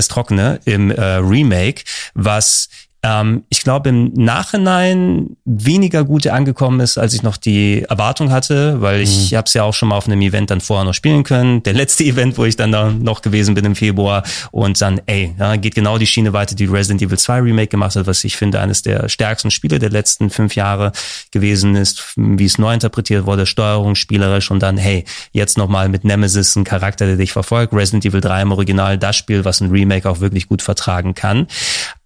[0.00, 1.82] das Trockene im äh, Remake,
[2.14, 2.70] was
[3.02, 8.80] ähm, ich glaube im Nachhinein weniger gut angekommen ist, als ich noch die Erwartung hatte,
[8.82, 11.22] weil ich habe es ja auch schon mal auf einem Event dann vorher noch spielen
[11.22, 11.62] können.
[11.62, 15.34] Der letzte Event, wo ich dann da noch gewesen bin im Februar und dann, ey,
[15.38, 18.36] ja, geht genau die Schiene weiter, die Resident Evil 2 Remake gemacht hat, was ich
[18.36, 20.92] finde eines der stärksten Spiele der letzten fünf Jahre
[21.30, 26.04] gewesen ist, wie es neu interpretiert wurde, Steuerung, spielerisch und dann, hey, jetzt nochmal mit
[26.04, 27.72] Nemesis ein Charakter, der dich verfolgt.
[27.72, 31.46] Resident Evil 3 im Original, das Spiel, was ein Remake auch wirklich gut vertragen kann.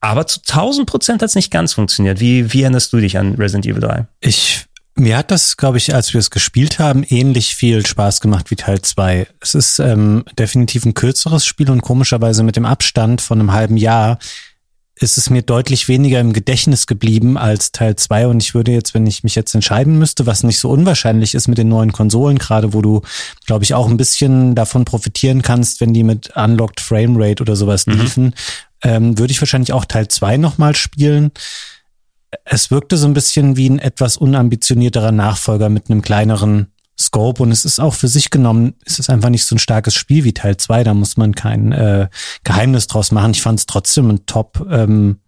[0.05, 2.20] Aber zu 1000 Prozent hat es nicht ganz funktioniert.
[2.20, 4.07] Wie, wie erinnerst du dich an Resident Evil 3?
[4.20, 8.50] Ich, mir hat das, glaube ich, als wir es gespielt haben, ähnlich viel Spaß gemacht
[8.50, 9.26] wie Teil 2.
[9.40, 13.78] Es ist ähm, definitiv ein kürzeres Spiel und komischerweise mit dem Abstand von einem halben
[13.78, 14.18] Jahr
[14.96, 18.94] ist es mir deutlich weniger im Gedächtnis geblieben als Teil 2 und ich würde jetzt,
[18.94, 22.38] wenn ich mich jetzt entscheiden müsste, was nicht so unwahrscheinlich ist mit den neuen Konsolen,
[22.38, 23.02] gerade wo du,
[23.46, 27.86] glaube ich, auch ein bisschen davon profitieren kannst, wenn die mit Unlocked Framerate oder sowas
[27.86, 28.34] liefen,
[28.83, 31.31] ähm, würde ich wahrscheinlich auch Teil 2 nochmal spielen.
[32.45, 37.51] Es wirkte so ein bisschen wie ein etwas unambitionierterer Nachfolger mit einem kleineren Scope und
[37.51, 40.33] es ist auch für sich genommen, es ist einfach nicht so ein starkes Spiel wie
[40.33, 42.09] Teil 2, da muss man kein äh,
[42.45, 43.33] Geheimnis draus machen.
[43.33, 45.18] Ich fand es trotzdem ein Top ähm,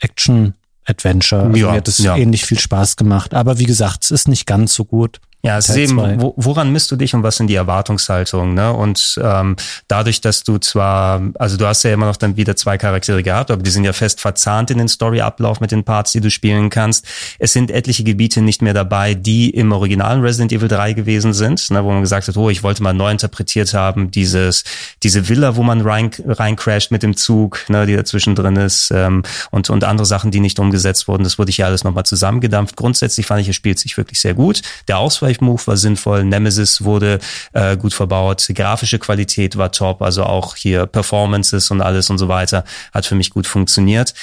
[0.00, 0.54] Action
[0.86, 1.42] Adventure.
[1.42, 2.16] Also Ja, mir hat es ja.
[2.16, 3.34] ähnlich viel Spaß gemacht.
[3.34, 5.20] Aber wie gesagt, es ist nicht ganz so gut.
[5.44, 8.54] Ja, es ist eben, wo, woran misst du dich und was sind die Erwartungshaltungen?
[8.54, 8.72] Ne?
[8.72, 9.56] Und ähm,
[9.88, 13.50] dadurch, dass du zwar, also du hast ja immer noch dann wieder zwei Charaktere gehabt,
[13.50, 16.70] aber die sind ja fest verzahnt in den Storyablauf mit den Parts, die du spielen
[16.70, 17.04] kannst.
[17.38, 21.70] Es sind etliche Gebiete nicht mehr dabei, die im originalen Resident Evil 3 gewesen sind,
[21.70, 21.84] ne?
[21.84, 24.64] wo man gesagt hat, oh, ich wollte mal neu interpretiert haben, dieses,
[25.02, 28.90] diese Villa, wo man rein, rein crasht mit dem Zug, ne, die dazwischen drin ist
[28.94, 31.22] ähm, und, und andere Sachen, die nicht umgesetzt wurden.
[31.22, 32.76] Das wurde hier alles nochmal zusammengedampft.
[32.76, 34.62] Grundsätzlich fand ich, es spielt sich wirklich sehr gut.
[34.88, 34.96] Der
[35.34, 37.18] Ausweichmove war sinnvoll, Nemesis wurde
[37.52, 42.28] äh, gut verbaut, grafische Qualität war top, also auch hier Performances und alles und so
[42.28, 44.14] weiter hat für mich gut funktioniert.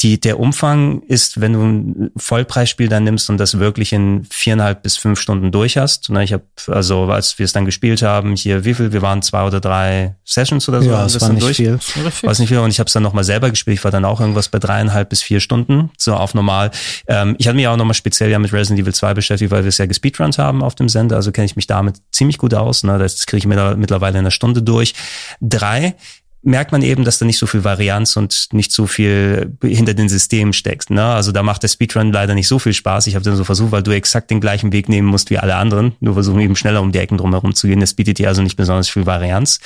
[0.00, 4.82] Die, der Umfang ist, wenn du ein Vollpreisspiel dann nimmst und das wirklich in viereinhalb
[4.82, 6.10] bis fünf Stunden durch hast.
[6.10, 9.22] Ne, ich habe, also als wir es dann gespielt haben, hier, wie viel, wir waren
[9.22, 10.90] zwei oder drei Sessions oder so.
[10.90, 11.56] Ja, das war nicht durch.
[11.56, 11.78] viel.
[12.22, 12.58] Weiß nicht viel.
[12.58, 13.78] Und ich habe es dann nochmal selber gespielt.
[13.78, 16.70] Ich war dann auch irgendwas bei dreieinhalb bis vier Stunden, so auf normal.
[17.06, 19.68] Ähm, ich hatte mich auch nochmal speziell ja mit Resident Evil 2 beschäftigt, weil wir
[19.68, 21.16] es ja gespeedrunnt haben auf dem Sender.
[21.16, 22.84] Also kenne ich mich damit ziemlich gut aus.
[22.84, 22.98] Ne?
[22.98, 24.94] Das kriege ich mir mittlerweile in einer Stunde durch.
[25.40, 25.94] Drei
[26.42, 30.08] merkt man eben, dass da nicht so viel Varianz und nicht so viel hinter den
[30.08, 30.90] Systemen steckt.
[30.90, 31.04] Ne?
[31.04, 33.08] Also da macht der Speedrun leider nicht so viel Spaß.
[33.08, 35.56] Ich habe dann so versucht, weil du exakt den gleichen Weg nehmen musst wie alle
[35.56, 37.80] anderen, nur versuchen eben schneller um die Ecken drumherum zu gehen.
[37.80, 39.58] Das bietet dir also nicht besonders viel Varianz.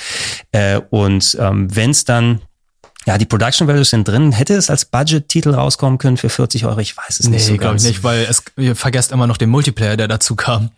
[0.51, 2.41] Äh, und ähm, wenn es dann
[3.07, 4.31] ja, die Production Values sind drin.
[4.31, 6.79] Hätte es als Budget-Titel rauskommen können für 40 Euro?
[6.79, 7.83] Ich weiß es nicht so Nee, glaube ganz.
[7.83, 10.69] ich nicht, weil es, ihr vergesst immer noch den Multiplayer, der dazu kam.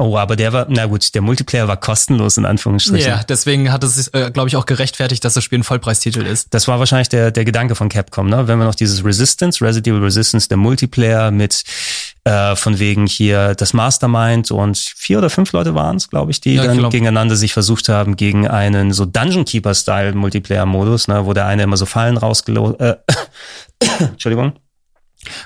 [0.00, 3.10] Oh, aber der war, na gut, der Multiplayer war kostenlos in Anführungsstrichen.
[3.10, 6.24] Ja, deswegen hat es sich, äh, glaube ich, auch gerechtfertigt, dass das Spiel ein Vollpreistitel
[6.24, 6.54] ist.
[6.54, 8.46] Das war wahrscheinlich der, der Gedanke von Capcom, ne?
[8.46, 11.64] Wenn wir noch dieses Resistance, Resident Evil Resistance, der Multiplayer mit
[12.22, 16.40] äh, von wegen hier das Mastermind und vier oder fünf Leute waren es, glaube ich,
[16.40, 21.26] die Ja, dann glaub- gegeneinander sich versucht haben gegen einen so Dungeon Keeper-Style Multiplayer-Modus, ne?
[21.26, 22.94] wo der eine immer so Fallen rausgelo äh,
[23.98, 24.52] Entschuldigung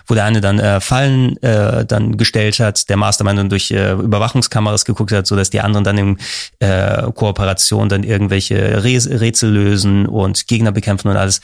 [0.06, 3.92] wo der eine dann äh, Fallen äh, dann gestellt hat, der Mastermind dann durch äh,
[3.92, 6.18] Überwachungskameras geguckt hat, so dass die anderen dann in
[6.60, 11.40] äh, Kooperation dann irgendwelche Räs Rätsel lösen und Gegner bekämpfen und alles.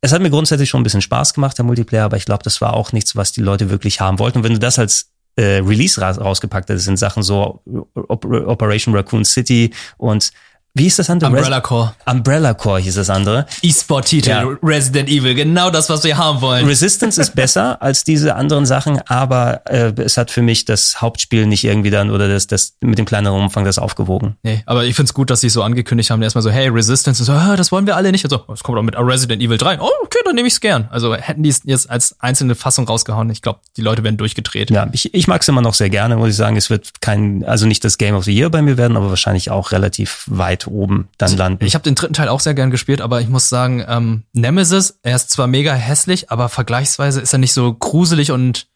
[0.00, 2.60] Es hat mir grundsätzlich schon ein bisschen Spaß gemacht, der Multiplayer, aber ich glaube, das
[2.60, 4.38] war auch nichts, was die Leute wirklich haben wollten.
[4.38, 7.62] Und wenn du das als äh, Release ra rausgepackt hättest, sind Sachen so
[7.94, 10.30] Op Operation Raccoon City und
[10.76, 11.30] wie hieß das andere?
[11.30, 11.94] Umbrella Core.
[12.04, 13.46] Umbrella Core hieß das andere.
[13.62, 14.44] E-Sport-Titel, Ja.
[14.62, 16.66] Resident Evil, genau das, was wir haben wollen.
[16.66, 21.46] Resistance ist besser als diese anderen Sachen, aber äh, es hat für mich das Hauptspiel
[21.46, 24.36] nicht irgendwie dann oder das, das mit dem kleineren Umfang das aufgewogen.
[24.42, 27.24] Nee, aber ich find's gut, dass sie so angekündigt haben, erstmal so, hey, Resistance, und
[27.26, 28.24] so, ah, das wollen wir alle nicht.
[28.24, 29.80] Und so, es kommt auch mit Resident Evil 3.
[29.80, 30.88] Oh, okay, dann nehme ich's gern.
[30.90, 34.70] Also hätten die es jetzt als einzelne Fassung rausgehauen, ich glaube, die Leute werden durchgedreht.
[34.70, 36.56] Ja, ich, ich mag es immer noch sehr gerne, muss ich sagen.
[36.58, 39.50] Es wird kein, also nicht das Game of the Year bei mir werden, aber wahrscheinlich
[39.50, 41.64] auch relativ weit oben dann landen.
[41.64, 44.98] Ich habe den dritten Teil auch sehr gern gespielt, aber ich muss sagen, ähm, Nemesis,
[45.02, 48.66] er ist zwar mega hässlich, aber vergleichsweise ist er nicht so gruselig und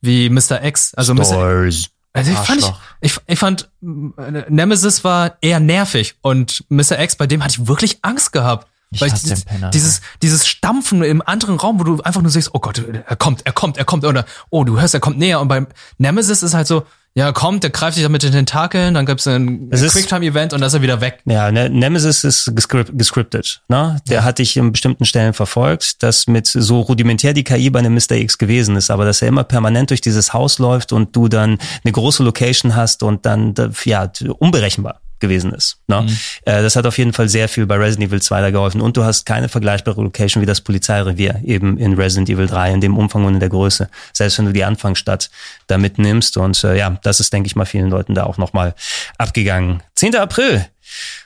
[0.00, 0.62] wie Mr.
[0.62, 0.94] X.
[0.94, 1.24] Also Mr.
[1.24, 1.90] Stores.
[2.12, 2.60] Also ich fand,
[3.00, 6.98] ich, ich, ich fand, äh, Nemesis war eher nervig und Mr.
[6.98, 8.66] X, bei dem hatte ich wirklich Angst gehabt.
[8.90, 12.22] Ich Weil hasse dieses, den Penner, dieses, dieses Stampfen im anderen Raum, wo du einfach
[12.22, 15.00] nur siehst, oh Gott, er kommt, er kommt, er kommt, oder oh, du hörst, er
[15.00, 15.40] kommt näher.
[15.40, 15.66] Und beim
[15.98, 16.86] Nemesis ist halt so,
[17.18, 20.60] ja, er kommt, der greift dich dann mit den Tentakeln, dann gibt's ein Quicktime-Event und
[20.60, 21.18] dann ist er wieder weg.
[21.24, 23.60] Ja, ne, Nemesis ist gescript, gescriptet.
[23.68, 24.00] Ne?
[24.08, 27.94] Der hat dich in bestimmten Stellen verfolgt, dass mit so rudimentär die KI bei einem
[27.94, 28.12] Mr.
[28.12, 31.58] X gewesen ist, aber dass er immer permanent durch dieses Haus läuft und du dann
[31.82, 34.08] eine große Location hast und dann da- ja
[34.38, 35.78] unberechenbar gewesen ist.
[35.88, 36.06] Ne?
[36.44, 38.80] Äh, das hat auf jeden Fall sehr viel bei Resident Evil 2 da geholfen.
[38.80, 42.80] Und du hast keine vergleichbare Location wie das Polizeirevier eben in Resident Evil 3 in
[42.80, 43.88] dem Umfang und in der Größe.
[44.12, 45.30] Selbst wenn du die Anfangsstadt
[45.66, 46.36] da mitnimmst.
[46.36, 48.74] Und äh, ja, das ist, denke ich mal, vielen Leuten da auch nochmal
[49.18, 49.82] abgegangen.
[49.94, 50.16] 10.
[50.16, 50.66] April.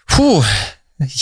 [0.07, 0.45] Puh.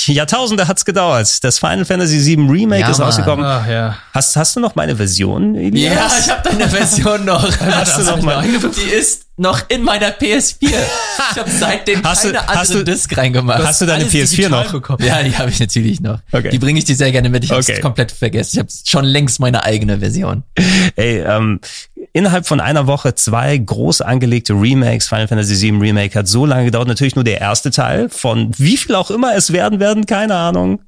[0.06, 1.42] Jahrtausende hat's gedauert.
[1.44, 3.06] Das Final Fantasy VII Remake Ja, ist Mann.
[3.06, 3.44] rausgekommen.
[3.46, 3.96] Ach ja.
[4.12, 5.94] Hast, hast du noch meine Version, Elias?
[5.94, 7.42] Ja, ich habe deine Version noch.
[7.60, 8.44] Hast du noch mal?
[8.46, 10.56] Die ist noch in meiner PS4.
[10.60, 13.62] Ich habe seitdem Hast du- keine hast andere du- Disc reingemacht.
[13.64, 14.72] Hast du deine alles PS4 digital noch?
[14.72, 15.04] bekommen.
[15.04, 16.18] Ja, die habe ich natürlich noch.
[16.32, 16.50] Okay.
[16.50, 17.44] Die bringe ich dir sehr gerne mit.
[17.44, 17.80] Ich habe Okay.
[17.80, 18.50] komplett vergessen.
[18.56, 20.42] Ich habe schon längst meine eigene Version.
[20.96, 21.60] Ey, ähm,
[22.12, 25.08] innerhalb von einer Woche zwei groß angelegte Remakes.
[25.08, 26.88] Final Fantasy VII Remake hat so lange gedauert.
[26.88, 30.80] Natürlich nur der erste Teil von wie viel auch immer es werden werden, keine Ahnung.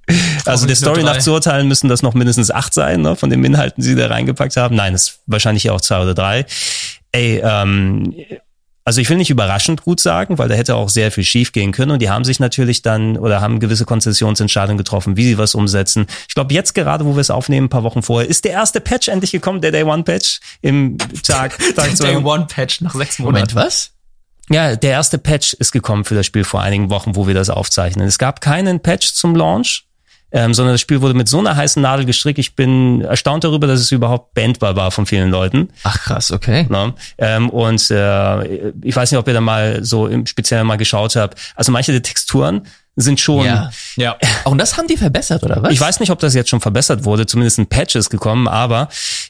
[0.45, 3.45] Also der Story nach zu urteilen müssen das noch mindestens acht sein, ne, von den
[3.45, 4.77] Inhalten, die sie da reingepackt haben.
[4.77, 6.47] Nein, es ist wahrscheinlich auch zwei oder drei.
[7.13, 8.15] Ey, ähm,
[8.85, 11.73] also ich will nicht überraschend gut sagen, weil da hätte auch sehr viel schief gehen
[11.73, 11.93] können.
[11.93, 16.07] Und die haben sich natürlich dann oder haben gewisse Konzessionsentscheidungen getroffen, wie sie was umsetzen.
[16.29, 18.81] Ich glaube, jetzt gerade, wo wir es aufnehmen, ein paar Wochen vorher, ist der erste
[18.81, 21.59] Patch endlich gekommen, der Day One Patch im Tag.
[21.77, 23.69] Tag Day One Patch nach sechs Moment, Monaten.
[23.69, 23.93] was?
[24.51, 27.51] ja, der erste Patch ist gekommen für das Spiel vor einigen Wochen, wo wir das
[27.51, 28.07] aufzeichnen.
[28.07, 29.87] Es gab keinen Patch zum Launch.
[30.33, 32.39] Ähm, sondern das Spiel wurde mit so einer heißen Nadel gestrickt.
[32.39, 35.69] Ich bin erstaunt darüber, dass es überhaupt bandbar war von vielen Leuten.
[35.85, 36.67] Ach krass, okay.
[36.69, 36.95] Ne?
[37.19, 41.17] Ähm, und äh, ich weiß nicht, ob ihr da mal so im Speziellen mal geschaut
[41.17, 41.39] habt.
[41.55, 42.63] Also manche der Texturen
[42.97, 43.47] sind schon.
[43.47, 43.71] Ja.
[43.97, 44.17] Ja.
[44.45, 45.73] Und das haben die verbessert, oder was?
[45.73, 48.89] Ich weiß nicht, ob das jetzt schon verbessert wurde, zumindest ein Patch ist gekommen, aber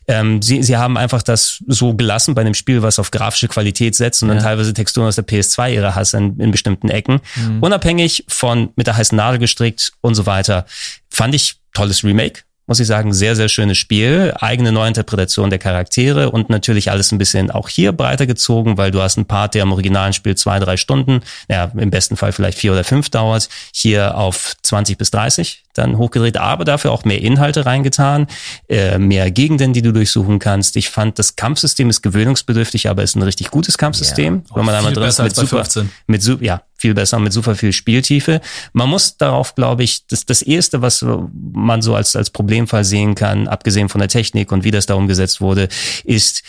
[0.09, 3.95] ähm, sie, sie haben einfach das so gelassen bei einem Spiel, was auf grafische Qualität
[3.95, 7.21] setzt und dann teilweise Texturen aus der PS2-Ära hast in, in bestimmten Ecken.
[7.61, 10.67] Unabhängig von mit der heißen Nadel gestrickt und so weiter.
[11.11, 14.33] Fand ich tolles Remake muss ich sagen, sehr, sehr schönes Spiel.
[14.39, 19.03] Eigene Neuinterpretation der Charaktere und natürlich alles ein bisschen auch hier breiter gezogen, weil du
[19.03, 22.59] hast einen Part, der im originalen Spiel zwei, drei Stunden, ja, im besten Fall vielleicht
[22.59, 27.21] vier oder fünf dauert, hier auf 20 bis 30 dann hochgedreht, aber dafür auch mehr
[27.21, 28.27] Inhalte reingetan,
[28.69, 30.77] äh, mehr Gegenden, die du durchsuchen kannst.
[30.77, 34.43] Ich fand, das Kampfsystem ist gewöhnungsbedürftig, aber ist ein richtig gutes Kampfsystem.
[34.49, 35.91] Ja, wenn man einmal drin ist besser mit als bei super, 15.
[36.07, 38.41] mit ja, viel besser, mit super viel Spieltiefe.
[38.73, 43.15] Man muss darauf, glaube ich, das, das erste, was man so als, als Problemfall sehen
[43.15, 45.69] kann, abgesehen von der Technik und wie das da umgesetzt wurde,
[46.05, 46.43] ist,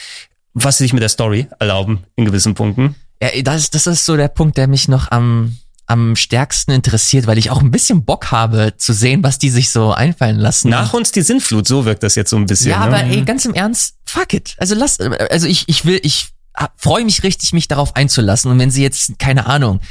[0.53, 2.95] was sie sich mit der Story erlauben in gewissen Punkten.
[3.21, 5.57] Ja, das, das ist so der Punkt, der mich noch am,
[5.93, 9.69] am stärksten interessiert, weil ich auch ein bisschen Bock habe zu sehen, was die sich
[9.69, 10.69] so einfallen lassen.
[10.69, 12.71] Nach uns die Sinnflut, so wirkt das jetzt so ein bisschen.
[12.71, 12.85] ja, ne?
[12.85, 14.55] aber ey, ganz im Ernst, fuck it.
[14.57, 16.29] Also lass, also ich, ich will, ich
[16.77, 18.51] freue mich richtig, mich darauf einzulassen.
[18.51, 19.81] Und wenn sie jetzt, keine Ahnung,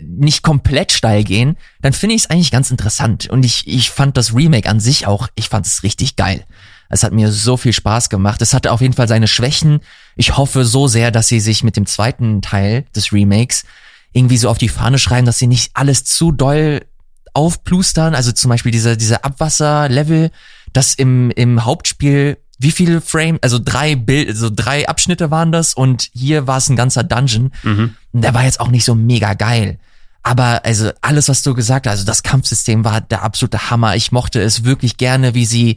[0.00, 3.28] nicht komplett steil gehen, dann finde ich es eigentlich ganz interessant.
[3.28, 6.44] Und ich, ich fand das Remake an sich auch, ich fand es richtig geil.
[6.88, 8.40] Es hat mir so viel Spaß gemacht.
[8.40, 9.80] Es hatte auf jeden Fall seine Schwächen.
[10.16, 13.64] Ich hoffe so sehr, dass sie sich mit dem zweiten Teil des Remakes
[14.14, 16.80] irgendwie so auf die Fahne schreiben, dass sie nicht alles zu doll
[17.34, 18.14] aufplustern.
[18.14, 20.30] Also zum Beispiel diese, diese Abwasserlevel,
[20.72, 25.74] das im, im Hauptspiel wie viele Frame, also drei Bild, also drei Abschnitte waren das
[25.74, 27.50] und hier war es ein ganzer Dungeon.
[28.12, 29.78] Und der war jetzt auch nicht so mega geil.
[30.22, 33.96] Aber also alles, was du gesagt hast, also das Kampfsystem war der absolute Hammer.
[33.96, 35.76] Ich mochte es wirklich gerne, wie sie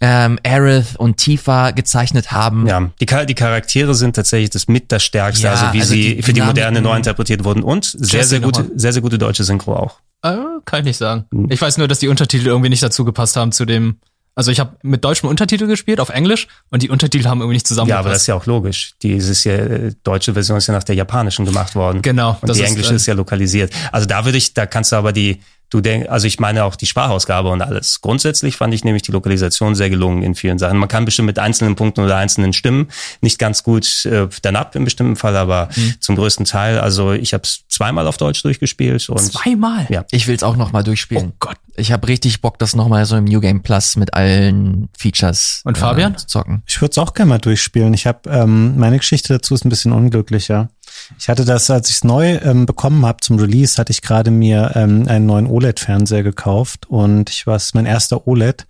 [0.00, 2.66] ähm, Aerith und Tifa gezeichnet haben.
[2.66, 5.92] Ja, die, Char- die Charaktere sind tatsächlich das mit das Stärkste, Ja, also wie also
[5.94, 9.18] sie die für die Moderne neu interpretiert wurden und sehr, sehr gute, sehr, sehr gute
[9.18, 9.98] deutsche Synchro auch.
[10.22, 11.26] Äh, kann ich nicht sagen.
[11.48, 13.96] Ich weiß nur, dass die Untertitel irgendwie nicht dazu gepasst haben zu dem.
[14.34, 17.66] Also ich habe mit deutschem Untertitel gespielt auf Englisch und die Untertitel haben irgendwie nicht
[17.66, 18.04] Ja, zusammengepasst.
[18.06, 18.94] aber das ist ja auch logisch.
[19.02, 22.02] Dieses ja, äh, deutsche Version ist ja nach der japanischen gemacht worden.
[22.02, 23.72] Genau, Und das die ist, englische äh, ist ja lokalisiert.
[23.90, 25.40] Also da würde ich, da kannst du aber die,
[25.70, 28.00] du denk, also ich meine auch die Sprachausgabe und alles.
[28.00, 30.78] Grundsätzlich fand ich nämlich die Lokalisation sehr gelungen in vielen Sachen.
[30.78, 32.88] Man kann bestimmt mit einzelnen Punkten oder einzelnen Stimmen
[33.20, 35.94] nicht ganz gut äh, dann ab im bestimmten Fall, aber Mhm.
[36.00, 39.86] zum größten Teil, also ich habe es zweimal auf Deutsch durchgespielt und Zweimal.
[39.90, 40.04] Ja.
[40.10, 41.28] Ich will's auch noch mal durchspielen.
[41.30, 41.56] Oh Gott.
[41.76, 45.60] Ich habe richtig Bock, das noch mal so im New Game Plus mit allen Features
[45.64, 46.14] Und Fabian?
[46.14, 46.62] äh, zu zocken.
[46.66, 47.94] Ich würde es auch gerne mal durchspielen.
[47.94, 50.70] Ich habe ähm, meine Geschichte dazu ist ein bisschen unglücklicher.
[51.18, 54.30] Ich hatte das, als ich es neu ähm, bekommen habe zum Release, hatte ich gerade
[54.30, 58.66] mir ähm, einen neuen OLED-Fernseher gekauft und ich war es mein erster OLED.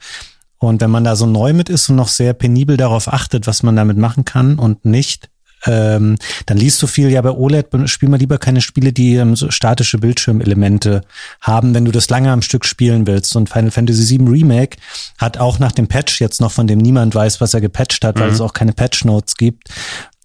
[0.58, 3.62] Und wenn man da so neu mit ist und noch sehr penibel darauf achtet, was
[3.62, 5.30] man damit machen kann und nicht,
[5.66, 9.34] ähm, dann liest du viel, ja, bei OLED spiel mal lieber keine Spiele, die ähm,
[9.34, 11.02] so statische Bildschirmelemente
[11.40, 13.34] haben, wenn du das lange am Stück spielen willst.
[13.34, 14.76] Und Final Fantasy VII Remake
[15.18, 18.20] hat auch nach dem Patch jetzt noch, von dem niemand weiß, was er gepatcht hat,
[18.20, 19.68] weil es auch keine Patch Notes gibt,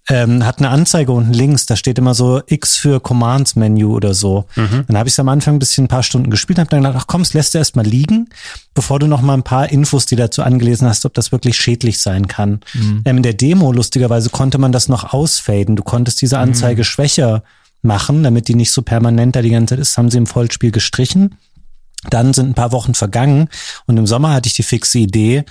[0.08, 4.12] ähm, hat eine Anzeige unten links, da steht immer so X für Commands Menü oder
[4.12, 4.44] so.
[4.86, 6.96] Dann habe ich es am Anfang ein bisschen ein paar Stunden gespielt, habe dann gedacht,
[6.98, 8.28] ach komm, es lässt du erst mal liegen,
[8.74, 12.00] bevor du noch mal ein paar Infos, die dazu angelesen hast, ob das wirklich schädlich
[12.00, 12.60] sein kann.
[13.06, 15.76] Ähm, in der Demo, lustigerweise, konnte man das noch ausfaden.
[15.76, 17.42] Du konntest diese Anzeige schwächer
[17.82, 20.70] machen, damit die nicht so permanent da die ganze Zeit ist, haben sie im Vollspiel
[20.70, 21.36] gestrichen.
[22.10, 23.48] Dann sind ein paar Wochen vergangen
[23.86, 25.44] und im Sommer hatte ich die fixe Idee,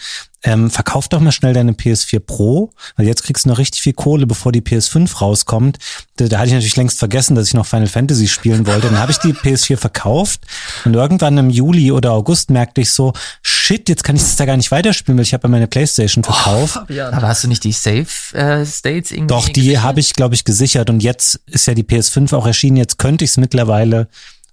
[0.44, 3.94] ähm, verkauf doch mal schnell deine PS4 Pro, weil jetzt kriegst du noch richtig viel
[3.94, 5.78] Kohle, bevor die PS5 rauskommt.
[6.18, 8.90] Da, da hatte ich natürlich längst vergessen, dass ich noch Final Fantasy spielen wollte.
[8.90, 10.42] Dann habe ich die PS4 verkauft
[10.84, 14.46] und irgendwann im Juli oder August merkte ich so, shit, jetzt kann ich das da
[14.46, 16.78] gar nicht weiterspielen, weil ich habe ja meine Playstation verkauft.
[16.78, 19.28] Aber hast du nicht die Save äh, States irgendwie?
[19.28, 20.90] Doch, die habe ich, glaube ich, gesichert.
[20.90, 22.76] Und jetzt ist ja die PS5 auch erschienen.
[22.76, 24.10] Jetzt könnte ich es mittlerweile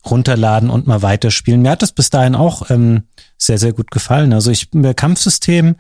[0.09, 1.63] runterladen und mal weiterspielen.
[1.63, 3.05] Mir hat das bis dahin auch ähm,
[3.37, 4.33] sehr, sehr gut gefallen.
[4.33, 5.77] Also ich mir Kampfsystem,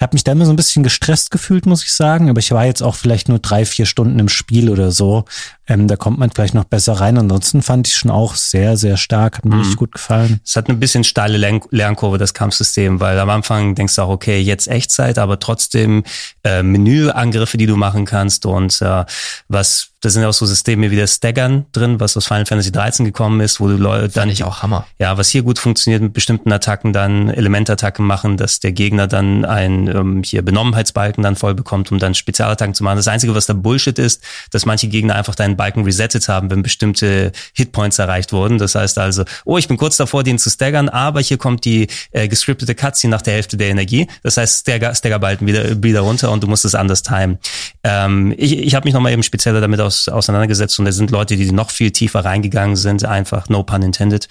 [0.00, 2.30] habe mich da immer so ein bisschen gestresst gefühlt, muss ich sagen.
[2.30, 5.24] Aber ich war jetzt auch vielleicht nur drei, vier Stunden im Spiel oder so.
[5.68, 7.18] Ähm, da kommt man vielleicht noch besser rein.
[7.18, 9.38] Ansonsten fand ich schon auch sehr, sehr stark.
[9.38, 10.40] Hat mir richtig gut gefallen.
[10.44, 14.08] Es hat eine bisschen steile Lern Lernkurve, das Kampfsystem, weil am Anfang denkst du auch,
[14.08, 16.04] okay, jetzt Echtzeit, aber trotzdem
[16.44, 19.04] äh, Menüangriffe, die du machen kannst und äh,
[19.48, 23.04] was, da sind auch so Systeme wie das Staggern drin, was aus Final Fantasy 13
[23.04, 24.86] gekommen ist, wo du Leute dann ich auch Hammer.
[24.98, 29.44] ja, was hier gut funktioniert mit bestimmten Attacken, dann Elementattacken machen, dass der Gegner dann
[29.44, 32.96] ein ähm, hier Benommenheitsbalken dann voll bekommt, um dann Spezialattacken zu machen.
[32.96, 36.62] Das Einzige, was da Bullshit ist, dass manche Gegner einfach deinen Balken resettet haben, wenn
[36.62, 38.56] bestimmte Hitpoints erreicht wurden.
[38.56, 41.88] Das heißt also, oh, ich bin kurz davor, den zu staggern, aber hier kommt die
[42.12, 44.08] äh, gescriptete Cutscene nach der Hälfte der Energie.
[44.22, 47.38] Das heißt, Stagger, Staggerbalken wieder, wieder runter und du musst es anders timen.
[47.84, 51.36] Ähm, ich ich habe mich nochmal eben spezieller damit aus, auseinandergesetzt und da sind Leute,
[51.36, 54.28] die noch viel tiefer reingegangen sind, einfach no pun intended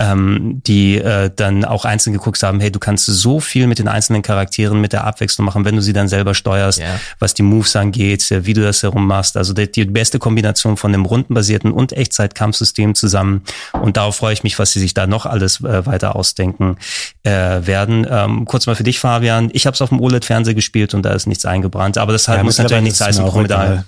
[0.00, 3.88] ähm, die äh, dann auch einzeln geguckt haben, hey, du kannst so viel mit den
[3.88, 6.98] einzelnen Charakteren, mit der Abwechslung machen, wenn du sie dann selber steuerst, yeah.
[7.20, 9.36] was die Moves angeht, wie du das herum machst.
[9.36, 13.42] Also die, die beste Kombination von dem rundenbasierten und Echtzeit-Kampfsystem zusammen.
[13.72, 16.76] Und darauf freue ich mich, was sie sich da noch alles äh, weiter ausdenken
[17.22, 18.06] äh, werden.
[18.08, 19.50] Ähm, kurz mal für dich, Fabian.
[19.52, 21.98] Ich habe es auf dem OLED-Fernseher gespielt und da ist nichts eingebrannt.
[21.98, 23.84] Aber das halt ja, muss natürlich nichts heißen, Promedal.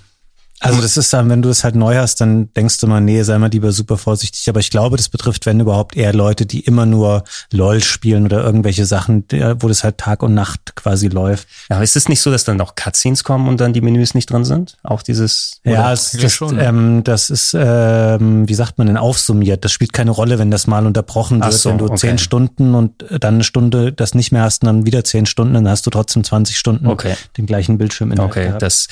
[0.59, 3.21] Also das ist dann, wenn du es halt neu hast, dann denkst du mal, nee,
[3.21, 4.49] sei mal lieber super vorsichtig.
[4.49, 8.43] Aber ich glaube, das betrifft, wenn überhaupt, eher Leute, die immer nur LOL spielen oder
[8.43, 9.25] irgendwelche Sachen,
[9.59, 11.47] wo das halt Tag und Nacht quasi läuft.
[11.69, 14.15] Ja, aber ist es nicht so, dass dann noch Cutscenes kommen und dann die Menüs
[14.15, 14.77] nicht drin sind?
[14.83, 15.61] Auch dieses...
[15.63, 16.59] Ja, es, das, schon.
[16.59, 19.63] Ähm, das ist, ähm, wie sagt man denn, aufsummiert.
[19.63, 21.53] Das spielt keine Rolle, wenn das mal unterbrochen wird.
[21.53, 21.97] So, wenn du okay.
[21.97, 25.53] zehn Stunden und dann eine Stunde das nicht mehr hast und dann wieder zehn Stunden,
[25.53, 27.13] dann hast du trotzdem 20 Stunden okay.
[27.37, 28.87] den gleichen Bildschirm in Okay, das,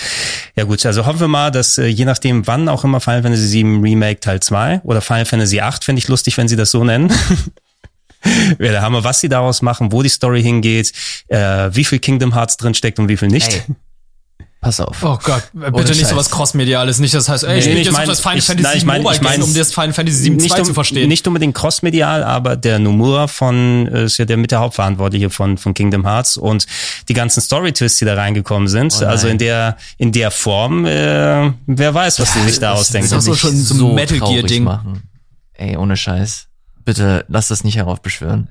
[0.55, 3.63] ja gut, also hoffen wir mal, dass äh, je nachdem, wann auch immer Final Fantasy
[3.63, 6.83] VII Remake Teil 2 oder Final Fantasy 8, fände ich lustig, wenn sie das so
[6.83, 7.11] nennen.
[8.57, 10.91] Wäre der Hammer, was sie daraus machen, wo die Story hingeht,
[11.27, 13.53] äh, wie viel Kingdom Hearts drin steckt und wie viel nicht.
[13.53, 13.75] Ey.
[14.65, 15.03] Pass auf.
[15.03, 16.09] Oh Gott, bitte Ohne nicht Scheiß.
[16.09, 16.97] sowas Crossmediales.
[16.97, 19.03] Nicht, das heißt, ey, ich nee, ich mein, das Final ich, Fantasy nein, ich mein,
[19.03, 21.07] Mobile ich mein, um das Final Fantasy 7 nicht um, zu verstehen.
[21.07, 25.59] Nicht unbedingt crossmedial, aber der Nomura von, äh, ist ja der mit der Hauptverantwortliche von,
[25.59, 26.65] von Kingdom Hearts und
[27.07, 28.97] die ganzen Story-Twists, die da reingekommen sind.
[29.03, 32.73] Oh also in der, in der Form, äh, wer weiß, was ja, die sich da
[32.73, 33.11] ausdenken.
[33.11, 34.67] Das ist auch so schon so ein Metal Gear-Ding.
[35.53, 36.47] Ey, ohne Scheiß.
[36.83, 38.49] Bitte lass das nicht heraufbeschwören.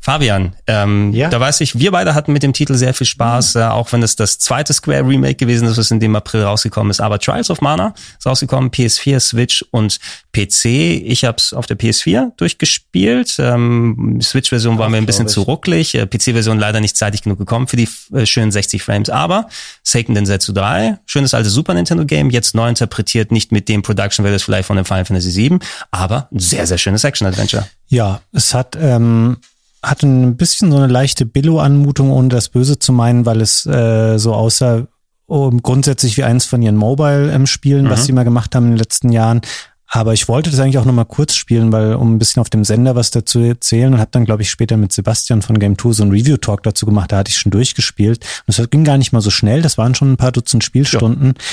[0.00, 1.28] Fabian, ähm, ja?
[1.28, 3.60] da weiß ich, wir beide hatten mit dem Titel sehr viel Spaß, mhm.
[3.60, 6.90] äh, auch wenn es das zweite Square Remake gewesen ist, was in dem April rausgekommen
[6.90, 7.00] ist.
[7.00, 9.98] Aber Trials of Mana ist rausgekommen, PS4, Switch und
[10.32, 10.66] PC.
[11.04, 13.36] Ich habe es auf der PS4 durchgespielt.
[13.38, 15.94] Ähm, Switch-Version war mir ein bisschen zu rucklig.
[15.94, 19.10] Äh, PC-Version leider nicht zeitig genug gekommen für die äh, schönen 60 Frames.
[19.10, 19.48] Aber
[19.82, 24.24] Seiken Densetsu 3, schönes alte Super Nintendo Game, jetzt neu interpretiert, nicht mit dem Production
[24.24, 25.58] Values vielleicht von dem Final Fantasy 7,
[25.90, 27.66] aber ein sehr, sehr schönes Action-Adventure.
[27.88, 29.38] Ja, es hat ähm,
[29.82, 34.18] hat ein bisschen so eine leichte Billo-Anmutung, ohne das Böse zu meinen, weil es äh,
[34.18, 34.86] so aussah
[35.26, 37.90] um, grundsätzlich wie eins von ihren Mobile-Spielen, mhm.
[37.90, 39.42] was sie mal gemacht haben in den letzten Jahren.
[39.90, 42.64] Aber ich wollte das eigentlich auch nochmal kurz spielen, weil um ein bisschen auf dem
[42.64, 45.92] Sender was dazu erzählen und habe dann, glaube ich, später mit Sebastian von Game 2
[45.92, 47.10] so ein Review-Talk dazu gemacht.
[47.10, 48.24] Da hatte ich schon durchgespielt.
[48.46, 49.62] Und es ging gar nicht mal so schnell.
[49.62, 51.28] Das waren schon ein paar Dutzend Spielstunden.
[51.28, 51.44] Ja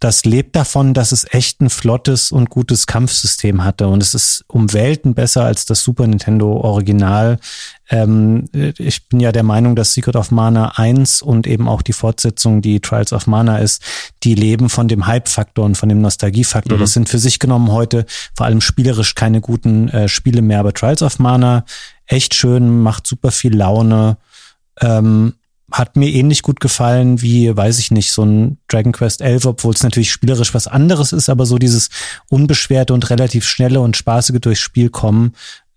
[0.00, 3.88] das lebt davon, dass es echt ein flottes und gutes Kampfsystem hatte.
[3.88, 7.38] Und es ist um Welten besser als das Super Nintendo Original.
[7.88, 11.92] Ähm, ich bin ja der Meinung, dass Secret of Mana 1 und eben auch die
[11.92, 13.82] Fortsetzung, die Trials of Mana ist,
[14.24, 16.76] die leben von dem Hype-Faktor und von dem Nostalgie-Faktor.
[16.76, 16.80] Mhm.
[16.80, 18.04] Das sind für sich genommen heute
[18.36, 20.60] vor allem spielerisch keine guten äh, Spiele mehr.
[20.60, 21.64] Aber Trials of Mana
[22.06, 24.18] echt schön, macht super viel Laune.
[24.80, 25.34] Ähm,
[25.74, 29.74] hat mir ähnlich gut gefallen wie, weiß ich nicht, so ein Dragon Quest 11, obwohl
[29.74, 31.90] es natürlich spielerisch was anderes ist, aber so dieses
[32.30, 35.32] unbeschwerte und relativ schnelle und spaßige durchs Spiel kommen,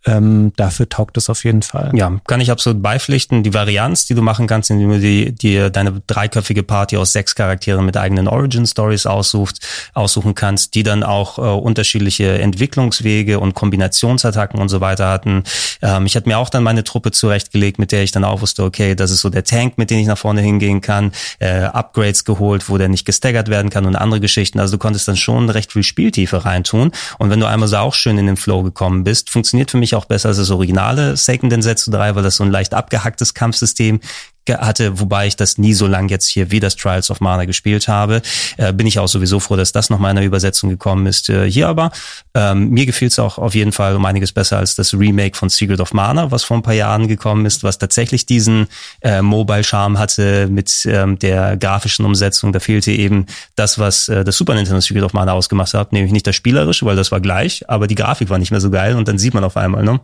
[0.08, 1.92] ähm, dafür taugt es auf jeden Fall.
[1.94, 3.44] Ja, kann ich absolut beipflichten.
[3.44, 7.86] Die Varianz, die du machen kannst, indem du die, deine dreiköpfige Party aus sechs Charakteren
[7.86, 14.60] mit eigenen Origin Stories aussuchst, aussuchen kannst, die dann auch äh, unterschiedliche Entwicklungswege und Kombinationsattacken
[14.60, 15.44] und so weiter hatten.
[15.82, 18.64] Ähm, ich hatte mir auch dann meine Truppe zurechtgelegt, mit der ich dann auch wusste,
[18.64, 21.12] okay, das ist so der Tank, mit dem ich nach vorne hingehen kann.
[21.40, 24.60] Äh, Upgrades geholt, wo der nicht gestaggert werden kann und andere Geschichten.
[24.60, 26.92] Also du konntest dann schon recht viel Spieltiefe reintun.
[27.18, 29.96] Und wenn du einmal so auch schön in den Flow gekommen bist, funktioniert für mich
[29.96, 34.00] auch besser als das originale Seiken Densetsu 3, weil das so ein leicht abgehacktes Kampfsystem
[34.48, 37.88] hatte, wobei ich das nie so lang jetzt hier wie das Trials of Mana gespielt
[37.88, 38.22] habe.
[38.58, 41.30] Äh, bin ich auch sowieso froh, dass das noch mal in der Übersetzung gekommen ist.
[41.30, 41.92] Äh, hier aber,
[42.34, 45.50] ähm, mir gefiel es auch auf jeden Fall um einiges besser als das Remake von
[45.50, 48.68] Secret of Mana, was vor ein paar Jahren gekommen ist, was tatsächlich diesen
[49.02, 52.54] äh, Mobile-Charme hatte mit ähm, der grafischen Umsetzung.
[52.54, 53.26] Da fehlte eben
[53.56, 56.86] das, was äh, das Super Nintendo Secret of Mana ausgemacht hat, nämlich nicht das Spielerische,
[56.86, 59.34] weil das war gleich, aber die Grafik war nicht mehr so geil und dann sieht
[59.34, 60.00] man auf einmal, ne?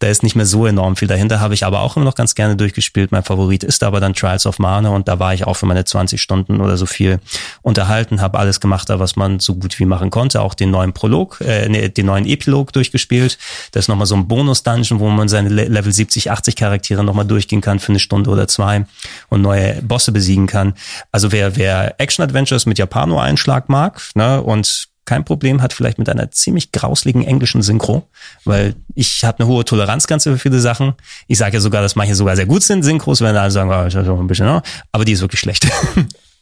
[0.00, 2.34] Da ist nicht mehr so enorm viel dahinter, habe ich aber auch immer noch ganz
[2.34, 3.12] gerne durchgespielt.
[3.12, 5.84] Mein Favorit ist aber dann Trials of Mana und da war ich auch für meine
[5.84, 7.20] 20 Stunden oder so viel
[7.62, 11.40] unterhalten, habe alles gemacht, was man so gut wie machen konnte, auch den neuen Prolog,
[11.42, 13.38] äh, nee, den neuen Epilog durchgespielt.
[13.72, 17.60] Das ist nochmal so ein Bonus-Dungeon, wo man seine Level 70, 80 Charaktere nochmal durchgehen
[17.60, 18.86] kann für eine Stunde oder zwei
[19.28, 20.74] und neue Bosse besiegen kann.
[21.12, 26.30] Also wer, wer Action-Adventures mit Japano-Einschlag mag ne, und kein Problem hat, vielleicht mit einer
[26.30, 28.08] ziemlich grausligen englischen Synchro,
[28.44, 30.94] weil ich habe eine hohe Toleranzgrenze für viele Sachen.
[31.26, 34.20] Ich sage ja sogar, dass manche sogar sehr gut sind, Synchros, wenn alle sagen, oh,
[34.20, 34.62] ein bisschen, ne?
[34.92, 35.66] aber die ist wirklich schlecht.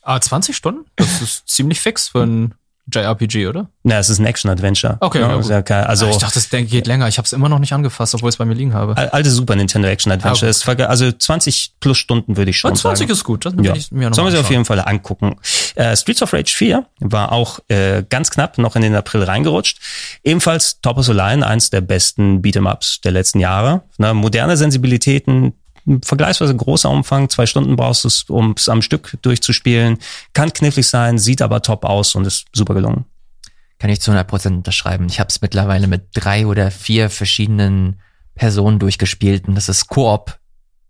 [0.03, 0.87] Ah, 20 Stunden?
[0.97, 2.55] Das ist ziemlich fix für ein
[2.93, 3.69] JRPG, oder?
[3.83, 4.97] Na, es ist ein Action-Adventure.
[5.01, 7.09] Okay, ja, ja, ja also ich dachte, das geht länger.
[7.09, 8.97] Ich habe es immer noch nicht angefasst, obwohl ich es bei mir liegen habe.
[8.97, 10.47] al- alte Super Nintendo Action-Adventure.
[10.47, 13.13] Ah, ist verge- also 20 plus Stunden würde ich schon Und 20 sagen.
[13.13, 13.45] ist gut.
[13.47, 13.75] Das Ja.
[13.75, 15.37] ich mir noch Sollen wir sie auf jeden Fall angucken.
[15.75, 19.79] Äh, Streets of Rage 4 war auch äh, ganz knapp noch in den April reingerutscht.
[20.25, 23.83] Ebenfalls Top of the Line, eins der besten Beat'em-Ups der letzten Jahre.
[23.99, 25.53] Ne, moderne Sensibilitäten,
[26.03, 29.99] vergleichsweise großer Umfang, zwei Stunden brauchst du es, um es am Stück durchzuspielen.
[30.33, 33.05] Kann knifflig sein, sieht aber top aus und ist super gelungen.
[33.79, 35.07] Kann ich zu 100% unterschreiben.
[35.09, 38.01] Ich habe es mittlerweile mit drei oder vier verschiedenen
[38.35, 40.39] Personen durchgespielt und das ist Koop,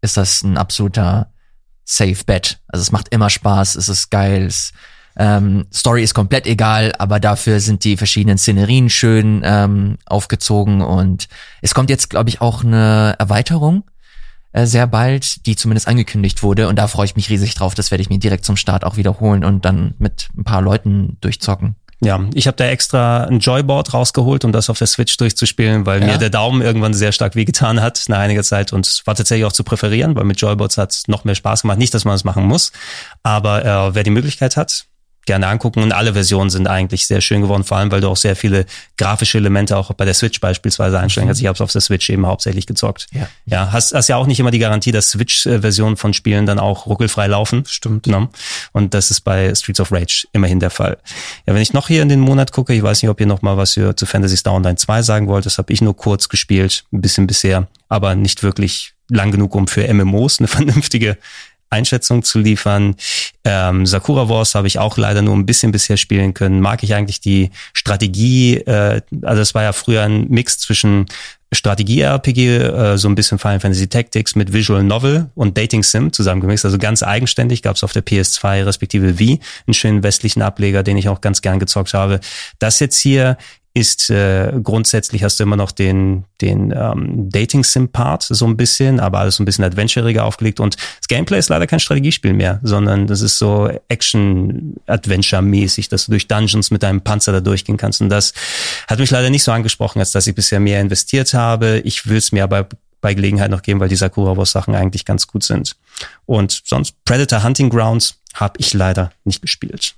[0.00, 1.32] ist das ein absoluter
[1.84, 2.60] Safe Bet.
[2.68, 4.72] Also es macht immer Spaß, es ist geil, es,
[5.16, 11.28] ähm, Story ist komplett egal, aber dafür sind die verschiedenen Szenerien schön ähm, aufgezogen und
[11.62, 13.84] es kommt jetzt, glaube ich, auch eine Erweiterung
[14.52, 17.74] äh, sehr bald, die zumindest angekündigt wurde und da freue ich mich riesig drauf.
[17.74, 21.16] Das werde ich mir direkt zum Start auch wiederholen und dann mit ein paar Leuten
[21.20, 21.76] durchzocken.
[22.00, 26.00] Ja, ich habe da extra ein Joyboard rausgeholt, um das auf der Switch durchzuspielen, weil
[26.00, 26.06] Ja.
[26.06, 29.52] mir der Daumen irgendwann sehr stark wehgetan hat nach einiger Zeit und war tatsächlich auch
[29.52, 31.78] zu präferieren, weil mit Joyboards hat es noch mehr Spaß gemacht.
[31.78, 32.70] Nicht, dass man es machen muss,
[33.24, 34.84] aber äh, wer die Möglichkeit hat,
[35.28, 38.16] gerne angucken und alle Versionen sind eigentlich sehr schön geworden, vor allem weil du auch
[38.16, 38.64] sehr viele
[38.96, 41.40] grafische Elemente auch bei der Switch beispielsweise einstellen kannst.
[41.40, 43.06] Ich habe es auf der Switch eben hauptsächlich gezockt.
[43.12, 43.28] Ja.
[43.44, 46.86] Ja, hast, hast ja auch nicht immer die Garantie, dass Switch-Versionen von Spielen dann auch
[46.86, 47.64] ruckelfrei laufen.
[47.66, 48.06] Stimmt.
[48.06, 48.28] Ne?
[48.72, 50.96] Und das ist bei Streets of Rage immerhin der Fall.
[51.46, 53.42] Ja, wenn ich noch hier in den Monat gucke, ich weiß nicht, ob ihr noch
[53.42, 55.44] mal was hier zu Fantasy Star Online 2 sagen wollt.
[55.44, 59.66] Das habe ich nur kurz gespielt, ein bisschen bisher, aber nicht wirklich lang genug, um
[59.68, 61.18] für MMOs eine vernünftige
[61.70, 62.96] Einschätzung zu liefern.
[63.44, 66.60] Ähm, Sakura Wars habe ich auch leider nur ein bisschen bisher spielen können.
[66.60, 71.06] Mag ich eigentlich die Strategie, äh, also es war ja früher ein Mix zwischen
[71.52, 76.64] Strategie-RPG, äh, so ein bisschen Final Fantasy Tactics mit Visual Novel und Dating Sim zusammengemixt,
[76.64, 80.98] also ganz eigenständig, gab es auf der PS2 respektive Wii, einen schönen westlichen Ableger, den
[80.98, 82.20] ich auch ganz gern gezockt habe.
[82.58, 83.38] Das jetzt hier
[83.78, 88.56] ist äh, grundsätzlich hast du immer noch den den ähm, Dating Sim Part so ein
[88.56, 92.32] bisschen, aber alles so ein bisschen adventuriger aufgelegt und das Gameplay ist leider kein Strategiespiel
[92.32, 97.32] mehr, sondern das ist so Action Adventure mäßig, dass du durch Dungeons mit deinem Panzer
[97.32, 98.34] da durchgehen kannst und das
[98.88, 101.80] hat mich leider nicht so angesprochen, als dass ich bisher mehr investiert habe.
[101.84, 102.68] Ich will es mir aber
[103.00, 105.76] bei Gelegenheit noch geben, weil die Sakura Wars Sachen eigentlich ganz gut sind.
[106.26, 109.94] Und sonst Predator Hunting Grounds habe ich leider nicht gespielt.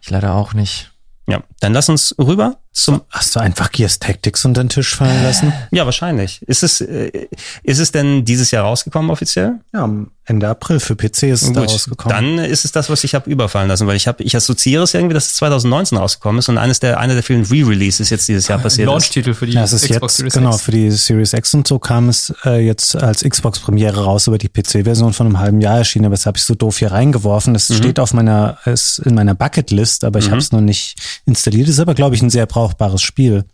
[0.00, 0.92] Ich leider auch nicht.
[1.26, 5.22] Ja, dann lass uns rüber zum Hast du einfach Gears Tactics unter den Tisch fallen
[5.22, 5.52] lassen?
[5.70, 6.42] Ja, wahrscheinlich.
[6.42, 7.28] Ist es, äh,
[7.62, 9.60] ist es denn dieses Jahr rausgekommen offiziell?
[9.72, 12.36] Ja, am Ende April für PC ist es da rausgekommen.
[12.36, 14.94] dann ist es das, was ich habe überfallen lassen, weil ich habe, ich assoziiere es
[14.94, 18.48] irgendwie, dass es 2019 rausgekommen ist und eines der, einer der vielen Re-Releases jetzt dieses
[18.48, 18.92] Jahr passiert ist.
[18.92, 20.62] Launch-Titel für die ja, es ist Xbox jetzt, Series genau, X.
[20.62, 24.48] für die Series X und so kam es äh, jetzt als Xbox-Premiere raus über die
[24.48, 27.52] PC-Version von einem halben Jahr erschienen, aber das habe ich so doof hier reingeworfen.
[27.52, 30.96] Das steht auf meiner, ist in meiner Bucketlist, aber ich habe es noch nicht
[31.26, 31.68] installiert.
[31.68, 32.63] Ist aber, glaube ich, ein sehr brauchbares
[32.98, 33.44] Spiel.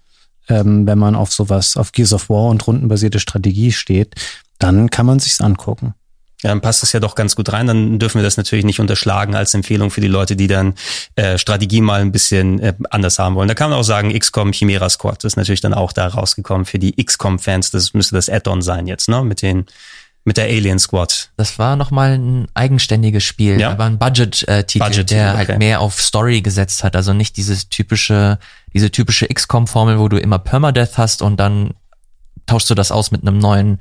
[0.48, 4.14] Ähm, wenn man auf sowas, auf Gears of War und rundenbasierte Strategie steht,
[4.58, 5.94] dann kann man sich's angucken.
[6.42, 7.66] Ja, dann passt es ja doch ganz gut rein.
[7.66, 10.74] Dann dürfen wir das natürlich nicht unterschlagen als Empfehlung für die Leute, die dann
[11.14, 13.48] äh, Strategie mal ein bisschen äh, anders haben wollen.
[13.48, 15.22] Da kann man auch sagen, XCOM Chimera Squad.
[15.22, 17.70] Das ist natürlich dann auch da rausgekommen für die XCOM-Fans.
[17.72, 19.22] Das müsste das Add-on sein jetzt, ne?
[19.22, 19.66] Mit den
[20.24, 21.30] mit der Alien Squad.
[21.36, 23.70] Das war nochmal ein eigenständiges Spiel, Ja.
[23.70, 25.36] aber ein Budget-Titel, Budget-Titel, der okay.
[25.38, 26.94] halt mehr auf Story gesetzt hat.
[26.94, 28.38] Also nicht dieses typische,
[28.72, 31.74] diese typische XCOM-Formel, wo du immer Permadeath hast und dann
[32.46, 33.78] tauschst du das aus mit einem neuen,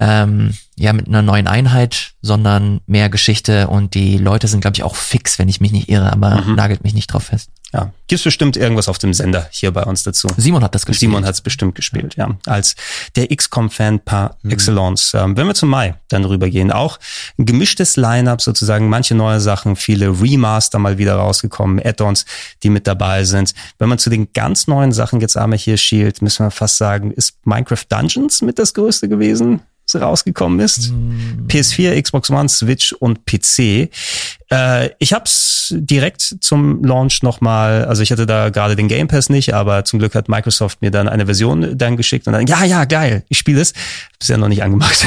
[0.00, 4.82] ähm, ja, mit einer neuen Einheit, sondern mehr Geschichte und die Leute sind, glaube ich,
[4.82, 6.54] auch fix, wenn ich mich nicht irre, aber Mhm.
[6.54, 7.50] nagelt mich nicht drauf fest.
[7.72, 10.26] Ja, gibt's bestimmt irgendwas auf dem Sender hier bei uns dazu.
[10.36, 11.10] Simon hat das gespielt.
[11.12, 12.36] Simon hat's bestimmt gespielt, ja.
[12.46, 12.74] Als
[13.14, 15.14] der XCOM-Fan par excellence.
[15.14, 16.98] Ähm, wenn wir zum Mai dann rübergehen, auch
[17.38, 22.24] ein gemischtes Line-up sozusagen, manche neue Sachen, viele Remaster mal wieder rausgekommen, Add-ons,
[22.64, 23.54] die mit dabei sind.
[23.78, 27.12] Wenn man zu den ganz neuen Sachen jetzt einmal hier schielt, müssen wir fast sagen,
[27.12, 29.60] ist Minecraft Dungeons mit das größte gewesen?
[29.94, 30.92] Rausgekommen ist.
[31.48, 33.90] PS4, Xbox One, Switch und PC.
[34.52, 39.28] Äh, ich hab's direkt zum Launch nochmal, also ich hatte da gerade den Game Pass
[39.30, 42.64] nicht, aber zum Glück hat Microsoft mir dann eine Version dann geschickt und dann, ja,
[42.64, 43.72] ja, geil, ich spiele es.
[44.18, 45.06] Bisher noch nicht angemacht.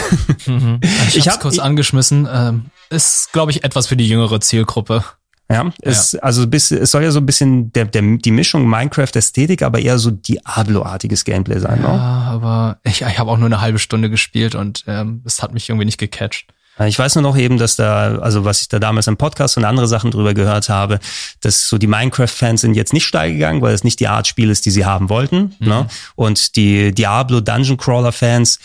[1.09, 2.27] Ich, Ich hab's hab- kurz angeschmissen.
[2.31, 5.03] Ähm, ist, glaube ich, etwas für die jüngere Zielgruppe.
[5.51, 9.61] Ja, es, also bis, es soll ja so ein bisschen der, der, die Mischung Minecraft-Ästhetik,
[9.61, 12.01] aber eher so Diablo-artiges Gameplay sein, Ja, ne?
[12.01, 15.69] aber ich, ich habe auch nur eine halbe Stunde gespielt und ähm, es hat mich
[15.69, 16.47] irgendwie nicht gecatcht.
[16.79, 19.65] Ich weiß nur noch eben, dass da, also was ich da damals im Podcast und
[19.65, 20.99] andere Sachen drüber gehört habe,
[21.41, 24.49] dass so die Minecraft-Fans sind jetzt nicht steil gegangen, weil es nicht die Art Spiel
[24.49, 25.55] ist, die sie haben wollten.
[25.59, 25.87] Ne?
[26.15, 28.57] Und die Diablo Dungeon Crawler-Fans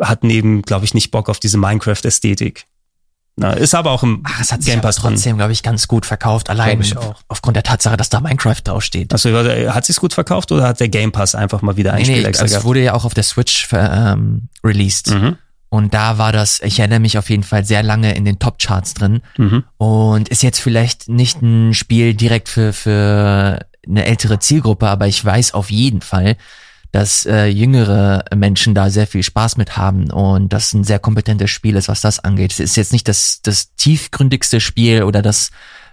[0.00, 2.64] hatten eben, glaube ich, nicht Bock auf diese Minecraft-Ästhetik.
[3.36, 5.88] Na, ist aber auch im Ach, es hat sich Game Pass trotzdem, glaube ich, ganz
[5.88, 6.50] gut verkauft.
[6.50, 6.84] Allein
[7.28, 9.12] aufgrund der Tatsache, dass da Minecraft draufsteht.
[9.12, 9.30] Also
[9.72, 12.22] hat sich's gut verkauft oder hat der Game Pass einfach mal wieder ein Nee, Spiel
[12.22, 12.66] nee, extra es gehabt?
[12.66, 15.10] wurde ja auch auf der Switch ähm, released.
[15.12, 15.38] Mhm.
[15.70, 18.92] Und da war das, ich erinnere mich auf jeden Fall sehr lange in den Top-Charts
[18.92, 19.22] drin.
[19.38, 19.64] Mhm.
[19.78, 25.24] Und ist jetzt vielleicht nicht ein Spiel direkt für, für eine ältere Zielgruppe, aber ich
[25.24, 26.36] weiß auf jeden Fall,
[26.92, 31.50] dass äh, jüngere Menschen da sehr viel Spaß mit haben und das ein sehr kompetentes
[31.50, 32.52] Spiel ist, was das angeht.
[32.52, 35.50] Es ist jetzt nicht das, das tiefgründigste Spiel oder das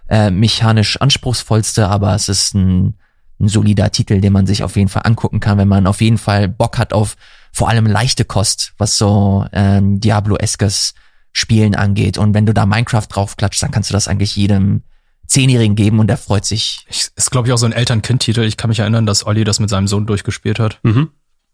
[0.09, 2.95] äh, mechanisch anspruchsvollste, aber es ist ein,
[3.39, 6.17] ein solider Titel, den man sich auf jeden Fall angucken kann, wenn man auf jeden
[6.17, 7.15] Fall Bock hat auf
[7.53, 10.93] vor allem leichte Kost, was so ähm, Diablo-eskes
[11.31, 12.17] Spielen angeht.
[12.17, 14.83] Und wenn du da Minecraft draufklatscht, dann kannst du das eigentlich jedem
[15.29, 16.85] Zehnjährigen geben und der freut sich.
[16.89, 18.41] Ich, ist, glaube ich, auch so ein Eltern-Kind-Titel.
[18.41, 20.79] Ich kann mich erinnern, dass Olli das mit seinem Sohn durchgespielt hat.
[20.83, 21.09] Mhm.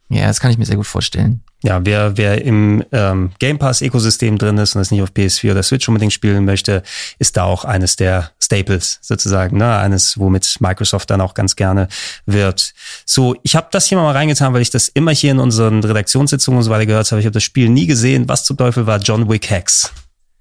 [0.10, 1.42] Ja, das kann ich mir sehr gut vorstellen.
[1.64, 5.64] Ja, wer, wer im ähm, Game Pass-Ökosystem drin ist und es nicht auf PS4 oder
[5.64, 6.84] Switch unbedingt spielen möchte,
[7.18, 9.76] ist da auch eines der Staples sozusagen, ne?
[9.78, 11.88] eines, womit Microsoft dann auch ganz gerne
[12.28, 12.76] wirbt.
[13.06, 16.60] So, ich habe das hier mal reingetan, weil ich das immer hier in unseren Redaktionssitzungen
[16.60, 17.20] und so weiter gehört habe.
[17.20, 18.30] Ich habe das Spiel nie gesehen.
[18.30, 19.50] Was zum Teufel war John Wick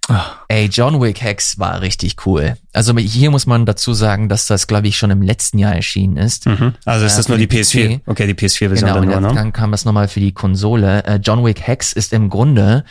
[0.08, 0.20] Hex?
[0.48, 2.56] Ey, John Wick Hex war richtig cool.
[2.72, 6.16] Also hier muss man dazu sagen, dass das, glaube ich, schon im letzten Jahr erschienen
[6.16, 6.46] ist.
[6.46, 6.74] Mhm.
[6.84, 7.98] Also ist Äh, das nur die die PS4?
[7.98, 8.02] PC.
[8.06, 9.34] Okay, die PS4-Version Genau, dann nur, ne?
[9.34, 11.04] dann kam das nochmal für die Konsole.
[11.04, 12.84] Äh, John Wick Hex ist im Grunde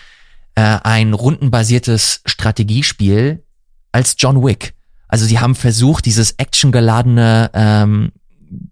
[0.56, 3.44] äh, ein rundenbasiertes Strategiespiel
[3.92, 4.74] als John Wick.
[5.08, 8.12] Also sie haben versucht, dieses actiongeladene ähm,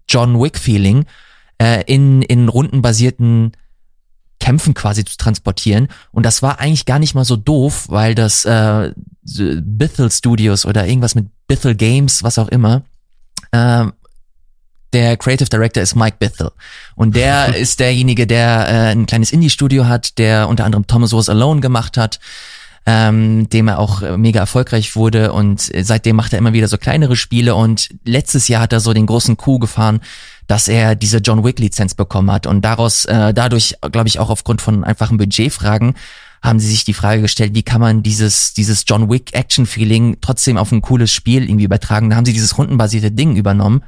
[0.08, 1.04] John Wick-Feeling
[1.58, 3.52] äh, in, in rundenbasierten
[4.42, 5.86] Kämpfen quasi zu transportieren.
[6.10, 8.92] Und das war eigentlich gar nicht mal so doof, weil das äh,
[9.22, 12.82] so Bithell Studios oder irgendwas mit Bithell Games, was auch immer,
[13.52, 13.92] ähm,
[14.92, 16.50] der Creative Director ist Mike Bithell.
[16.96, 21.28] Und der ist derjenige, der äh, ein kleines Indie-Studio hat, der unter anderem Thomas Was
[21.28, 22.18] Alone gemacht hat,
[22.84, 25.32] ähm, dem er auch äh, mega erfolgreich wurde.
[25.32, 27.54] Und äh, seitdem macht er immer wieder so kleinere Spiele.
[27.54, 30.00] Und letztes Jahr hat er so den großen Coup gefahren,
[30.46, 32.46] dass er diese John Wick-Lizenz bekommen hat.
[32.46, 35.94] Und daraus, äh, dadurch, glaube ich, auch aufgrund von einfachen Budgetfragen,
[36.42, 40.18] haben sie sich die Frage gestellt, wie kann man dieses, dieses John Wick Action Feeling
[40.20, 42.10] trotzdem auf ein cooles Spiel irgendwie übertragen.
[42.10, 43.82] Da haben sie dieses rundenbasierte Ding übernommen.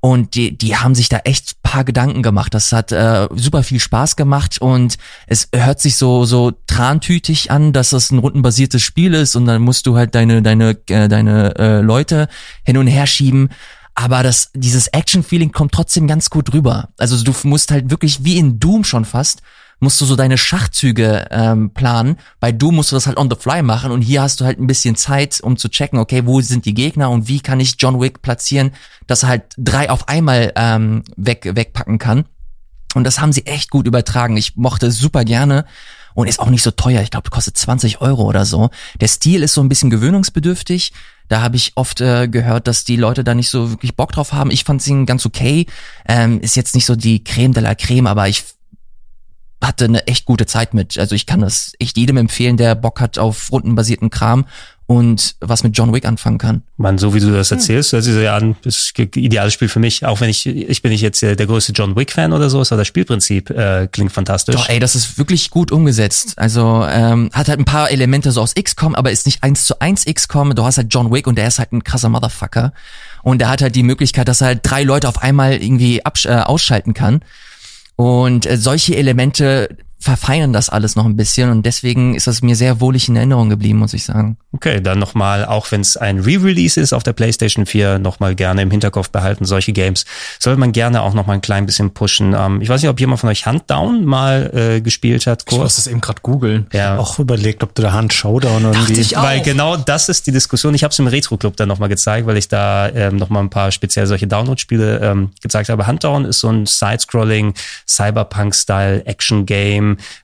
[0.00, 2.52] Und die, die haben sich da echt paar Gedanken gemacht.
[2.52, 7.72] Das hat äh, super viel Spaß gemacht und es hört sich so so trantütig an,
[7.72, 11.58] dass das ein rundenbasiertes Spiel ist und dann musst du halt deine deine äh, deine
[11.58, 12.28] äh, Leute
[12.64, 13.48] hin und her schieben.
[13.94, 16.88] Aber das dieses Action-Feeling kommt trotzdem ganz gut rüber.
[16.98, 19.42] Also du musst halt wirklich wie in Doom schon fast
[19.80, 22.16] musst du so deine Schachzüge ähm, planen.
[22.40, 24.58] Bei Doom musst du das halt on the fly machen und hier hast du halt
[24.58, 27.76] ein bisschen Zeit, um zu checken, okay, wo sind die Gegner und wie kann ich
[27.78, 28.72] John Wick platzieren,
[29.06, 32.24] dass er halt drei auf einmal ähm, weg wegpacken kann.
[32.94, 34.36] Und das haben sie echt gut übertragen.
[34.36, 35.64] Ich mochte es super gerne
[36.14, 37.02] und ist auch nicht so teuer.
[37.02, 38.70] Ich glaube, kostet 20 Euro oder so.
[39.00, 40.92] Der Stil ist so ein bisschen gewöhnungsbedürftig.
[41.28, 44.32] Da habe ich oft äh, gehört, dass die Leute da nicht so wirklich Bock drauf
[44.32, 44.50] haben.
[44.50, 45.66] Ich fand ihn ganz okay.
[46.06, 48.44] Ähm, ist jetzt nicht so die Creme de la Creme, aber ich
[49.66, 50.98] hatte eine echt gute Zeit mit.
[50.98, 54.46] Also ich kann das echt jedem empfehlen, der Bock hat auf rundenbasierten Kram
[54.86, 56.62] und was mit John Wick anfangen kann.
[56.76, 59.68] Man, so wie du das erzählst, hört sich so ja an, ist ein ideales Spiel
[59.68, 60.04] für mich.
[60.04, 62.86] Auch wenn ich, ich bin nicht jetzt der größte John Wick-Fan oder so, aber das
[62.86, 64.54] Spielprinzip äh, klingt fantastisch.
[64.54, 66.34] Doch, ey, das ist wirklich gut umgesetzt.
[66.36, 69.80] Also ähm, hat halt ein paar Elemente so aus XCOM, aber ist nicht eins zu
[69.80, 70.54] eins XCOM.
[70.54, 72.74] Du hast halt John Wick und der ist halt ein krasser Motherfucker.
[73.22, 76.26] Und der hat halt die Möglichkeit, dass er halt drei Leute auf einmal irgendwie absch
[76.26, 77.22] äh, ausschalten kann.
[77.96, 82.56] Und äh, solche Elemente verfeinern das alles noch ein bisschen und deswegen ist das mir
[82.56, 84.36] sehr wohlig in Erinnerung geblieben, muss ich sagen.
[84.52, 88.60] Okay, dann nochmal, auch wenn es ein Re-Release ist auf der PlayStation 4, nochmal gerne
[88.60, 89.46] im Hinterkopf behalten.
[89.46, 90.04] Solche Games
[90.38, 92.34] sollte man gerne auch nochmal ein klein bisschen pushen.
[92.38, 95.44] Ähm, ich weiß nicht, ob jemand von euch Handdown mal äh, gespielt hat.
[95.50, 96.66] Ich muss das eben gerade googeln.
[96.74, 96.98] Ja.
[96.98, 99.00] Auch überlegt, ob du da Hand Showdown irgendwie.
[99.00, 99.22] ich auch.
[99.22, 100.74] Weil genau das ist die Diskussion.
[100.74, 103.72] Ich habe es im Retro-Club dann nochmal gezeigt, weil ich da ähm, nochmal ein paar
[103.72, 105.86] speziell solche Download-Spiele ähm, gezeigt habe.
[105.86, 107.54] Handdown ist so ein Side-Scrolling,
[107.88, 109.06] Cyberpunk-Style,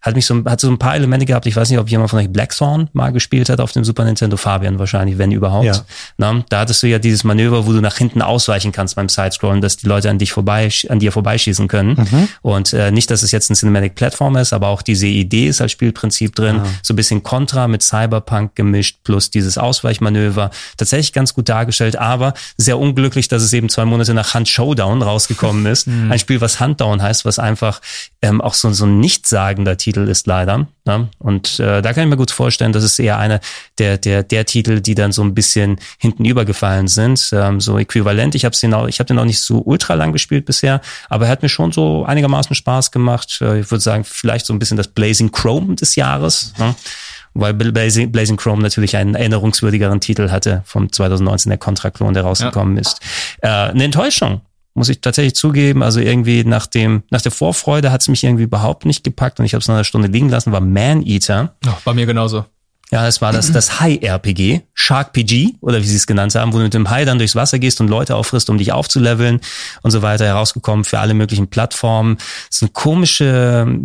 [0.02, 1.46] Hat mich so, hat so ein paar Elemente gehabt.
[1.46, 4.36] Ich weiß nicht, ob jemand von euch Blackthorn mal gespielt hat auf dem Super Nintendo.
[4.36, 5.66] Fabian wahrscheinlich, wenn überhaupt.
[5.66, 5.84] Ja.
[6.18, 9.60] Na, da hattest du ja dieses Manöver, wo du nach hinten ausweichen kannst beim Sidescrollen,
[9.60, 12.28] dass die Leute an dich vorbei, an dir vorbeischießen können.
[12.42, 15.60] Und äh, nicht, dass es jetzt ein Cinematic Platform ist, aber auch diese Idee ist
[15.60, 16.60] als Spielprinzip drin.
[16.82, 20.50] So ein bisschen Contra mit Cyberpunk gemischt plus dieses Ausweichmanöver.
[20.76, 25.02] Tatsächlich ganz gut dargestellt, aber sehr unglücklich, dass es eben zwei Monate nach Hand Showdown
[25.02, 25.88] rausgekommen ist.
[26.10, 27.80] Ein Spiel, was Handdown heißt, was einfach
[28.22, 29.00] ähm, auch so, so ein
[29.60, 30.66] nichtssagender Titel ist leider.
[30.84, 31.08] Ne?
[31.18, 33.40] Und äh, da kann ich mir gut vorstellen, dass es eher einer
[33.78, 37.30] der, der, der Titel, die dann so ein bisschen hinten übergefallen sind.
[37.32, 38.34] Ähm, so äquivalent.
[38.34, 41.26] Ich habe den auch, ich habe den auch nicht so ultra lang gespielt bisher, aber
[41.26, 43.38] er hat mir schon so einigermaßen Spaß gemacht.
[43.40, 46.52] Äh, ich würde sagen, vielleicht so ein bisschen das Blazing Chrome des Jahres.
[46.58, 46.74] Ne?
[47.32, 52.74] weil Blazing, Blazing Chrome natürlich einen erinnerungswürdigeren Titel hatte vom 2019 der Contra-Klon, der rausgekommen
[52.74, 52.80] ja.
[52.80, 53.00] ist.
[53.40, 54.40] Äh, eine Enttäuschung,
[54.80, 55.82] muss ich tatsächlich zugeben.
[55.82, 59.44] Also irgendwie nach dem, nach der Vorfreude hat es mich irgendwie überhaupt nicht gepackt und
[59.44, 61.54] ich habe es nach einer Stunde liegen lassen, war Man Eater.
[61.66, 62.46] Ja, bei mir genauso.
[62.90, 66.56] Ja, es war das, das Hai-RPG, Shark PG, oder wie sie es genannt haben, wo
[66.56, 69.40] du mit dem Hai dann durchs Wasser gehst und Leute auffrisst, um dich aufzuleveln
[69.82, 72.16] und so weiter, herausgekommen für alle möglichen Plattformen.
[72.48, 73.80] Es ist eine komische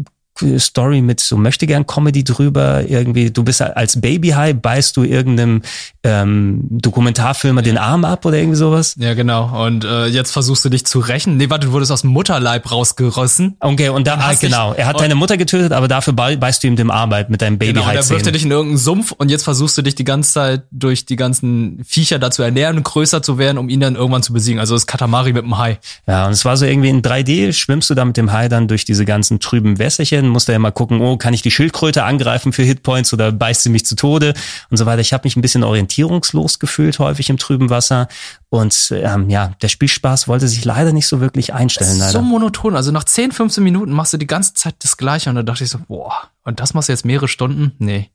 [0.58, 3.32] Story mit so möchte gern Comedy drüber irgendwie.
[3.32, 5.62] Du bist als Baby High beißt du irgendeinem
[6.04, 8.96] ähm, Dokumentarfilmer den Arm ab oder irgendwie sowas?
[9.00, 9.66] Ja genau.
[9.66, 11.38] Und äh, jetzt versuchst du dich zu rächen.
[11.38, 13.56] Nee warte du wurdest aus dem Mutterleib rausgerissen.
[13.62, 14.74] Okay und da ah, genau.
[14.74, 17.74] er hat deine Mutter getötet aber dafür beißt du ihm dem Arm mit deinem Baby
[17.74, 19.96] genau, High und er wirft er dich in irgendeinen Sumpf und jetzt versuchst du dich
[19.96, 23.80] die ganze Zeit durch die ganzen Viecher dazu ernähren und größer zu werden um ihn
[23.80, 24.60] dann irgendwann zu besiegen.
[24.60, 25.80] Also das Katamari mit dem Hai.
[26.08, 28.68] Ja und es war so irgendwie in 3D schwimmst du da mit dem Hai dann
[28.68, 32.04] durch diese ganzen trüben Wässerchen Rennen, musste ja mal gucken, oh, kann ich die Schildkröte
[32.04, 34.34] angreifen für Hitpoints oder beißt sie mich zu Tode
[34.70, 35.02] und so weiter.
[35.02, 38.08] Ich habe mich ein bisschen orientierungslos gefühlt häufig im trüben Wasser
[38.50, 42.02] und ähm, ja, der Spielspaß wollte sich leider nicht so wirklich einstellen.
[42.02, 45.36] so monoton, also nach 10, 15 Minuten machst du die ganze Zeit das Gleiche und
[45.36, 47.74] da dachte ich so, boah, und das machst du jetzt mehrere Stunden?
[47.80, 48.10] Nee.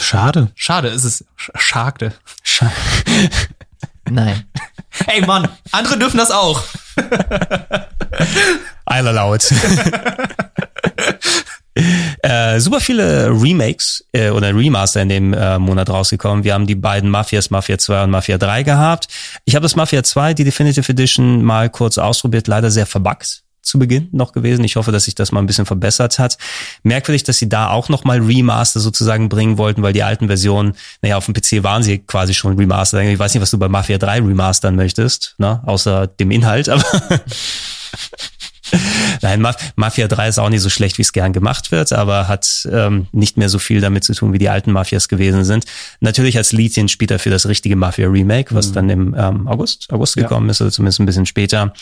[0.00, 0.52] Schade.
[0.54, 1.24] Schade ist es.
[1.36, 2.12] Schade.
[2.42, 2.72] Schade.
[4.08, 4.44] Nein.
[5.06, 6.62] Ey Mann, andere dürfen das auch.
[8.88, 9.50] I'll allow it.
[12.22, 16.44] äh, super viele Remakes äh, oder Remaster in dem äh, Monat rausgekommen.
[16.44, 19.08] Wir haben die beiden Mafias, Mafia 2 und Mafia 3 gehabt.
[19.44, 23.78] Ich habe das Mafia 2, die Definitive Edition, mal kurz ausprobiert, leider sehr verbuggt zu
[23.78, 24.64] Beginn noch gewesen.
[24.64, 26.38] Ich hoffe, dass sich das mal ein bisschen verbessert hat.
[26.82, 31.16] Merkwürdig, dass sie da auch nochmal Remaster sozusagen bringen wollten, weil die alten Versionen, naja,
[31.16, 33.02] auf dem PC waren sie quasi schon Remaster.
[33.02, 35.62] Ich weiß nicht, was du bei Mafia 3 remastern möchtest, ne?
[35.66, 36.82] außer dem Inhalt, aber
[39.22, 39.46] Nein,
[39.76, 43.06] Mafia 3 ist auch nicht so schlecht, wie es gern gemacht wird, aber hat ähm,
[43.12, 45.64] nicht mehr so viel damit zu tun, wie die alten Mafias gewesen sind.
[46.00, 48.74] Natürlich als Lead-In spielt er für das richtige Mafia Remake, was mhm.
[48.74, 50.22] dann im ähm, August, August ja.
[50.22, 51.72] gekommen ist, oder zumindest ein bisschen später.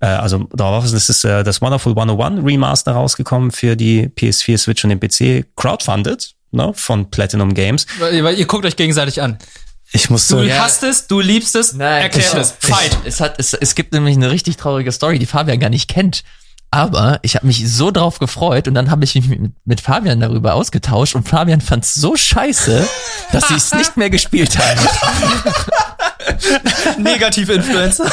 [0.00, 4.84] Äh, also darauf ist es äh, das Wonderful 101 Remaster rausgekommen für die PS4, Switch
[4.84, 7.86] und den PC, crowdfunded ne, von Platinum Games.
[7.98, 9.38] Weil, weil ihr guckt euch gegenseitig an.
[9.94, 10.88] Ich muss du so, hast ja.
[10.88, 12.98] es, du liebst es, Nein, erklär es, fight.
[13.04, 16.24] Es, hat, es, es gibt nämlich eine richtig traurige Story, die Fabian gar nicht kennt.
[16.74, 20.18] Aber ich habe mich so drauf gefreut und dann habe ich mich mit, mit, Fabian
[20.18, 22.84] darüber ausgetauscht und Fabian fand es so scheiße,
[23.30, 24.80] dass sie es nicht mehr gespielt haben.
[26.98, 28.10] Negative Influencer.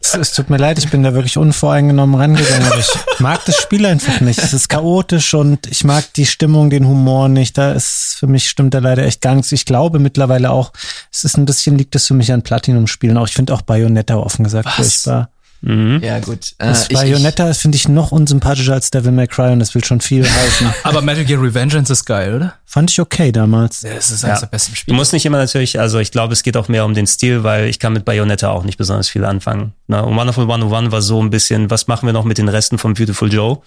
[0.00, 3.56] Es, es, tut mir leid, ich bin da wirklich unvoreingenommen rangegangen, aber ich mag das
[3.56, 4.38] Spiel einfach nicht.
[4.38, 7.58] Es ist chaotisch und ich mag die Stimmung, den Humor nicht.
[7.58, 9.50] Da ist für mich stimmt da leider echt gar nichts.
[9.50, 10.72] Ich glaube mittlerweile auch,
[11.10, 13.16] es ist ein bisschen liegt es für mich an Platinum-Spielen.
[13.18, 14.74] Auch ich finde auch Bayonetta offen gesagt Was?
[14.74, 15.30] furchtbar.
[15.66, 16.00] Mhm.
[16.02, 16.52] Ja, gut.
[16.58, 20.00] Äh, das Bayonetta finde ich noch unsympathischer als Devil May Cry und das will schon
[20.02, 20.70] viel heißen.
[20.82, 22.54] Aber Metal Gear Revengeance ist geil, oder?
[22.66, 23.80] Fand ich okay damals.
[23.80, 24.46] Ja, es ist eines ja.
[24.46, 24.94] der besten Spiele.
[24.94, 27.44] Du musst nicht immer natürlich, also ich glaube, es geht auch mehr um den Stil,
[27.44, 29.72] weil ich kann mit Bayonetta auch nicht besonders viel anfangen.
[29.86, 32.76] Na, und Wonderful 101 war so ein bisschen, was machen wir noch mit den Resten
[32.76, 33.60] von Beautiful Joe?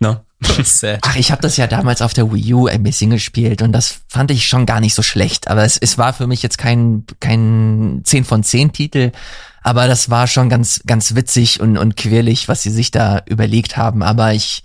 [0.00, 0.20] No.
[1.02, 4.00] Ach, ich habe das ja damals auf der Wii U ein bisschen gespielt und das
[4.08, 5.48] fand ich schon gar nicht so schlecht.
[5.48, 9.12] Aber es, es war für mich jetzt kein, kein 10 von 10 Titel.
[9.62, 13.76] Aber das war schon ganz, ganz witzig und, und quirlig, was sie sich da überlegt
[13.76, 14.02] haben.
[14.02, 14.64] Aber ich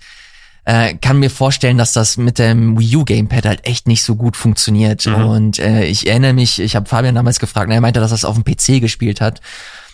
[0.65, 4.15] äh, kann mir vorstellen, dass das mit dem Wii U Gamepad halt echt nicht so
[4.15, 5.05] gut funktioniert.
[5.05, 5.15] Mhm.
[5.15, 8.15] Und äh, ich erinnere mich, ich habe Fabian damals gefragt, und er meinte, dass er
[8.15, 9.39] es auf dem PC gespielt hat.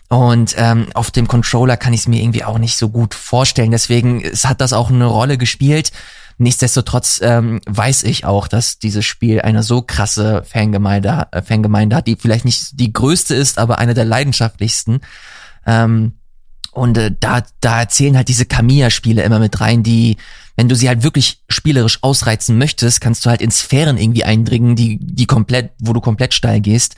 [0.10, 3.72] Und ähm, auf dem Controller kann ich es mir irgendwie auch nicht so gut vorstellen.
[3.72, 5.92] Deswegen es hat das auch eine Rolle gespielt.
[6.38, 12.08] Nichtsdestotrotz ähm, weiß ich auch, dass dieses Spiel eine so krasse Fangemeinde, äh, Fangemeinde hat,
[12.08, 15.02] die vielleicht nicht die größte ist, aber eine der leidenschaftlichsten.
[15.66, 16.14] Ähm,
[16.72, 20.18] und äh, da, da erzählen halt diese Kamiya-Spiele immer mit rein, die,
[20.56, 24.76] wenn du sie halt wirklich spielerisch ausreizen möchtest, kannst du halt in Sphären irgendwie eindringen,
[24.76, 26.96] die, die komplett, wo du komplett steil gehst.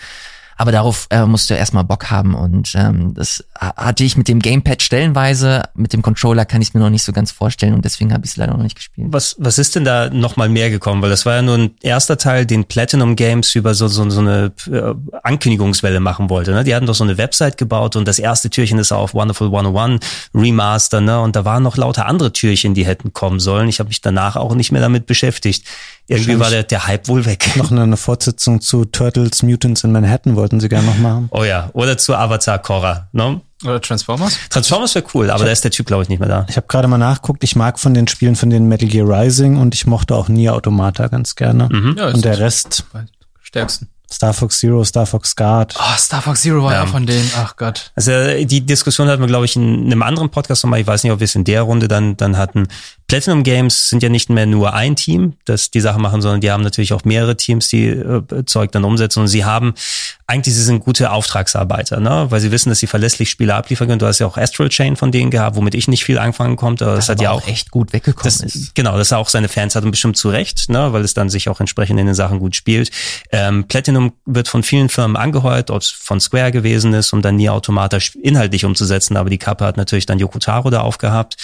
[0.58, 4.40] Aber darauf äh, musst du erstmal Bock haben und ähm, das hatte ich mit dem
[4.40, 8.14] Gamepad stellenweise, mit dem Controller kann ich mir noch nicht so ganz vorstellen und deswegen
[8.14, 9.08] habe ich es leider noch nicht gespielt.
[9.12, 11.02] Was, was ist denn da nochmal mehr gekommen?
[11.02, 14.20] Weil das war ja nur ein erster Teil, den Platinum Games über so, so, so
[14.22, 16.52] eine äh, Ankündigungswelle machen wollte.
[16.52, 16.64] Ne?
[16.64, 20.06] Die hatten doch so eine Website gebaut und das erste Türchen ist auf Wonderful 101
[20.34, 21.20] Remaster, ne?
[21.20, 23.68] Und da waren noch lauter andere Türchen, die hätten kommen sollen.
[23.68, 25.66] Ich habe mich danach auch nicht mehr damit beschäftigt.
[26.08, 27.52] Irgendwie war der, der Hype wohl weg.
[27.56, 31.28] Noch eine Fortsetzung zu Turtles Mutants in Manhattan wollten sie gerne noch machen.
[31.32, 33.42] Oh ja, oder zu Avatar Korra, ne?
[33.64, 34.38] Oder Transformers?
[34.50, 36.46] Transformers wäre cool, aber hab, da ist der Typ, glaube ich, nicht mehr da.
[36.50, 39.58] Ich habe gerade mal nachguckt, ich mag von den Spielen von den Metal Gear Rising
[39.58, 41.70] und ich mochte auch Nier Automata ganz gerne.
[41.72, 41.96] Mhm.
[41.98, 42.86] Ja, und der Rest.
[43.42, 43.90] Stärksten.
[44.12, 45.74] Star Fox Zero, Star Fox Guard.
[45.80, 46.86] Oh, Star Fox Zero war ja, Ja.
[46.86, 47.30] von denen.
[47.38, 47.92] Ach Gott.
[47.96, 48.12] Also
[48.46, 50.80] die Diskussion hatten wir, glaube ich, in einem anderen Podcast nochmal.
[50.80, 52.68] Ich weiß nicht, ob wir es in der Runde dann, dann hatten.
[53.08, 56.50] Platinum Games sind ja nicht mehr nur ein Team, das die Sache machen, sondern die
[56.50, 59.20] haben natürlich auch mehrere Teams, die äh, Zeug dann umsetzen.
[59.20, 59.76] Und sie haben,
[60.26, 62.26] eigentlich sie sind gute Auftragsarbeiter, ne?
[62.30, 64.00] weil sie wissen, dass sie verlässlich Spiele abliefern können.
[64.00, 66.86] Du hast ja auch Astral Chain von denen gehabt, womit ich nicht viel anfangen konnte.
[66.86, 68.74] Aber das, hat ja auch echt gut weggekommen das, ist.
[68.74, 71.48] Genau, das auch seine Fans hat und bestimmt zu Recht, ne, weil es dann sich
[71.48, 72.90] auch entsprechend in den Sachen gut spielt.
[73.32, 77.36] Ähm, Platinum wird von vielen Firmen angeheuert, ob es von Square gewesen ist, um dann
[77.36, 81.38] nie automatisch inhaltlich umzusetzen, aber die Kappe hat natürlich dann Yoko Taro da aufgehabt.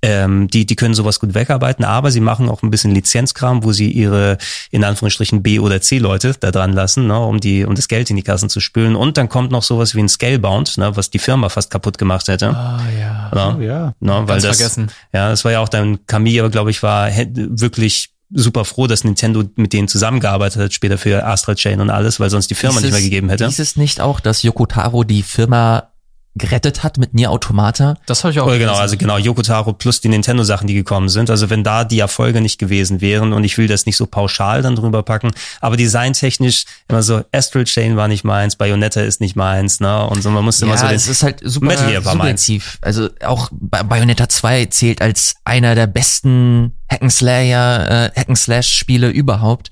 [0.00, 3.72] Ähm, die, die können sowas gut wegarbeiten, aber sie machen auch ein bisschen Lizenzkram, wo
[3.72, 4.38] sie ihre,
[4.70, 8.16] in Anführungsstrichen, B- oder C-Leute da dran lassen, ne, um die, um das Geld in
[8.16, 8.96] die Kassen zu spülen.
[8.96, 12.28] Und dann kommt noch sowas wie ein Scalebound, ne, was die Firma fast kaputt gemacht
[12.28, 12.50] hätte.
[12.50, 13.30] Ah ja.
[13.34, 13.56] Ne?
[13.58, 13.94] Oh, ja.
[14.00, 14.90] Ne, weil das, vergessen.
[15.12, 19.44] Ja, das war ja auch dann Camille, glaube ich, war wirklich super froh, dass Nintendo
[19.56, 22.84] mit denen zusammengearbeitet hat, später für Astral Chain und alles, weil sonst die Firma Hieß
[22.84, 23.46] nicht mehr gegeben hätte.
[23.46, 25.91] Hieß es nicht auch, dass Yoko Taro die Firma
[26.34, 27.96] gerettet hat mit Nier Automata?
[28.06, 28.46] Das habe ich auch.
[28.46, 31.28] Oder genau, also genau, Yoko Taro plus die Nintendo-Sachen, die gekommen sind.
[31.28, 34.62] Also wenn da die Erfolge nicht gewesen wären und ich will das nicht so pauschal
[34.62, 35.30] dann drüber packen,
[35.60, 40.06] aber designtechnisch immer so, Astral Chain war nicht meins, Bayonetta ist nicht meins, ne?
[40.06, 42.46] Und so, man musste immer so den, es ist halt super Metal Gear war meins.
[42.46, 42.78] subjektiv.
[42.80, 49.70] Also auch Ba- Bayonetta 2 zählt als einer der besten Hack'n'Slayer, äh, Hack'n'Slash-Spiele überhaupt.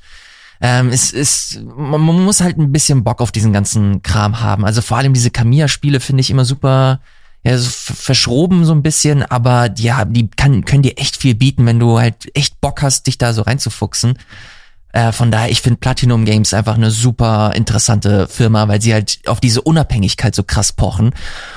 [0.61, 4.65] Ähm, es ist, man, man muss halt ein bisschen Bock auf diesen ganzen Kram haben.
[4.65, 7.01] Also vor allem diese Kamiya-Spiele finde ich immer super,
[7.43, 11.65] ja, so verschroben so ein bisschen, aber haben- die kann, können dir echt viel bieten,
[11.65, 14.19] wenn du halt echt Bock hast, dich da so reinzufuchsen.
[14.93, 19.20] Äh, von daher, ich finde Platinum Games einfach eine super interessante Firma, weil sie halt
[19.27, 21.12] auf diese Unabhängigkeit so krass pochen.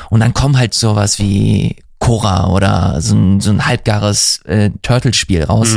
[0.09, 5.43] Und dann kommen halt sowas wie Cora oder so ein, so ein halbgares äh, Turtle-Spiel
[5.45, 5.75] raus.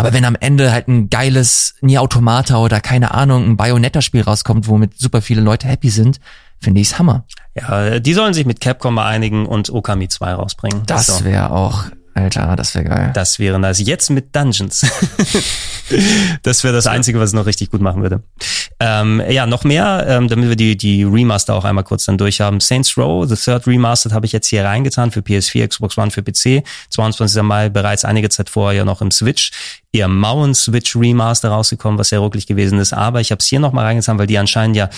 [0.00, 4.66] Aber wenn am Ende halt ein geiles Nier Automata oder keine Ahnung, ein Bayonetta-Spiel rauskommt,
[4.68, 6.20] womit super viele Leute happy sind,
[6.58, 7.24] finde ich's Hammer.
[7.54, 10.82] ja, die sollen sich mit Capcom mal einigen und Okami 2 rausbringen.
[10.86, 11.24] Das So.
[11.24, 11.84] wäre auch,
[12.14, 13.10] Alter, das wäre geil.
[13.14, 13.80] Das wäre nice.
[13.80, 14.80] Jetzt mit Dungeons.
[16.42, 18.22] das wäre das Einzige, was noch richtig gut machen würde.
[18.80, 22.60] Ähm, ja, noch mehr, ähm, damit wir die, die Remaster auch einmal kurz dann durchhaben.
[22.60, 26.22] Saints Row, The Third Remastered habe ich jetzt hier reingetan für PS4, Xbox One, für
[26.22, 26.64] PC.
[26.90, 27.42] 22.
[27.42, 29.52] Mai bereits einige Zeit vorher ja noch im Switch.
[29.92, 32.92] Eher mauen Switch Remaster rausgekommen, was sehr rucklig gewesen ist.
[32.92, 34.88] Aber ich habe es hier noch mal reingetan, weil die anscheinend ja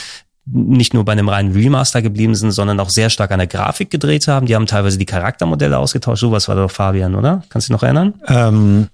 [0.44, 3.90] nicht nur bei einem reinen Remaster geblieben sind, sondern auch sehr stark an der Grafik
[3.90, 4.46] gedreht haben.
[4.46, 6.20] Die haben teilweise die Charaktermodelle ausgetauscht.
[6.20, 7.44] Sowas war doch Fabian, oder?
[7.48, 8.14] Kannst du dich noch erinnern?
[8.26, 8.88] Ähm,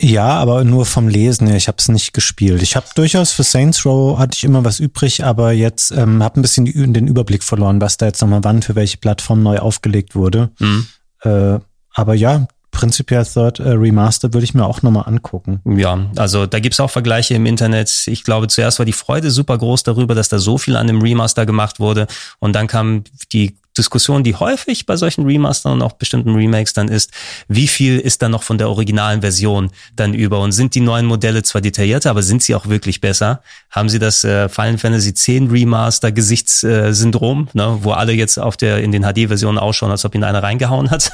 [0.00, 1.56] ja, aber nur vom Lesen her.
[1.56, 2.62] Ich habe es nicht gespielt.
[2.62, 6.38] Ich habe durchaus für Saints Row hatte ich immer was übrig, aber jetzt ähm, habe
[6.38, 9.58] ein bisschen die, den Überblick verloren, was da jetzt nochmal wann für welche Plattform neu
[9.58, 10.50] aufgelegt wurde.
[10.58, 10.86] Mhm.
[11.22, 11.58] Äh,
[11.94, 12.46] aber ja,
[12.76, 15.60] prinzipiell Third äh, Remaster würde ich mir auch nochmal angucken.
[15.64, 18.02] Ja, also da gibt's auch Vergleiche im Internet.
[18.06, 21.00] Ich glaube, zuerst war die Freude super groß darüber, dass da so viel an dem
[21.00, 22.06] Remaster gemacht wurde.
[22.38, 26.88] Und dann kam die Diskussion, die häufig bei solchen Remastern und auch bestimmten Remakes dann
[26.88, 27.12] ist,
[27.48, 30.40] wie viel ist da noch von der originalen Version dann über?
[30.40, 33.40] Und sind die neuen Modelle zwar detaillierter, aber sind sie auch wirklich besser?
[33.70, 38.82] Haben sie das äh, Final Fantasy X Remaster Gesichtssyndrom, ne, wo alle jetzt auf der
[38.82, 41.12] in den HD-Versionen ausschauen, als ob ihnen einer reingehauen hat?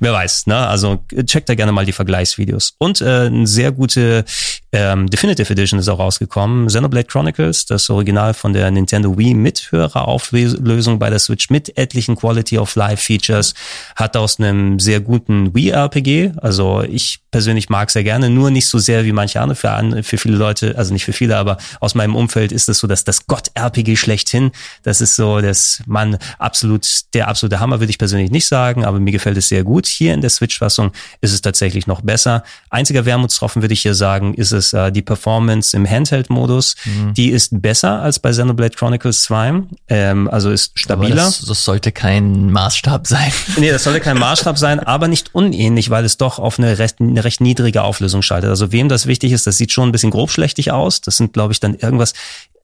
[0.00, 0.56] Wer weiß, ne?
[0.56, 2.74] Also checkt da gerne mal die Vergleichsvideos.
[2.78, 4.24] Und äh, eine sehr gute
[4.72, 6.66] ähm, Definitive Edition ist auch rausgekommen.
[6.66, 11.76] Xenoblade Chronicles, das Original von der Nintendo Wii mit höherer Auflösung bei der Switch mit
[11.76, 13.54] etlichen Quality of Life Features,
[13.96, 16.32] hat aus einem sehr guten Wii RPG.
[16.38, 19.56] Also ich persönlich mag sehr gerne, nur nicht so sehr wie manche andere.
[19.56, 22.86] Für, für viele Leute, also nicht für viele, aber aus meinem Umfeld ist es so,
[22.86, 24.52] dass das Gott-RPG schlechthin,
[24.82, 29.00] das ist so, das man absolut, der absolute Hammer würde ich persönlich nicht sagen, aber
[29.00, 29.86] mir gefällt es sehr gut.
[29.86, 32.44] Hier in der Switch-Fassung ist es tatsächlich noch besser.
[32.70, 36.76] Einziger Wermutstropfen würde ich hier sagen, ist es äh, die Performance im Handheld-Modus.
[37.16, 41.16] Die ist besser als bei Xenoblade Chronicles 2, ähm, also ist stabiler.
[41.16, 43.32] das, das sollte kein Maßstab sein.
[43.56, 47.00] Nee, das sollte kein Maßstab sein, aber nicht unähnlich, weil es doch auf eine recht,
[47.00, 48.50] eine recht niedrige Auflösung schaltet.
[48.50, 51.00] Also wem das wichtig ist, das sieht schon ein bisschen grobschlächtig aus.
[51.00, 52.14] Das sind, glaube ich, dann irgendwas,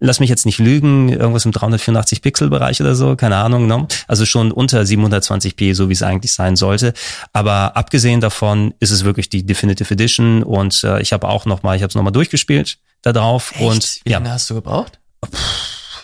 [0.00, 3.86] lass mich jetzt nicht lügen, irgendwas im 384 Pixel Bereich oder so, keine Ahnung, ne?
[4.08, 6.94] Also schon unter 720p, so wie es eigentlich sein sollte.
[7.32, 11.62] Aber abgesehen davon ist es wirklich die Definitive Edition und äh, ich habe auch noch
[11.62, 14.54] mal, ich habe es noch mal durchgespielt da drauf und Wie ja, lange hast du
[14.54, 14.98] gebraucht?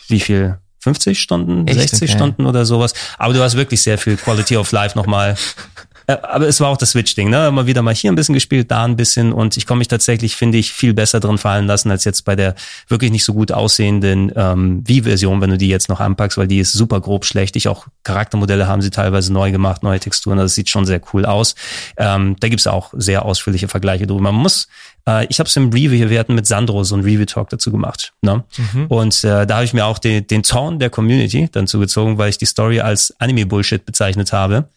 [0.08, 0.58] wie viel?
[0.80, 1.80] 50 Stunden, Echt?
[1.80, 2.12] 60 Okay.
[2.16, 2.92] Stunden oder sowas.
[3.18, 5.34] Aber du hast wirklich sehr viel Quality of Life nochmal
[6.06, 7.48] aber es war auch das Switch-Ding, ne?
[7.48, 10.36] Immer wieder mal hier ein bisschen gespielt, da ein bisschen und ich komme mich tatsächlich,
[10.36, 12.54] finde ich, viel besser drin fallen lassen als jetzt bei der
[12.88, 16.58] wirklich nicht so gut aussehenden ähm, Wii-Version, wenn du die jetzt noch anpackst, weil die
[16.58, 17.56] ist super grob schlecht.
[17.56, 21.00] Ich auch Charaktermodelle haben sie teilweise neu gemacht, neue Texturen, also es sieht schon sehr
[21.12, 21.54] cool aus.
[21.96, 24.20] Ähm, da gibt's auch sehr ausführliche Vergleiche drüber.
[24.20, 24.68] Man muss
[25.06, 28.12] äh, ich habe es im Review, wir hatten mit Sandro so ein Review-Talk dazu gemacht.
[28.22, 28.44] Ne?
[28.56, 28.86] Mhm.
[28.86, 32.30] Und äh, da habe ich mir auch den, den Zorn der Community dann zugezogen, weil
[32.30, 34.68] ich die Story als Anime-Bullshit bezeichnet habe.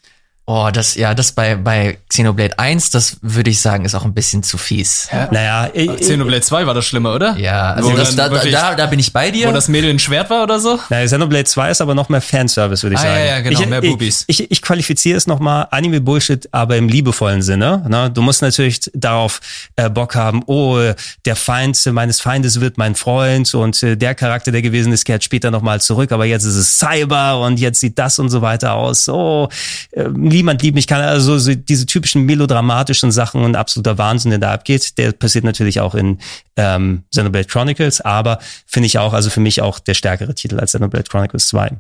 [0.52, 4.16] Oh, das, ja, das bei, bei Xenoblade 1, das würde ich sagen, ist auch ein
[4.16, 5.08] bisschen zu fies.
[5.12, 5.30] Ja.
[5.32, 7.38] Naja, ich, Xenoblade 2 war das schlimmer, oder?
[7.38, 9.48] Ja, also das, da, da, da bin ich bei dir.
[9.48, 10.80] Wo das Mädel ein Schwert war oder so?
[10.90, 13.20] Naja, Xenoblade 2 ist aber noch mehr Fanservice, würde ich ah, sagen.
[13.20, 14.24] Ja, ja, genau, ich, mehr Boobies.
[14.26, 17.86] Ich, ich, ich qualifiziere es nochmal, Anime-Bullshit, aber im liebevollen Sinne.
[17.88, 18.10] Ne?
[18.10, 19.42] Du musst natürlich darauf
[19.76, 20.80] äh, Bock haben, oh,
[21.26, 25.24] der Feind meines Feindes wird mein Freund und äh, der Charakter, der gewesen ist, kehrt
[25.24, 28.74] später nochmal zurück, aber jetzt ist es Cyber und jetzt sieht das und so weiter
[28.74, 29.08] aus.
[29.08, 29.48] Oh,
[29.92, 30.06] äh,
[30.40, 34.54] niemand liebt mich, kann also so diese typischen melodramatischen Sachen und absoluter Wahnsinn, der da
[34.54, 36.20] abgeht, der passiert natürlich auch in
[36.56, 40.72] ähm, Xenoblade Chronicles, aber finde ich auch, also für mich auch der stärkere Titel als
[40.72, 41.72] Xenoblade Chronicles 2.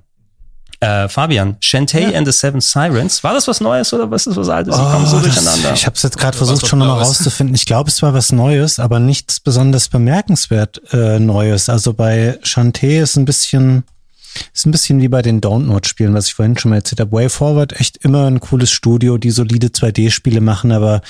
[0.81, 2.18] Äh, Fabian, Shantae ja.
[2.18, 3.23] and the Seven Sirens.
[3.23, 4.76] War das was Neues oder was ist was Altes?
[4.76, 5.73] Ich oh, komme so durcheinander.
[5.73, 7.56] Ich habe es jetzt gerade versucht schon nochmal rauszufinden.
[7.56, 11.69] Ich glaube, es war was Neues, aber nichts besonders bemerkenswert äh, Neues.
[11.69, 13.84] Also bei Shantae ist ein bisschen
[14.53, 17.11] ist ein bisschen wie bei den Download-Spielen, was ich vorhin schon mal erzählt habe.
[17.11, 21.02] Way Forward, echt immer ein cooles Studio, die solide 2D-Spiele machen, aber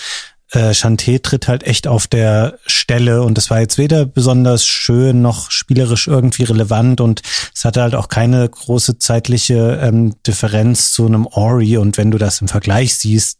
[0.51, 5.21] äh, Shantae tritt halt echt auf der Stelle und es war jetzt weder besonders schön
[5.21, 7.21] noch spielerisch irgendwie relevant und
[7.53, 12.17] es hatte halt auch keine große zeitliche ähm, Differenz zu einem Ori und wenn du
[12.17, 13.39] das im Vergleich siehst,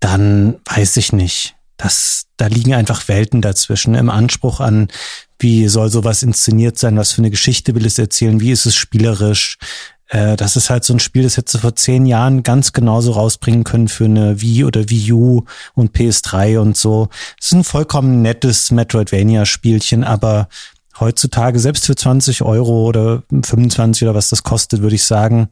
[0.00, 1.56] dann weiß ich nicht.
[1.76, 4.88] Das, da liegen einfach Welten dazwischen im Anspruch an
[5.38, 6.96] wie soll sowas inszeniert sein?
[6.96, 8.40] Was für eine Geschichte will es erzählen?
[8.40, 9.58] Wie ist es spielerisch?
[10.08, 13.64] Äh, das ist halt so ein Spiel, das hätte vor zehn Jahren ganz genauso rausbringen
[13.64, 15.44] können für eine Wii oder Wii U
[15.74, 17.08] und PS3 und so.
[17.38, 20.48] Es ist ein vollkommen nettes Metroidvania-Spielchen, aber
[21.00, 25.48] heutzutage selbst für 20 Euro oder 25 oder was das kostet, würde ich sagen,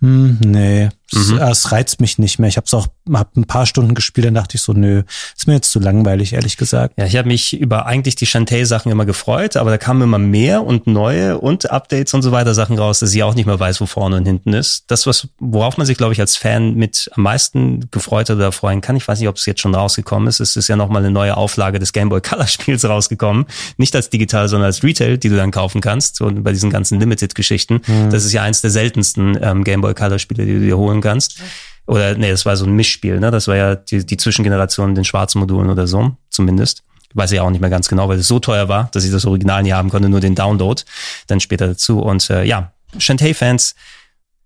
[0.00, 1.38] hm, nee, Mhm.
[1.38, 2.48] Es, reizt mich nicht mehr.
[2.48, 5.02] Ich habe es auch hab ein paar Stunden gespielt, dann dachte ich so, nö,
[5.36, 6.94] ist mir jetzt zu langweilig, ehrlich gesagt.
[6.98, 10.64] Ja, ich habe mich über eigentlich die Shantae-Sachen immer gefreut, aber da kamen immer mehr
[10.64, 13.80] und neue und Updates und so weiter Sachen raus, dass ich auch nicht mehr weiß,
[13.80, 14.84] wo vorne und hinten ist.
[14.88, 18.80] Das, was, worauf man sich, glaube ich, als Fan mit am meisten gefreut oder freuen
[18.80, 20.40] kann, ich weiß nicht, ob es jetzt schon rausgekommen ist.
[20.40, 23.46] Es ist ja nochmal eine neue Auflage des Game Boy Color Spiels rausgekommen.
[23.76, 26.20] Nicht als digital, sondern als Retail, die du dann kaufen kannst.
[26.20, 27.80] Und bei diesen ganzen Limited-Geschichten.
[27.86, 28.10] Mhm.
[28.10, 30.97] Das ist ja eins der seltensten ähm, Game Boy Color Spiele, die du dir holen
[31.00, 31.40] kannst.
[31.86, 33.30] Oder nee, das war so ein Mischspiel, ne?
[33.30, 36.82] Das war ja die, die Zwischengeneration den schwarzen Modulen oder so, zumindest.
[37.14, 39.24] Weiß ich auch nicht mehr ganz genau, weil es so teuer war, dass ich das
[39.24, 40.82] Original nie haben konnte, nur den Download
[41.26, 42.00] dann später dazu.
[42.00, 43.74] Und äh, ja, Shantae-Fans,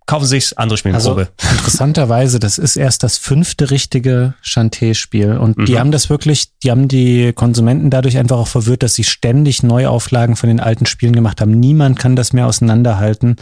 [0.06, 1.28] kaufen sich's, andere spielen also, Probe.
[1.50, 5.36] Interessanterweise, das ist erst das fünfte richtige Shantae-Spiel.
[5.36, 5.64] Und mhm.
[5.66, 9.62] die haben das wirklich, die haben die Konsumenten dadurch einfach auch verwirrt, dass sie ständig
[9.62, 11.58] Neuauflagen von den alten Spielen gemacht haben.
[11.58, 13.36] Niemand kann das mehr auseinanderhalten.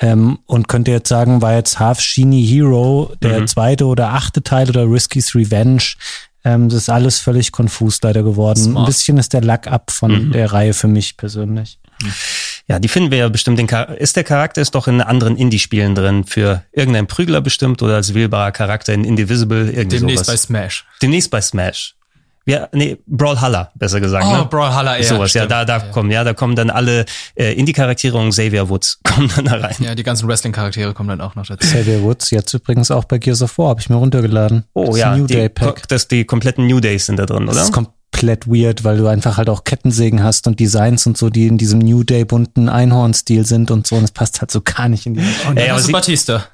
[0.00, 3.46] Ähm, und könnte jetzt sagen, war jetzt Half Genie Hero der mhm.
[3.46, 5.94] zweite oder achte Teil oder Risky's Revenge.
[6.44, 8.60] Ähm, das ist alles völlig konfus leider geworden.
[8.62, 8.86] Smart.
[8.86, 10.32] Ein bisschen ist der Lack ab von mhm.
[10.32, 11.78] der Reihe für mich persönlich.
[12.68, 13.60] Ja, die finden wir ja bestimmt.
[13.98, 18.14] Ist der Charakter ist doch in anderen Indie-Spielen drin für irgendeinen Prügler bestimmt oder als
[18.14, 20.26] wählbarer Charakter in Indivisible irgendwie Demnächst sowas.
[20.26, 20.84] bei Smash.
[21.02, 21.96] Demnächst bei Smash.
[22.44, 24.26] Ja, nee, Brawlhalla, besser gesagt.
[24.26, 24.46] Oh, ne?
[24.50, 25.04] Brawlhalla, ja.
[25.04, 25.50] Sowas, stimmt.
[25.50, 25.92] ja, da, da ja.
[25.92, 27.04] kommen, ja, da kommen dann alle
[27.36, 29.76] äh, Indie-Charaktere und Xavier Woods kommen dann da rein.
[29.78, 31.64] Ja, die ganzen Wrestling-Charaktere kommen dann auch noch dazu.
[31.64, 34.64] Xavier Woods, jetzt übrigens auch bei Gears of War, habe ich mir runtergeladen.
[34.74, 35.86] Oh das ja, New die, Day Pack.
[35.88, 37.54] Das, die kompletten New Days sind da drin, oder?
[37.54, 38.01] Das ist komplett
[38.46, 41.80] weird, weil du einfach halt auch Kettensägen hast und Designs und so, die in diesem
[41.80, 43.96] New Day bunten Einhorn-Stil sind und so.
[43.96, 45.24] Und es passt halt so gar nicht in die.
[45.48, 46.44] Und Ey, aber sie, Batista.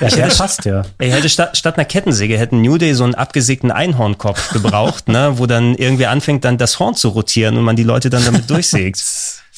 [0.00, 0.82] Ja, der passt ja.
[0.98, 5.34] Ey, hätte statt, statt einer Kettensäge hätten New Day so einen abgesägten Einhornkopf gebraucht, ne,
[5.36, 8.48] wo dann irgendwie anfängt, dann das Horn zu rotieren und man die Leute dann damit
[8.50, 9.02] durchsägt.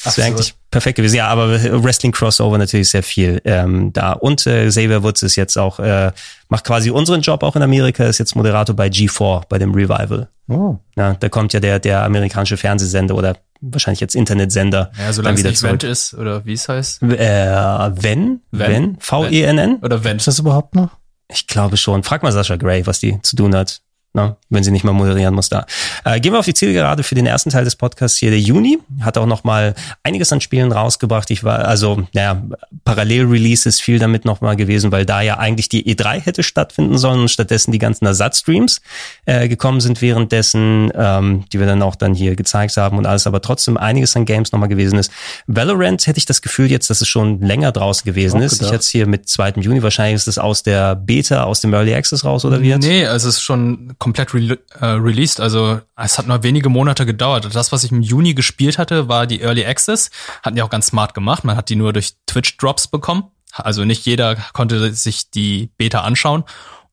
[0.04, 1.16] Das wäre eigentlich perfekt gewesen.
[1.16, 4.12] Ja, aber Wrestling Crossover natürlich sehr viel ähm, da.
[4.12, 6.12] Und äh, Xavier Woods ist jetzt auch, äh,
[6.48, 10.28] macht quasi unseren Job auch in Amerika, ist jetzt Moderator bei G4, bei dem Revival.
[10.48, 10.76] Oh.
[10.96, 14.92] Ja, da kommt ja der, der amerikanische Fernsehsender oder wahrscheinlich jetzt Internetsender.
[14.98, 17.02] Ja, solange es nicht Vent ist, oder wie es heißt?
[17.02, 18.40] Äh, wenn?
[18.50, 18.96] Wenn?
[19.00, 19.76] V-E-N-N?
[19.76, 20.20] Oder Vent.
[20.20, 20.90] Ist das überhaupt noch?
[21.28, 22.02] Ich glaube schon.
[22.02, 23.80] Frag mal Sascha Gray, was die zu tun hat.
[24.16, 24.36] Ne?
[24.48, 25.66] Wenn sie nicht mal moderieren muss da.
[26.04, 28.30] Äh, gehen wir auf die Zielgerade für den ersten Teil des Podcasts hier.
[28.30, 29.74] Der Juni hat auch noch mal
[30.04, 31.32] einiges an Spielen rausgebracht.
[31.32, 32.40] Ich war, also, naja,
[32.84, 37.22] Parallel-Releases viel damit noch mal gewesen, weil da ja eigentlich die E3 hätte stattfinden sollen
[37.22, 38.82] und stattdessen die ganzen Ersatzstreams
[39.26, 43.26] äh, gekommen sind währenddessen, ähm, die wir dann auch dann hier gezeigt haben und alles,
[43.26, 45.10] aber trotzdem einiges an Games noch mal gewesen ist.
[45.48, 48.52] Valorant hätte ich das Gefühl jetzt, dass es schon länger draußen gewesen Auch ist.
[48.52, 48.74] Ich gedacht.
[48.74, 49.54] hatte es hier mit 2.
[49.56, 52.86] Juni, wahrscheinlich ist es aus der Beta, aus dem Early Access raus oder wie jetzt?
[52.86, 55.40] Nee, also es ist schon komplett re äh, released.
[55.40, 57.48] Also es hat nur wenige Monate gedauert.
[57.54, 60.10] Das, was ich im Juni gespielt hatte, war die Early Access.
[60.42, 61.44] Hatten die auch ganz smart gemacht.
[61.44, 63.24] Man hat die nur durch Twitch-Drops bekommen.
[63.54, 66.44] Also nicht jeder konnte sich die Beta anschauen.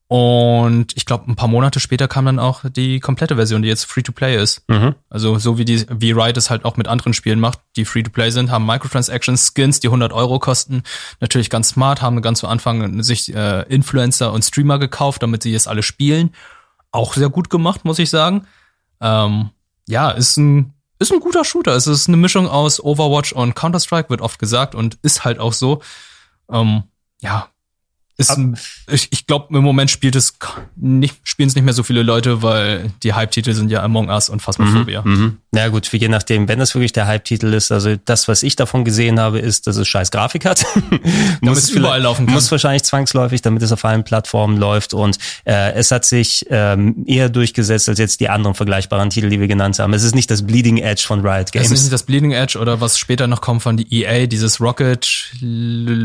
[0.07, 3.85] Und ich glaube, ein paar Monate später kam dann auch die komplette Version, die jetzt
[3.85, 4.63] Free-to-Play ist.
[4.69, 4.95] Mhm.
[5.09, 8.31] Also so wie die wie Riot es halt auch mit anderen Spielen macht, die Free-to-Play
[8.31, 10.83] sind, haben Microtransactions, Skins, die 100 Euro kosten.
[11.19, 15.53] Natürlich ganz smart, haben ganz zu Anfang sich äh, Influencer und Streamer gekauft, damit sie
[15.53, 16.31] es alle spielen.
[16.91, 18.47] Auch sehr gut gemacht, muss ich sagen.
[18.99, 19.49] Ähm,
[19.87, 21.75] ja, ist ein ist ein guter Shooter.
[21.75, 25.39] Es ist eine Mischung aus Overwatch und Counter Strike, wird oft gesagt und ist halt
[25.39, 25.81] auch so.
[26.49, 26.83] Ähm,
[27.21, 27.49] ja,
[28.29, 28.57] ein,
[28.87, 30.37] ich, ich glaube im Moment spielt es
[30.75, 34.29] nicht spielen es nicht mehr so viele Leute, weil die Hype-Titel sind ja Among Us
[34.29, 35.01] und Phasmophobia.
[35.01, 35.37] Mhm.
[35.53, 38.85] Na gut, je nachdem, wenn das wirklich der Hype-Titel ist, also das, was ich davon
[38.85, 40.65] gesehen habe, ist, dass es scheiß Grafik hat.
[41.41, 42.35] muss es überall laufen kann.
[42.35, 47.03] Muss wahrscheinlich zwangsläufig, damit es auf allen Plattformen läuft und äh, es hat sich ähm,
[47.05, 49.93] eher durchgesetzt als jetzt die anderen vergleichbaren Titel, die wir genannt haben.
[49.93, 51.71] Es ist nicht das Bleeding Edge von Riot Es Games.
[51.71, 55.05] ist nicht das Bleeding Edge oder was später noch kommt von die EA, dieses Rocket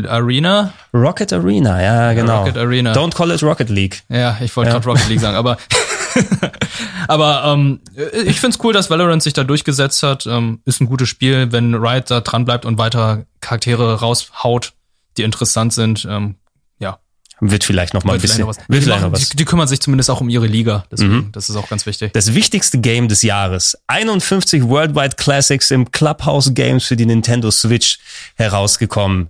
[0.09, 0.73] Arena.
[0.93, 2.39] Rocket Arena, ja genau.
[2.43, 2.91] Rocket Arena.
[2.93, 4.03] Don't call it Rocket League.
[4.09, 4.75] Ja, ich wollte Ja.
[4.79, 5.57] gerade Rocket League sagen, aber
[7.07, 7.79] aber ähm,
[8.25, 10.25] ich find's cool, dass Valorant sich da durchgesetzt hat.
[10.25, 14.73] Ähm, ist ein gutes Spiel, wenn Riot da dran bleibt und weiter Charaktere raushaut,
[15.17, 16.05] die interessant sind.
[16.09, 16.35] Ähm,
[16.79, 16.99] ja,
[17.39, 18.47] Wird vielleicht noch mal ein vielleicht bisschen.
[18.47, 18.57] was.
[18.57, 19.29] Wird Die, vielleicht noch was.
[19.29, 21.31] die, die kümmern sich zumindest auch um ihre Liga, deswegen, Mhm.
[21.31, 22.13] das ist auch ganz wichtig.
[22.13, 23.77] Das wichtigste Game des Jahres.
[23.87, 27.99] 51 Worldwide Classics im Clubhouse Games für die Nintendo Switch
[28.35, 29.27] herausgekommen.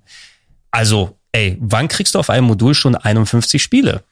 [0.72, 4.04] Also, ey, wann kriegst du auf einem Modul schon 51 Spiele?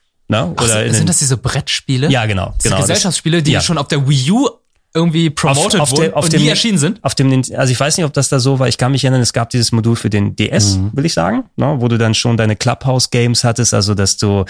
[0.56, 2.08] Ach, oder in sind das diese Brettspiele?
[2.10, 2.54] Ja, genau.
[2.58, 3.60] Diese genau Gesellschaftsspiele, die ja.
[3.60, 4.48] schon auf der Wii U
[4.94, 7.04] irgendwie promoted auf wurden der- auf und dem- nie erschienen sind?
[7.04, 8.66] Auf dem, also ich weiß nicht, ob das da so war.
[8.66, 10.90] Ich kann mich erinnern, es gab dieses Modul für den DS, Mhm.
[10.94, 14.46] will ich sagen, ne, wo du dann schon deine Clubhouse-Games hattest, also dass du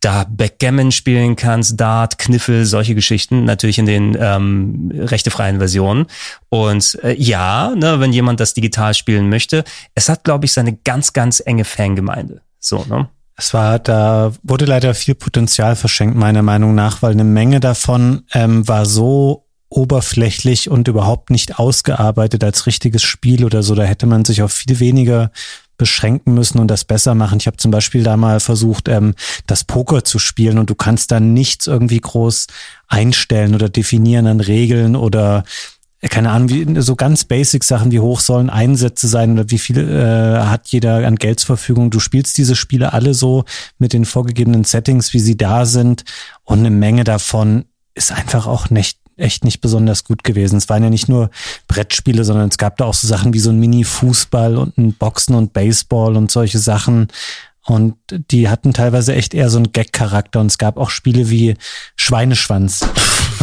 [0.00, 6.06] da Backgammon spielen kannst, Dart, Kniffel, solche Geschichten, natürlich in den ähm, rechtefreien Versionen.
[6.48, 9.62] Und äh, ja, ne, wenn jemand das digital spielen möchte,
[9.94, 12.40] es hat, glaube ich, seine ganz, ganz enge Fangemeinde.
[12.58, 13.08] So, ne?
[13.36, 18.24] Es war, da wurde leider viel Potenzial verschenkt, meiner Meinung nach, weil eine Menge davon
[18.32, 23.74] ähm, war so oberflächlich und überhaupt nicht ausgearbeitet als richtiges Spiel oder so.
[23.74, 25.32] Da hätte man sich auf viel weniger
[25.76, 27.38] beschränken müssen und das besser machen.
[27.40, 29.14] Ich habe zum Beispiel da mal versucht, ähm,
[29.48, 32.46] das Poker zu spielen und du kannst da nichts irgendwie groß
[32.86, 35.42] einstellen oder definieren an Regeln oder
[36.08, 39.78] keine Ahnung, wie, so ganz basic Sachen, wie hoch sollen Einsätze sein oder wie viel
[39.78, 41.90] äh, hat jeder an Geld zur Verfügung.
[41.90, 43.44] Du spielst diese Spiele alle so
[43.78, 46.04] mit den vorgegebenen Settings, wie sie da sind
[46.44, 47.64] und eine Menge davon
[47.94, 50.56] ist einfach auch nicht echt nicht besonders gut gewesen.
[50.56, 51.30] Es waren ja nicht nur
[51.68, 55.34] Brettspiele, sondern es gab da auch so Sachen wie so ein Mini-Fußball und ein Boxen
[55.36, 57.08] und Baseball und solche Sachen.
[57.66, 60.40] Und die hatten teilweise echt eher so einen Gag-Charakter.
[60.40, 61.54] Und es gab auch Spiele wie
[61.96, 62.86] Schweineschwanz.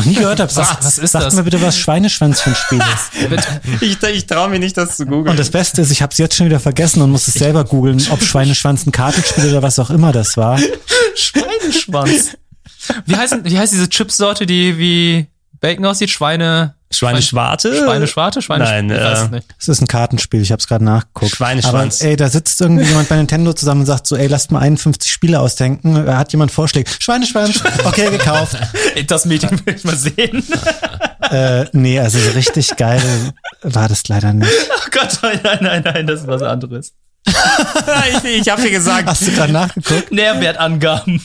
[0.02, 0.56] Noch nie gehört habe.
[0.56, 1.34] Was- was ist Sagt das?
[1.36, 2.80] mir bitte, was Schweineschwanz für ein Spiel
[3.80, 3.82] ist.
[3.82, 5.30] Ich, ich traue mir nicht, das zu googeln.
[5.30, 7.64] Und das Beste ist, ich habe es jetzt schon wieder vergessen und muss es selber
[7.64, 10.60] googeln, ob Schweineschwanz ein Kartenspiel oder was auch immer das war.
[11.16, 12.38] Schweineschwanz.
[13.06, 15.28] wie, heißt, wie heißt diese Chipsorte, die wie
[15.60, 16.10] Bacon aussieht?
[16.10, 16.76] Schweine.
[16.92, 17.76] Schweineschwarte?
[17.76, 18.42] Schweineschwarte?
[18.42, 19.48] Schweine Nein, ich weiß es äh, nicht.
[19.58, 21.36] Es ist ein Kartenspiel, ich habe es gerade nachgeguckt.
[21.36, 22.02] Schweineschwanz.
[22.02, 24.60] Aber ey, da sitzt irgendwie jemand bei Nintendo zusammen und sagt so, ey, lasst mal
[24.60, 26.06] 51 Spiele ausdenken.
[26.06, 26.90] Da hat jemand Vorschläge.
[27.00, 28.58] Schweineschwanz, okay, gekauft.
[29.08, 30.44] Das Meeting will ich mal sehen.
[31.32, 33.02] äh, nee, also so richtig geil
[33.62, 34.52] war das leider nicht.
[34.74, 36.94] Oh Gott, nein, nein, nein, nein, das ist was anderes.
[37.26, 40.12] ich ich habe dir gesagt, Hast du gerade nachgeguckt?
[40.12, 41.22] Nährwertangaben.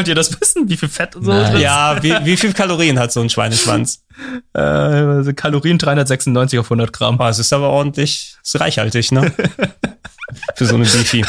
[0.00, 1.58] Wollt ihr das wissen, wie viel Fett und so ist?
[1.58, 4.02] ja, wie, wie viel Kalorien hat so ein Schweineschwanz?
[4.52, 7.16] Äh, also Kalorien 396 auf 100 Gramm.
[7.16, 9.32] Boah, es ist aber ordentlich, ist reichhaltig, ne?
[10.56, 11.24] Für so eine Beefy.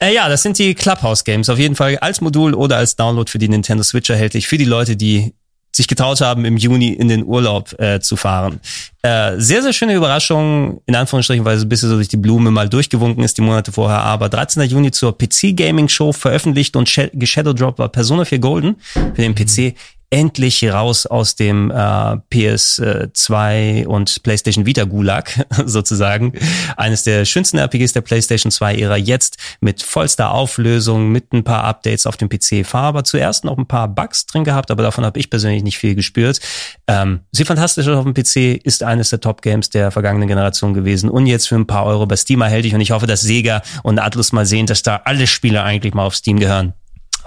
[0.00, 1.50] Äh, ja, das sind die Clubhouse Games.
[1.50, 4.48] Auf jeden Fall als Modul oder als Download für die Nintendo Switch erhältlich.
[4.48, 5.34] Für die Leute, die
[5.78, 8.60] sich getraut haben, im Juni in den Urlaub äh, zu fahren.
[9.02, 12.50] Äh, sehr, sehr schöne Überraschung, in Anführungsstrichen, weil es ein bisschen so durch die Blume
[12.50, 14.00] mal durchgewunken ist die Monate vorher.
[14.00, 14.62] Aber 13.
[14.68, 18.76] Juni zur PC Gaming Show veröffentlicht und sh- geshadowdropped war Persona 4 Golden
[19.14, 19.74] für den PC.
[20.10, 26.32] Endlich raus aus dem äh, PS2 und PlayStation Vita Gulag sozusagen.
[26.76, 31.64] Eines der schönsten RPGs der PlayStation 2 Ära jetzt mit vollster Auflösung, mit ein paar
[31.64, 32.64] Updates auf dem PC.
[32.64, 35.94] Fahr zuerst noch ein paar Bugs drin gehabt, aber davon habe ich persönlich nicht viel
[35.94, 36.40] gespürt.
[36.86, 41.10] Ähm, sie fantastisch auf dem PC, ist eines der Top Games der vergangenen Generation gewesen
[41.10, 43.98] und jetzt für ein paar Euro bei Steam erhältlich und ich hoffe, dass Sega und
[43.98, 46.72] Atlus mal sehen, dass da alle Spiele eigentlich mal auf Steam gehören.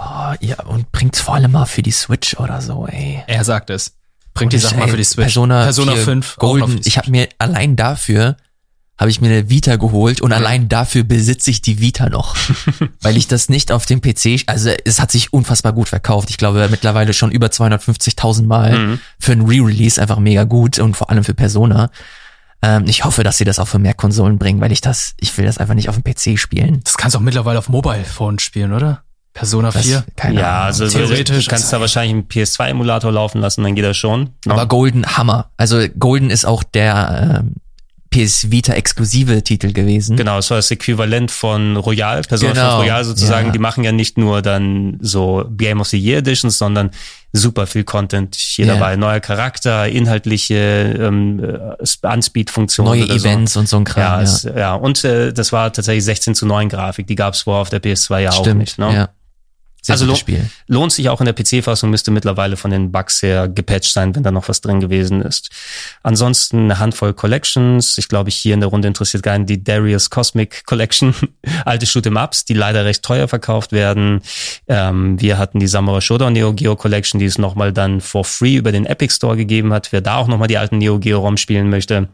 [0.04, 3.22] Oh, ja, und bringt's vor allem mal für die Switch oder so, ey.
[3.28, 3.94] Er sagt es.
[4.34, 5.26] Bringt die Sache mal für die Switch.
[5.26, 6.38] Persona, Persona 4 5.
[6.38, 6.82] auch noch für Golden.
[6.86, 8.38] Ich habe mir allein dafür
[8.98, 12.36] habe ich mir eine Vita geholt und allein dafür besitze ich die Vita noch,
[13.02, 16.30] weil ich das nicht auf dem PC, also es hat sich unfassbar gut verkauft.
[16.30, 19.00] Ich glaube mittlerweile schon über 250.000 Mal Mhm.
[19.20, 21.90] für ein Re-Release einfach mega gut und vor allem für Persona.
[22.62, 25.36] Ähm, ich hoffe, dass sie das auch für mehr Konsolen bringen, weil ich das, ich
[25.36, 26.82] will das einfach nicht auf dem PC spielen.
[26.84, 29.02] Das kannst du auch mittlerweile auf Mobile Phone spielen, oder?
[29.34, 30.04] Persona Das, 4.
[30.16, 30.66] keine ja, Ahnung.
[30.66, 34.32] also Theoretisch, du kannst da wahrscheinlich einen PS2-Emulator laufen lassen, dann geht das schon.
[34.46, 34.54] ne?
[34.54, 35.50] Aber Golden Hammer.
[35.58, 37.54] Also Golden ist auch der ähm,
[38.10, 40.18] PS Vita exklusive Titel gewesen.
[40.18, 43.46] Genau, es war das Äquivalent von Royal, Persona Genau, 5 Royal sozusagen.
[43.48, 43.52] ja.
[43.54, 46.92] Die machen ja nicht nur dann so Game of the Year Editions, sondern
[47.32, 48.74] super viel Content hier Ja.
[48.74, 48.98] dabei.
[48.98, 50.56] Neuer Charakter, inhaltliche
[51.00, 52.90] ähm, äh, Unspeed-Funktionen.
[53.00, 53.28] Neue oder so.
[53.30, 54.02] Events und so ein Kram.
[54.04, 54.74] Ja, Ja, es, ja.
[54.76, 57.08] und äh, das war tatsächlich 16 zu 9 Grafik.
[57.08, 58.60] Die gab es vorher auf der PS2 ja auch Stimmt.
[58.60, 58.78] nicht.
[58.78, 58.94] Ne?
[58.94, 59.10] Ja.
[59.84, 60.50] Sehr Also gutes lo- Spiel.
[60.68, 64.22] Lohnt sich auch in der PC-Fassung, müsste mittlerweile von den Bugs her gepatcht sein, wenn
[64.24, 65.50] da noch was drin gewesen ist.
[66.04, 67.98] Ansonsten eine Handvoll Collections.
[67.98, 71.14] Ich glaube, ich hier in der Runde interessiert gar nicht die Darius Cosmic Collection.
[71.66, 74.22] Alte Shoot'em-Ups, die leider recht teuer verkauft werden.
[74.68, 78.56] Ähm, wir hatten die Samurai Shodown Neo Geo Collection, die es nochmal dann for free
[78.56, 79.92] über den Epic Store gegeben hat.
[79.92, 82.08] Wer da auch nochmal die alten Neo Geo ROM spielen möchte,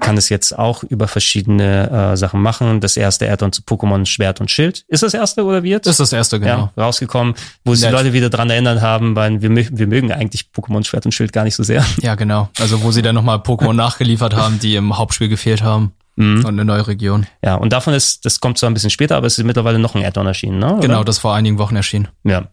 [0.00, 2.80] kann es jetzt auch über verschiedene äh, Sachen machen.
[2.80, 4.84] Das erste Add-on zu Pokémon Schwert und Schild.
[4.88, 5.86] Ist das erste oder wird?
[5.86, 6.70] Ist das erste, genau.
[6.76, 7.92] ja, rausgekommen, wo sich die.
[7.92, 11.44] Leute wieder dran erinnern haben, weil wir, wir mögen eigentlich Pokémon Schwert und Schild gar
[11.44, 11.84] nicht so sehr.
[12.02, 12.48] Ja, genau.
[12.58, 15.92] Also wo sie dann nochmal Pokémon nachgeliefert haben, die im Hauptspiel gefehlt haben.
[16.16, 16.38] Mhm.
[16.38, 17.26] Und eine neue Region.
[17.44, 19.94] Ja, und davon ist, das kommt zwar ein bisschen später, aber es ist mittlerweile noch
[19.94, 20.74] ein Add-on erschienen, ne?
[20.74, 20.80] Oder?
[20.80, 22.08] Genau, das vor einigen Wochen erschienen.
[22.24, 22.48] Ja.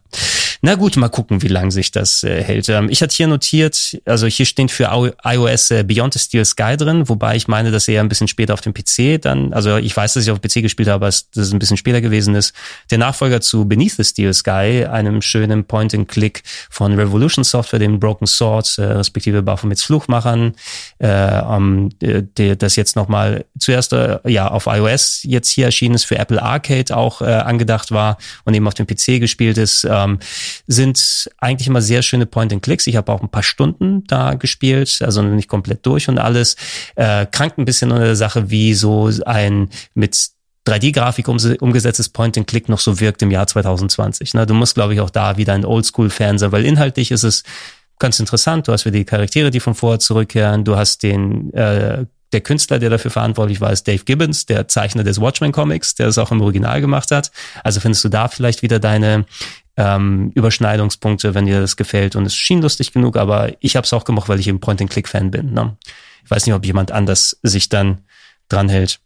[0.60, 2.68] Na gut, mal gucken, wie lang sich das äh, hält.
[2.68, 4.90] Ähm, ich hatte hier notiert, also hier stehen für
[5.24, 8.54] iOS äh, Beyond the Steel Sky drin, wobei ich meine, dass er ein bisschen später
[8.54, 11.06] auf dem PC dann, also ich weiß, dass ich auf dem PC gespielt habe, aber
[11.06, 12.54] dass es ein bisschen später gewesen ist.
[12.90, 18.26] Der Nachfolger zu Beneath the Steel Sky, einem schönen Point-and-Click von Revolution Software, dem Broken
[18.26, 20.54] Sword, äh, respektive Baphomets Fluchmachern,
[20.98, 25.94] äh, ähm, äh, der, das jetzt nochmal zuerst äh, ja auf iOS jetzt hier erschienen
[25.94, 29.86] ist, für Apple Arcade auch äh, angedacht war und eben auf dem PC gespielt ist,
[29.88, 30.18] ähm,
[30.66, 32.86] sind eigentlich immer sehr schöne Point-and-Clicks.
[32.86, 36.56] Ich habe auch ein paar Stunden da gespielt, also nicht komplett durch und alles.
[36.96, 40.16] Äh, krankt ein bisschen an der Sache, wie so ein mit
[40.66, 44.34] 3D-Grafik umse- umgesetztes Point-and-Click noch so wirkt im Jahr 2020.
[44.34, 44.46] Ne?
[44.46, 47.42] Du musst, glaube ich, auch da wieder ein Oldschool-Fan sein, weil inhaltlich ist es
[47.98, 48.68] ganz interessant.
[48.68, 50.64] Du hast wieder die Charaktere, die von vorher zurückkehren.
[50.64, 55.02] Du hast den äh, der Künstler, der dafür verantwortlich war, ist Dave Gibbons, der Zeichner
[55.02, 57.30] des Watchmen Comics, der es auch im Original gemacht hat.
[57.64, 59.24] Also findest du da vielleicht wieder deine
[59.78, 62.16] ähm, Überschneidungspunkte, wenn dir das gefällt.
[62.16, 65.30] Und es schien lustig genug, aber ich habe es auch gemacht, weil ich eben Point-and-Click-Fan
[65.30, 65.52] bin.
[65.52, 65.76] Ne?
[66.24, 68.02] Ich weiß nicht, ob jemand anders sich dann
[68.48, 68.98] dran hält.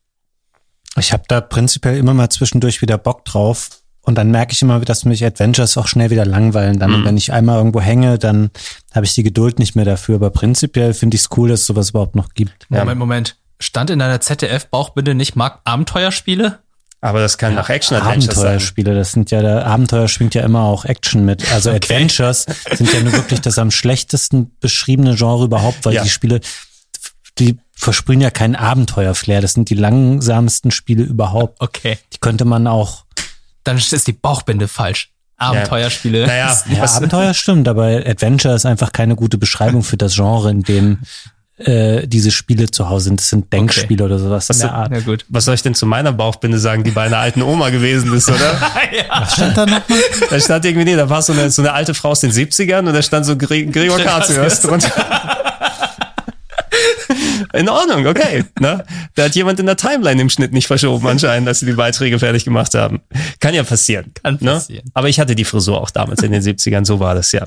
[0.97, 3.69] Ich habe da prinzipiell immer mal zwischendurch wieder Bock drauf.
[4.01, 6.79] Und dann merke ich immer, dass mich Adventures auch schnell wieder langweilen.
[6.79, 8.51] Dann, und wenn ich einmal irgendwo hänge, dann
[8.93, 10.17] habe ich die Geduld nicht mehr dafür.
[10.17, 12.67] Aber prinzipiell finde ich es cool, dass es sowas überhaupt noch gibt.
[12.69, 13.37] Moment, Moment.
[13.61, 16.59] Stand in deiner ZDF-Bauchbinde nicht Mark Abenteuerspiele?
[17.05, 18.45] Aber das kann auch Action-Adventures sein.
[18.47, 21.51] Abenteuerspiele, das sind ja, der Abenteuer schwingt ja immer auch Action mit.
[21.53, 26.05] Also Adventures sind ja nur wirklich das am schlechtesten beschriebene Genre überhaupt, weil Ja.
[26.05, 26.41] die Spiele,
[27.41, 29.41] die versprühen ja keinen Abenteuerflair.
[29.41, 31.61] Das sind die langsamsten Spiele überhaupt.
[31.61, 31.99] Okay.
[32.13, 33.05] Die könnte man auch,
[33.65, 35.11] Dann ist die Bauchbinde falsch.
[35.39, 36.25] Abenteuerspiele.
[36.29, 40.63] Naja, ja, Abenteuer stimmt, aber Adventure ist einfach keine gute Beschreibung für das Genre, in
[40.63, 40.99] dem
[41.67, 43.21] äh, diese Spiele zu Hause sind.
[43.21, 44.91] Das sind Denkspiele oder sowas in der Art.
[44.91, 45.25] Na gut.
[45.29, 48.29] was soll ich denn zu meiner Bauchbinde sagen, die bei einer alten Oma gewesen ist,
[48.29, 48.39] oder?
[49.09, 49.99] Was stand da noch mal?
[50.31, 52.87] Da stand irgendwie, nee, da war so eine, so eine alte Frau aus den 70ern
[52.87, 54.91] und da stand so Gre Gregor Katzius drunter.
[57.53, 58.45] In Ordnung, okay.
[58.61, 58.85] Ne?
[59.15, 62.19] Da hat jemand in der Timeline im Schnitt nicht verschoben anscheinend, dass sie die Beiträge
[62.19, 63.01] fertig gemacht haben.
[63.41, 64.13] Kann ja passieren.
[64.23, 64.53] Kann ne?
[64.53, 64.91] passieren.
[64.95, 67.47] Aber ich hatte die Frisur auch damals in den 70ern, so war das ja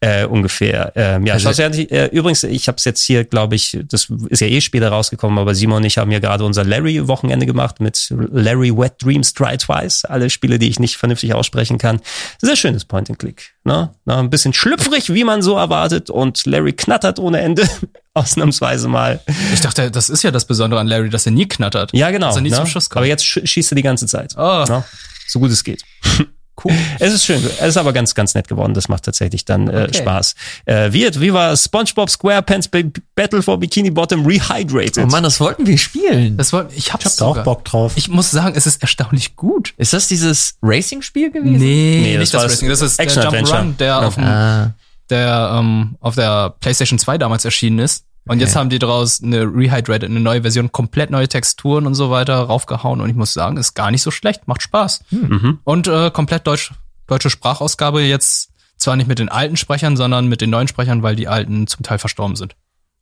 [0.00, 0.92] äh, ungefähr.
[0.94, 4.08] Ähm, ja, Also- schaut ja, äh, übrigens, ich habe es jetzt hier, glaube ich, das
[4.28, 7.80] ist ja eh später rausgekommen, aber Simon und ich haben ja gerade unser Larry-Wochenende gemacht
[7.80, 10.04] mit Larry Wet Dreams Try Twice.
[10.04, 12.00] Alle Spiele, die ich nicht vernünftig aussprechen kann.
[12.40, 13.54] Sehr schönes Point-and-Click.
[13.64, 13.90] Ne?
[14.06, 17.68] Ein bisschen schlüpfrig, wie man so erwartet und Larry knattert ohne Ende.
[18.14, 19.20] Ausnahmsweise mal.
[19.54, 21.90] Ich dachte, das ist ja das Besondere an Larry, dass er nie knattert.
[21.92, 22.26] Ja, genau.
[22.28, 22.56] Dass er nie ne?
[22.56, 22.98] zum Schuss kommt.
[22.98, 24.34] Aber jetzt sch schießt er die ganze Zeit.
[24.36, 24.64] Oh.
[24.68, 24.84] Ne?
[25.28, 25.82] So gut es geht.
[26.62, 26.74] Cool.
[26.98, 27.42] Es ist schön.
[27.58, 28.74] Es ist aber ganz, ganz nett geworden.
[28.74, 30.02] Das macht tatsächlich dann äh, Okay.
[30.02, 30.34] Spaß.
[30.66, 32.82] Äh, Wirt, wie war SpongeBob SquarePants Ba-
[33.14, 34.98] Battle for Bikini Bottom Rehydrated?
[34.98, 36.36] Oh Mann, das wollten wir spielen.
[36.36, 37.44] Das war, ich hab's Ich hab da auch sogar.
[37.44, 37.92] Bock drauf.
[37.96, 39.72] Ich muss sagen, es ist erstaunlich gut.
[39.78, 41.56] Ist das dieses Racing-Spiel gewesen?
[41.56, 42.68] Nee, Nee, das nicht war das das Racing.
[42.68, 43.58] Das ist der Action Adventure.
[43.58, 44.00] Jump'n'Run, der, Ja.
[44.02, 44.74] auf, dem, Ah,
[45.10, 48.04] der ähm, auf der PlayStation 2 damals erschienen ist.
[48.26, 52.10] Und jetzt haben die daraus eine Rehydrated, eine neue Version, komplett neue Texturen und so
[52.10, 53.00] weiter raufgehauen.
[53.00, 55.04] Und ich muss sagen, ist gar nicht so schlecht, macht Spaß.
[55.64, 56.72] Und äh, komplett deutsch,
[57.06, 61.16] deutsche Sprachausgabe jetzt zwar nicht mit den alten Sprechern, sondern mit den neuen Sprechern, weil
[61.16, 62.54] die alten zum Teil verstorben sind.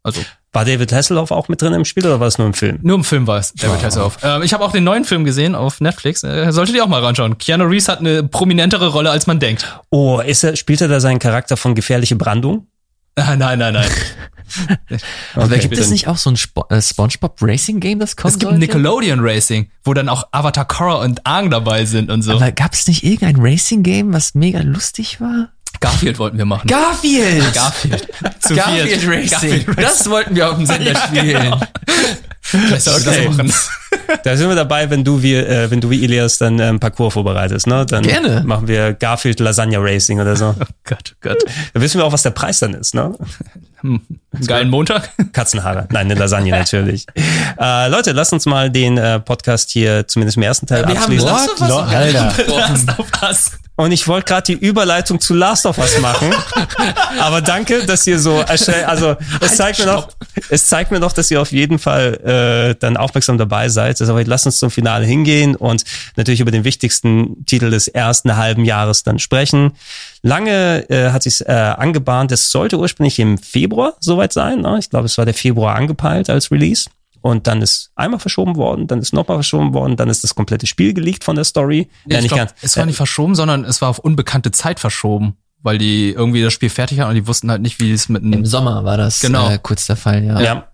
[0.02, 0.20] Also
[0.52, 2.78] War David Hasselhoff auch mit drin im Spiel oder war es nur im Film?
[2.82, 4.18] nur im Film war es, David Hasselhoff.
[4.22, 6.22] Ähm, ich habe auch den neuen Film gesehen auf Netflix.
[6.22, 7.36] Äh, solltet ihr auch mal reinschauen.
[7.38, 9.80] Keanu Reeves hat eine prominentere Rolle, als man denkt.
[9.90, 12.66] Oh, ist er, spielt er da seinen Charakter von gefährliche Brandung?
[13.16, 13.90] Ah, nein, nein, nein.
[15.34, 15.58] aber Okay.
[15.58, 18.52] gibt es nicht auch so ein Spo äh, SpongeBob Racing Game, das kommt Es gibt
[18.52, 22.32] Nickelodeon Racing, wo dann auch Avatar Korra und Aang dabei sind und so.
[22.32, 25.50] Aber gab es nicht irgendein Racing Game, was mega lustig war?
[25.80, 26.66] Garfield wollten wir machen.
[26.66, 27.52] Garfield!
[27.54, 28.08] Garfield.
[28.40, 29.08] Zu Garfield viert.
[29.08, 29.30] Racing.
[29.30, 29.82] Garfield Racing.
[29.84, 31.54] Das wollten wir auf dem Sender spielen.
[32.40, 33.24] Vielleicht sollten wir Okay.
[33.26, 33.52] das machen.
[34.24, 37.12] Da sind wir dabei, wenn du wie, äh, wenn du wie Elias dann ähm, Parcours
[37.14, 37.84] vorbereitest, ne?
[37.86, 38.42] Dann Gerne.
[38.44, 40.54] machen wir Garfield Lasagna Racing oder so.
[40.84, 41.38] Gott, Gott.
[41.74, 43.12] Da wissen wir auch, was der Preis dann ist, ne?
[43.82, 44.00] Einen
[44.46, 45.10] geilen Montag.
[45.32, 45.86] Katzenhaare.
[45.90, 47.06] Nein, eine Lasagne natürlich.
[47.60, 50.96] Äh, Leute, lasst uns mal den äh, Podcast hier zumindest im ersten Teil Wir haben
[50.98, 51.26] abschließen.
[51.28, 52.36] Last of Us Lo- noch gar nicht Alter.
[52.44, 52.94] besprochen.
[52.98, 53.50] Auf das.
[53.74, 56.32] Und ich wollte gerade die Überleitung zu Last of Us machen.
[57.20, 60.08] Aber danke, dass ihr so erschell- also es zeigt mir noch,
[60.50, 64.00] es zeigt mir noch, dass ihr auf jeden Fall äh, dann aufmerksam dabei seid.
[64.00, 65.82] Also, aber lasst uns zum Finale hingehen und
[66.16, 69.72] natürlich über den wichtigsten Titel des ersten halben Jahres dann sprechen.
[70.22, 74.60] Lange äh, hat sich äh, angebahnt, es sollte ursprünglich im Februar soweit sein.
[74.60, 74.76] Ne?
[74.78, 76.88] Ich glaube, es war der Februar angepeilt als Release.
[77.20, 80.66] Und dann ist einmal verschoben worden, dann ist nochmal verschoben worden, dann ist das komplette
[80.68, 81.88] Spiel geleakt von der Story.
[82.06, 84.78] Nee, ich nicht glaub, ganz- es war nicht verschoben, sondern es war auf unbekannte Zeit
[84.78, 88.08] verschoben, weil die irgendwie das Spiel fertig hatten und die wussten halt nicht, wie es
[88.08, 89.50] mit Im einem Sommer war das Genau.
[89.50, 90.40] äh, kurz der Fall, ja.
[90.40, 90.68] Ja.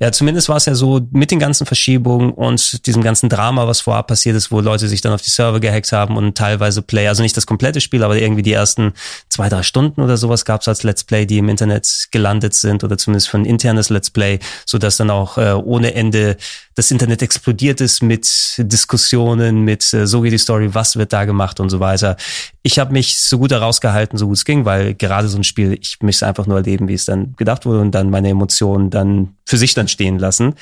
[0.00, 3.80] Ja, zumindest war es ja so mit den ganzen Verschiebungen und diesem ganzen Drama, was
[3.80, 7.08] vorab passiert ist, wo Leute sich dann auf die Server gehackt haben und teilweise Play,
[7.08, 8.92] also nicht das komplette Spiel, aber irgendwie die ersten
[9.28, 12.84] zwei, drei Stunden oder sowas gab es als Let's Play, die im Internet gelandet sind
[12.84, 16.36] oder zumindest für ein internes Let's Play, so dass dann auch äh, ohne Ende
[16.78, 21.24] das Internet explodiert ist mit Diskussionen, mit äh, so geht die Story, was wird da
[21.24, 22.16] gemacht und so weiter.
[22.62, 25.76] Ich habe mich so gut herausgehalten, so gut es ging, weil gerade so ein Spiel,
[25.80, 29.34] ich möchte einfach nur erleben, wie es dann gedacht wurde und dann meine Emotionen dann
[29.44, 30.54] für sich dann stehen lassen.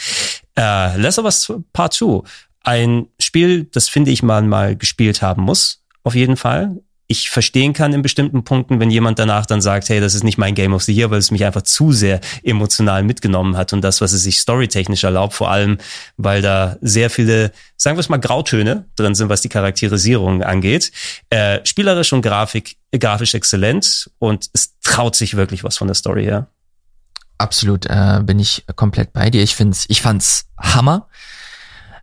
[0.56, 2.22] Äh, Last of Us Part 2,
[2.62, 6.80] ein Spiel, das finde ich man mal gespielt haben muss, auf jeden Fall.
[7.09, 10.39] Ich verstehen kann in bestimmten Punkten, wenn jemand danach dann sagt, hey, das ist nicht
[10.39, 13.83] mein Game of the Year, weil es mich einfach zu sehr emotional mitgenommen hat und
[13.83, 15.78] das, was es sich storytechnisch erlaubt, vor allem,
[16.16, 20.91] weil da sehr viele, sagen wir es mal, Grautöne drin sind, was die Charakterisierung angeht.
[21.31, 26.24] Äh, spielerisch und Grafik, grafisch exzellent und es traut sich wirklich was von der Story
[26.24, 26.49] her.
[27.39, 29.43] Absolut, äh, bin ich komplett bei dir.
[29.43, 31.09] Ich find's, ich fand's Hammer.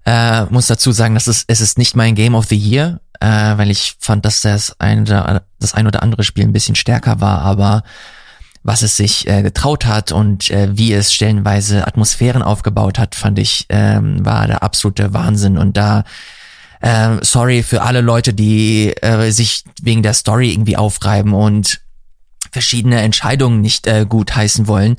[0.05, 3.57] Äh, muss dazu sagen, dass es, es ist nicht mein Game of the Year, äh,
[3.57, 7.21] weil ich fand, dass das ein, oder, das ein oder andere Spiel ein bisschen stärker
[7.21, 7.83] war, aber
[8.63, 13.39] was es sich äh, getraut hat und äh, wie es stellenweise Atmosphären aufgebaut hat, fand
[13.39, 15.57] ich, ähm, war der absolute Wahnsinn.
[15.57, 16.03] Und da,
[16.81, 21.79] äh, sorry für alle Leute, die äh, sich wegen der Story irgendwie aufreiben und
[22.51, 24.97] verschiedene Entscheidungen nicht äh, gut heißen wollen,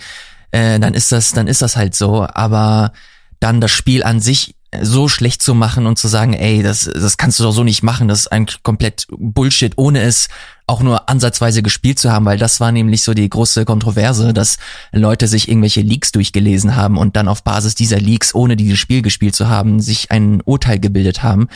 [0.51, 2.27] äh, dann ist das, dann ist das halt so.
[2.33, 2.93] Aber
[3.39, 7.17] dann das Spiel an sich so schlecht zu machen und zu sagen, ey, das, das
[7.17, 10.29] kannst du doch so nicht machen, das ist eigentlich komplett Bullshit, ohne es
[10.67, 14.57] auch nur ansatzweise gespielt zu haben, weil das war nämlich so die große Kontroverse, dass
[14.93, 19.03] Leute sich irgendwelche Leaks durchgelesen haben und dann auf Basis dieser Leaks, ohne dieses Spiel
[19.03, 21.49] gespielt zu haben, sich ein Urteil gebildet haben.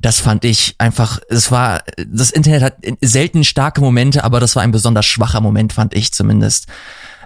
[0.00, 4.62] Das fand ich einfach, es war, das Internet hat selten starke Momente, aber das war
[4.62, 6.66] ein besonders schwacher Moment, fand ich zumindest.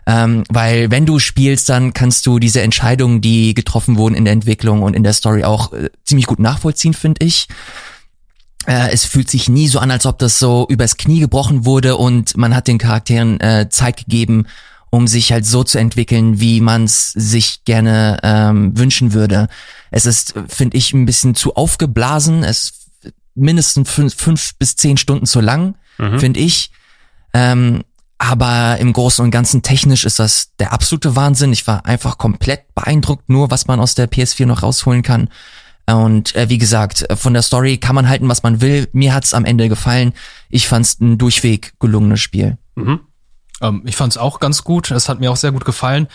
[0.07, 4.33] Ähm, weil wenn du spielst, dann kannst du diese Entscheidungen, die getroffen wurden in der
[4.33, 7.47] Entwicklung und in der Story auch äh, ziemlich gut nachvollziehen, finde ich.
[8.67, 11.97] Äh, es fühlt sich nie so an, als ob das so übers Knie gebrochen wurde
[11.97, 14.47] und man hat den Charakteren äh, Zeit gegeben,
[14.91, 19.49] um sich halt so zu entwickeln, wie man es sich gerne ähm, wünschen würde.
[19.91, 22.43] Es ist, finde ich, ein bisschen zu aufgeblasen.
[22.43, 25.75] Es ist mindestens fünf, fünf bis zehn Stunden zu lang,
[26.19, 26.71] finde ich.
[27.33, 27.83] Ähm,
[28.23, 31.53] aber im Großen und Ganzen technisch ist das der absolute Wahnsinn.
[31.53, 35.29] Ich war einfach komplett beeindruckt, nur was man aus der PS4 noch rausholen kann.
[35.91, 38.89] Und äh, wie gesagt, von der Story kann man halten, was man will.
[38.93, 40.13] Mir hat's am Ende gefallen.
[40.51, 42.59] Ich fand's ein durchweg gelungenes Spiel.
[43.61, 44.93] Ähm, ich fand es auch ganz gut.
[44.93, 46.07] Es hat mir auch sehr gut gefallen.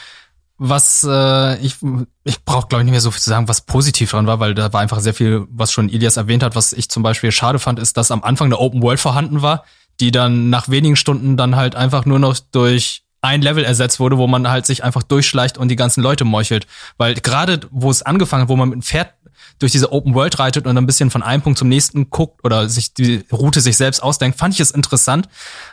[0.57, 1.75] was äh, ich
[2.23, 4.55] ich brauche glaube ich nicht mehr so viel zu sagen, was positiv dran war, weil
[4.55, 6.55] da war einfach sehr viel, was schon Ilias erwähnt hat.
[6.55, 9.65] Was ich zum Beispiel schade fand, ist, dass am Anfang eine Open World vorhanden war,
[9.99, 14.17] die dann nach wenigen Stunden dann halt einfach nur noch durch ein Level ersetzt wurde,
[14.17, 16.67] wo man halt sich einfach durchschleicht und die ganzen Leute meuchelt.
[16.97, 19.13] Weil gerade wo es angefangen hat, wo man mit dem Pferd
[19.59, 22.69] durch diese Open World reitet und ein bisschen von einem Punkt zum nächsten guckt oder
[22.69, 25.29] sich die Route sich selbst ausdenkt, fand ich es interessant.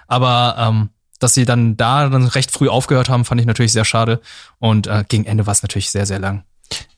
[0.06, 0.88] Aber ähm,
[1.18, 4.20] dass sie dann da dann recht früh aufgehört haben, fand ich natürlich sehr schade.
[4.58, 6.44] Und äh, gegen Ende war es natürlich sehr, sehr lang.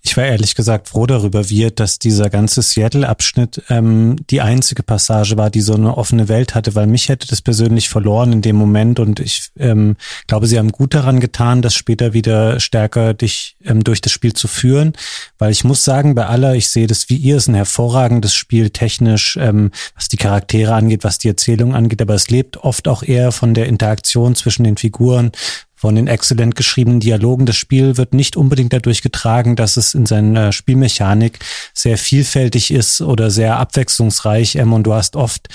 [0.07, 5.37] Ich war ehrlich gesagt froh darüber, wie dass dieser ganze Seattle-Abschnitt ähm, die einzige Passage
[5.37, 8.55] war, die so eine offene Welt hatte, weil mich hätte das persönlich verloren in dem
[8.55, 9.97] Moment und ich ähm,
[10.29, 14.33] glaube, sie haben gut daran getan, das später wieder stärker dich ähm, durch das Spiel
[14.33, 14.93] zu führen,
[15.39, 18.71] weil ich muss sagen, bei aller, ich sehe das wie ihr, ist ein hervorragendes Spiel
[18.71, 23.03] technisch, ähm, was die Charaktere angeht, was die Erzählung angeht, aber es lebt oft auch
[23.03, 25.33] eher von der Interaktion zwischen den Figuren,
[25.77, 27.47] von den exzellent geschriebenen Dialogen.
[27.47, 31.39] Das Spiel wird nicht unbedingt dadurch getragen, dass es in seiner Spielmechanik
[31.75, 34.57] sehr vielfältig ist oder sehr abwechslungsreich.
[34.57, 35.49] Ähm, und du hast oft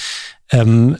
[0.52, 0.98] ähm, äh,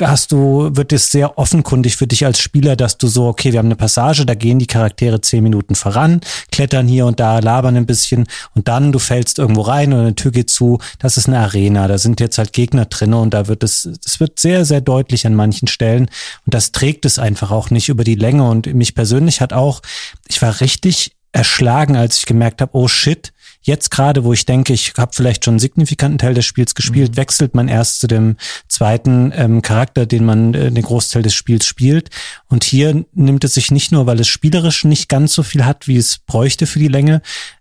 [0.00, 3.58] hast du, wird es sehr offenkundig für dich als Spieler, dass du so, okay, wir
[3.58, 6.20] haben eine Passage, da gehen die Charaktere zehn Minuten voran,
[6.52, 10.14] klettern hier und da, labern ein bisschen und dann du fällst irgendwo rein und eine
[10.14, 13.48] Tür geht zu, das ist eine Arena, da sind jetzt halt Gegner drinne und da
[13.48, 16.08] wird es, es wird sehr, sehr deutlich an manchen Stellen
[16.46, 19.82] und das trägt es einfach auch nicht über die Länge und mich persönlich hat auch,
[20.28, 24.72] ich war richtig erschlagen, als ich gemerkt habe, oh shit, Jetzt gerade, wo ich denke,
[24.72, 27.16] ich habe vielleicht schon einen signifikanten Teil des Spiels gespielt, mhm.
[27.16, 28.36] wechselt man erst zu dem
[28.68, 32.08] zweiten ähm, Charakter, den man äh, den Großteil des Spiels spielt.
[32.48, 35.88] Und hier nimmt es sich nicht nur, weil es spielerisch nicht ganz so viel hat,
[35.88, 37.20] wie es bräuchte für die Länge,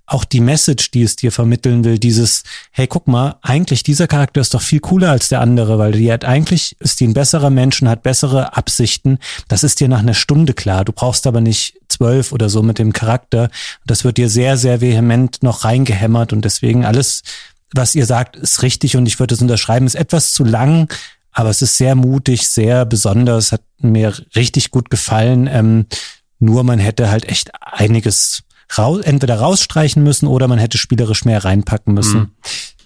[0.10, 4.42] auch die Message, die es dir vermitteln will, dieses, hey, guck mal, eigentlich dieser Charakter
[4.42, 7.50] ist doch viel cooler als der andere, weil die hat eigentlich ist die ein besserer
[7.50, 9.20] Mensch und hat bessere Absichten.
[9.48, 10.84] Das ist dir nach einer Stunde klar.
[10.84, 13.50] Du brauchst aber nicht zwölf oder so mit dem Charakter.
[13.86, 17.22] Das wird dir sehr, sehr vehement noch reingehämmert und deswegen alles,
[17.74, 20.92] was ihr sagt, ist richtig und ich würde es unterschreiben, ist etwas zu lang,
[21.32, 25.48] aber es ist sehr mutig, sehr besonders, hat mir richtig gut gefallen.
[25.52, 25.86] Ähm,
[26.40, 28.44] nur man hätte halt echt einiges
[28.78, 32.36] raus, entweder rausstreichen müssen oder man hätte spielerisch mehr reinpacken müssen.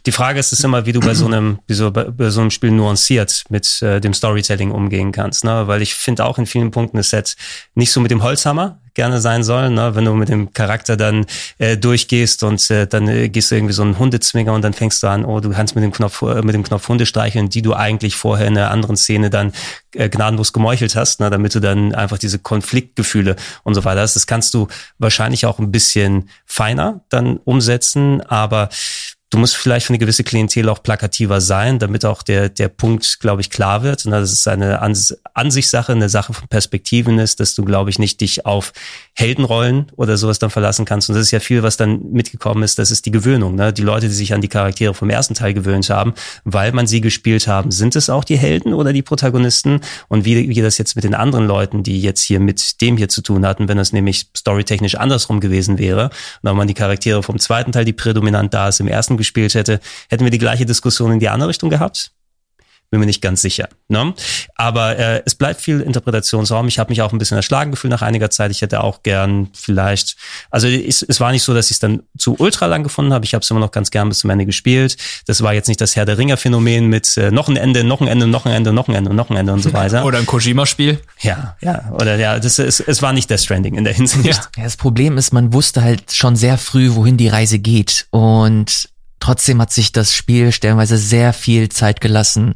[0.06, 2.42] Die Frage ist es immer, wie du bei so einem, wie so bei, bei so
[2.42, 5.68] einem Spiel nuanciert mit äh, dem Storytelling umgehen kannst, ne?
[5.68, 7.38] Weil ich finde auch in vielen Punkten das Set
[7.74, 9.96] nicht so mit dem Holzhammer gerne sein soll, ne?
[9.96, 11.26] Wenn du mit dem Charakter dann
[11.58, 15.02] äh, durchgehst und äh, dann äh, gehst du irgendwie so einen Hundezwinger und dann fängst
[15.04, 17.62] du an, oh, du kannst mit dem Knopf äh, mit dem Knopf Hunde streicheln, die
[17.62, 19.54] du eigentlich vorher in einer anderen Szene dann
[19.96, 21.30] äh, gnadenlos gemeuchelt hast, ne?
[21.30, 24.16] damit du dann einfach diese Konfliktgefühle und so weiter hast.
[24.16, 24.68] Das kannst du
[25.00, 28.70] wahrscheinlich auch ein bisschen feiner dann umsetzen, aber
[29.34, 33.20] du musst vielleicht für eine gewisse Klientel auch plakativer sein, damit auch der, der Punkt,
[33.20, 34.06] glaube ich, klar wird.
[34.06, 34.80] Und das ist eine
[35.34, 38.74] Ansichtssache, eine Sache von Perspektiven ist, dass du, glaube ich, nicht dich auf
[39.16, 41.10] Heldenrollen oder sowas dann verlassen kannst.
[41.10, 42.80] Und das ist ja viel, was dann mitgekommen ist.
[42.80, 43.56] Das ist die Gewöhnung.
[43.56, 43.72] Ne?
[43.72, 46.14] Die Leute, die sich an die Charaktere vom ersten Teil gewöhnt haben,
[46.46, 49.82] weil man sie gespielt haben, sind es auch die Helden oder die Protagonisten?
[50.08, 53.10] Und wie, wie das jetzt mit den anderen Leuten, die jetzt hier mit dem hier
[53.10, 56.10] zu tun hatten, wenn das nämlich storytechnisch andersrum gewesen wäre,
[56.42, 59.80] wenn man die Charaktere vom zweiten Teil, die prädominant da ist, im ersten gespielt hätte,
[60.10, 62.12] hätten wir die gleiche Diskussion in die andere Richtung gehabt?
[62.94, 63.70] Bin mir nicht ganz sicher.
[63.88, 64.14] Ne?
[64.54, 66.68] Aber äh, es bleibt viel Interpretationsraum.
[66.68, 68.52] Ich habe mich auch ein bisschen erschlagen gefühlt nach einiger Zeit.
[68.52, 70.16] Ich hätte auch gern vielleicht,
[70.52, 73.26] also es, es war nicht so, dass ich es dann zu ultra lang gefunden habe.
[73.26, 74.96] Ich habe es immer noch ganz gern bis zum Ende gespielt.
[75.26, 78.00] Das war jetzt nicht das Herr der Ringer Phänomen mit äh, noch ein Ende, noch
[78.00, 80.06] ein Ende, noch ein Ende, noch ein Ende, noch ein Ende und so weiter.
[80.06, 81.00] Oder ein Kojima-Spiel.
[81.22, 81.90] Ja, ja.
[81.94, 84.24] Oder ja, das ist, es war nicht das Stranding in der Hinsicht.
[84.26, 84.36] Ja.
[84.56, 88.06] ja, das Problem ist, man wusste halt schon sehr früh, wohin die Reise geht.
[88.12, 88.94] Und
[89.24, 92.56] Trotzdem hat sich das Spiel stellenweise sehr viel Zeit gelassen,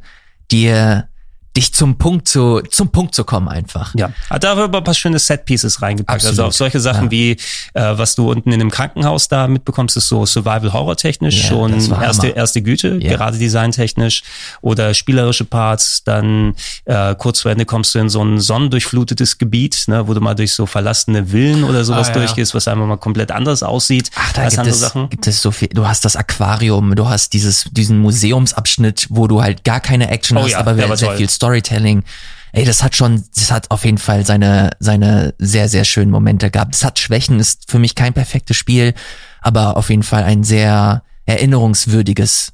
[0.52, 1.10] dir
[1.58, 3.94] dich zum Punkt zu, zum Punkt zu kommen einfach.
[3.96, 6.18] Ja, hat da aber ein paar schöne Set-Pieces reingepackt.
[6.18, 6.32] Absolut.
[6.32, 7.12] Also auf solche Sachen ja.
[7.12, 7.32] wie,
[7.74, 12.28] äh, was du unten in dem Krankenhaus da mitbekommst, ist so Survival-Horror-technisch ja, schon erste,
[12.28, 13.16] erste Güte, ja.
[13.16, 14.22] gerade designtechnisch
[14.62, 16.04] oder spielerische Parts.
[16.04, 16.54] Dann
[16.86, 20.36] äh, kurz vor Ende kommst du in so ein sonnendurchflutetes Gebiet, ne, wo du mal
[20.36, 24.32] durch so verlassene Villen oder sowas ah, durchgehst, was einfach mal komplett anders aussieht Ach,
[24.34, 25.10] da als gibt andere es, Sachen.
[25.10, 29.42] Gibt es so viel, du hast das Aquarium, du hast dieses, diesen Museumsabschnitt, wo du
[29.42, 31.18] halt gar keine Action oh, hast, aber sehr toll.
[31.18, 32.04] viel Story Storytelling.
[32.52, 36.52] Ey, das hat schon, das hat auf jeden Fall seine, seine sehr, sehr schönen Momente
[36.52, 36.76] gehabt.
[36.76, 38.94] Es hat Schwächen, ist für mich kein perfektes Spiel,
[39.42, 42.54] aber auf jeden Fall ein sehr erinnerungswürdiges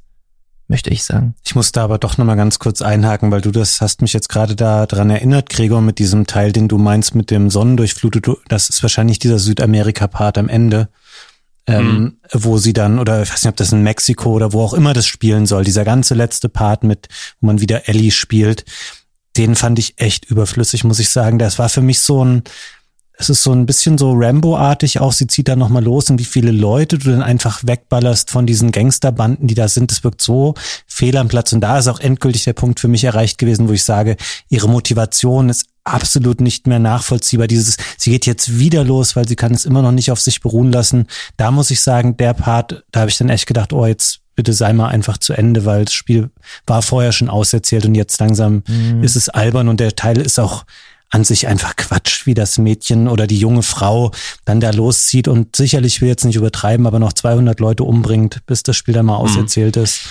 [0.68, 1.36] möchte ich sagen.
[1.44, 4.30] Ich muss da aber doch nochmal ganz kurz einhaken, weil du das hast mich jetzt
[4.30, 8.28] gerade da dran erinnert, Gregor, mit diesem Teil, den du meinst mit dem Sonnendurchflutet.
[8.48, 10.90] Das ist wahrscheinlich dieser Südamerika-Part am Ende,
[11.68, 12.18] ähm, mhm.
[12.34, 14.94] wo sie dann, oder ich weiß nicht, ob das in Mexiko oder wo auch immer
[14.94, 17.07] das spielen soll, dieser ganze letzte Part mit,
[17.40, 18.65] wo man wieder Ellie spielt,
[19.38, 21.40] den fand ich echt überflüssig, muss ich sagen.
[21.40, 22.44] Das war für mich so ein,
[23.15, 25.14] es ist so ein bisschen so Rambo-artig auch.
[25.14, 28.72] Sie zieht da nochmal los und wie viele Leute du dann einfach wegballerst von diesen
[28.72, 29.91] Gangsterbanden, die da sind.
[29.91, 30.56] Das wirkt so
[30.88, 31.53] fehl am Platz.
[31.53, 34.18] Und da ist auch endgültig der Punkt für mich erreicht gewesen, wo ich sage,
[34.49, 37.47] ihre Motivation ist absolut nicht mehr nachvollziehbar.
[37.47, 40.41] Dieses, sie geht jetzt wieder los, weil sie kann es immer noch nicht auf sich
[40.41, 41.07] beruhen lassen.
[41.38, 44.53] Da muss ich sagen, der Part, da habe ich dann echt gedacht, oh, jetzt bitte
[44.53, 46.31] sei mal einfach zu Ende, weil das Spiel
[46.65, 49.03] war vorher schon auserzählt und jetzt langsam mhm.
[49.03, 50.65] ist es albern und der Teil ist auch
[51.14, 54.11] an sich einfach Quatsch, wie das Mädchen oder die junge Frau
[54.45, 58.64] dann da loszieht und sicherlich will jetzt nicht übertreiben, aber noch 200 Leute umbringt, bis
[58.64, 59.26] das Spiel dann mal mhm.
[59.26, 60.02] auserzählt ist.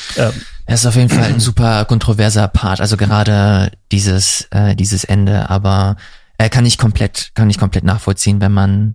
[0.66, 5.51] Es ist auf jeden Fall ein super kontroverser Part, also gerade dieses äh, dieses Ende,
[5.51, 5.97] aber
[6.39, 8.95] er äh, kann ich komplett kann ich komplett nachvollziehen, wenn man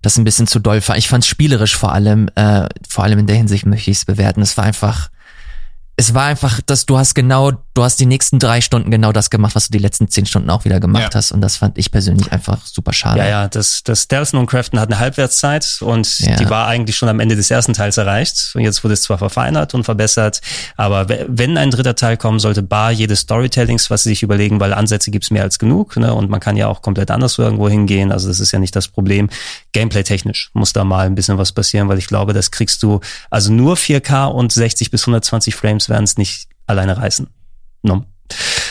[0.00, 0.96] das ein bisschen zu doll war.
[0.96, 4.42] Ich fand spielerisch vor allem, äh, vor allem in der Hinsicht möchte ich es bewerten.
[4.42, 5.10] Es war einfach
[5.96, 9.28] es war einfach, dass du hast genau, du hast die nächsten drei Stunden genau das
[9.28, 11.14] gemacht, was du die letzten zehn Stunden auch wieder gemacht ja.
[11.14, 11.32] hast.
[11.32, 13.18] Und das fand ich persönlich einfach super schade.
[13.18, 16.36] Ja, ja, das, das Stealthen und Craften hat eine Halbwertszeit und ja.
[16.36, 18.52] die war eigentlich schon am Ende des ersten Teils erreicht.
[18.54, 20.40] Und jetzt wurde es zwar verfeinert und verbessert,
[20.76, 24.72] aber wenn ein dritter Teil kommen sollte, bar jedes Storytellings, was sie sich überlegen, weil
[24.72, 26.14] Ansätze gibt's mehr als genug, ne?
[26.14, 28.12] Und man kann ja auch komplett anders irgendwo hingehen.
[28.12, 29.28] Also das ist ja nicht das Problem.
[29.72, 33.52] Gameplay-technisch muss da mal ein bisschen was passieren, weil ich glaube, das kriegst du, also
[33.52, 37.28] nur 4K und 60 bis 120 Frames Games werden es nicht alleine reißen.
[37.82, 38.04] No.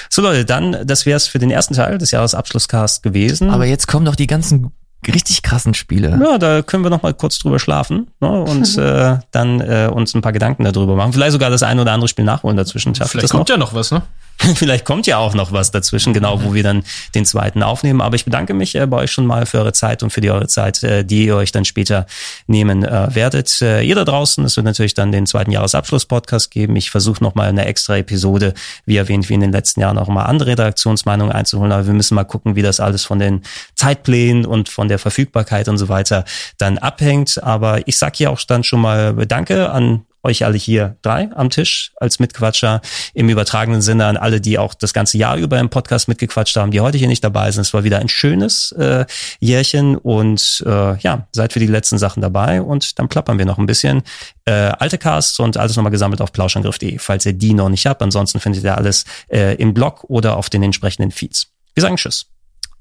[0.10, 3.50] So Leute, dann, das wäre es für den ersten Teil des Jahresabschlusscast gewesen.
[3.50, 4.72] Aber jetzt kommen doch die ganzen
[5.08, 6.20] richtig krassen Spiele.
[6.22, 10.14] Ja, da können wir noch mal kurz drüber schlafen ne, und äh, dann äh, uns
[10.14, 11.14] ein paar Gedanken darüber machen.
[11.14, 12.94] Vielleicht sogar das eine oder andere Spiel nachholen dazwischen.
[12.94, 13.56] Schafft Vielleicht kommt noch?
[13.56, 14.04] ja noch was, ne?
[14.56, 18.02] Vielleicht kommt ja auch noch was dazwischen, genau, wo wir dann den zweiten aufnehmen.
[18.02, 20.32] Aber ich bedanke mich äh, bei euch schon mal für eure Zeit und für die
[20.32, 22.08] eure Zeit, äh, die ihr euch dann später
[22.48, 23.62] nehmen äh, werdet.
[23.62, 26.76] Äh, ihr da draußen, es wird natürlich dann den zweiten Jahresabschluss-Podcast geben.
[26.76, 28.54] Ich versuche noch mal eine extra Episode,
[28.86, 31.72] wie erwähnt, wie in den letzten Jahren auch mal andere Redaktionsmeinungen einzuholen.
[31.72, 33.42] Aber wir müssen mal gucken, wie das alles von den
[33.76, 36.26] Zeitplänen und von der Verfügbarkeit und so weiter
[36.58, 37.42] dann abhängt.
[37.44, 41.50] Aber ich sage hier auch dann schon mal Danke an euch alle hier drei am
[41.50, 42.82] Tisch als Mitquatscher
[43.14, 46.72] im übertragenen Sinne an alle, die auch das ganze Jahr über im Podcast mitgequatscht haben,
[46.72, 47.62] die heute hier nicht dabei sind.
[47.62, 49.06] Es war wieder ein schönes äh,
[49.40, 53.58] Jährchen und äh, ja, seid für die letzten Sachen dabei und dann klappern wir noch
[53.58, 54.04] ein bisschen.
[54.46, 58.02] Äh, alte Casts und alles nochmal gesammelt auf plauschangriff.de, falls ihr die noch nicht habt.
[58.02, 61.48] Ansonsten findet ihr alles äh, im Blog oder auf den entsprechenden Feeds.
[61.74, 62.26] Wir sagen Tschüss.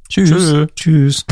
[0.09, 0.29] Tschüss.
[0.29, 0.69] Tschüss.
[0.75, 1.25] tschüss.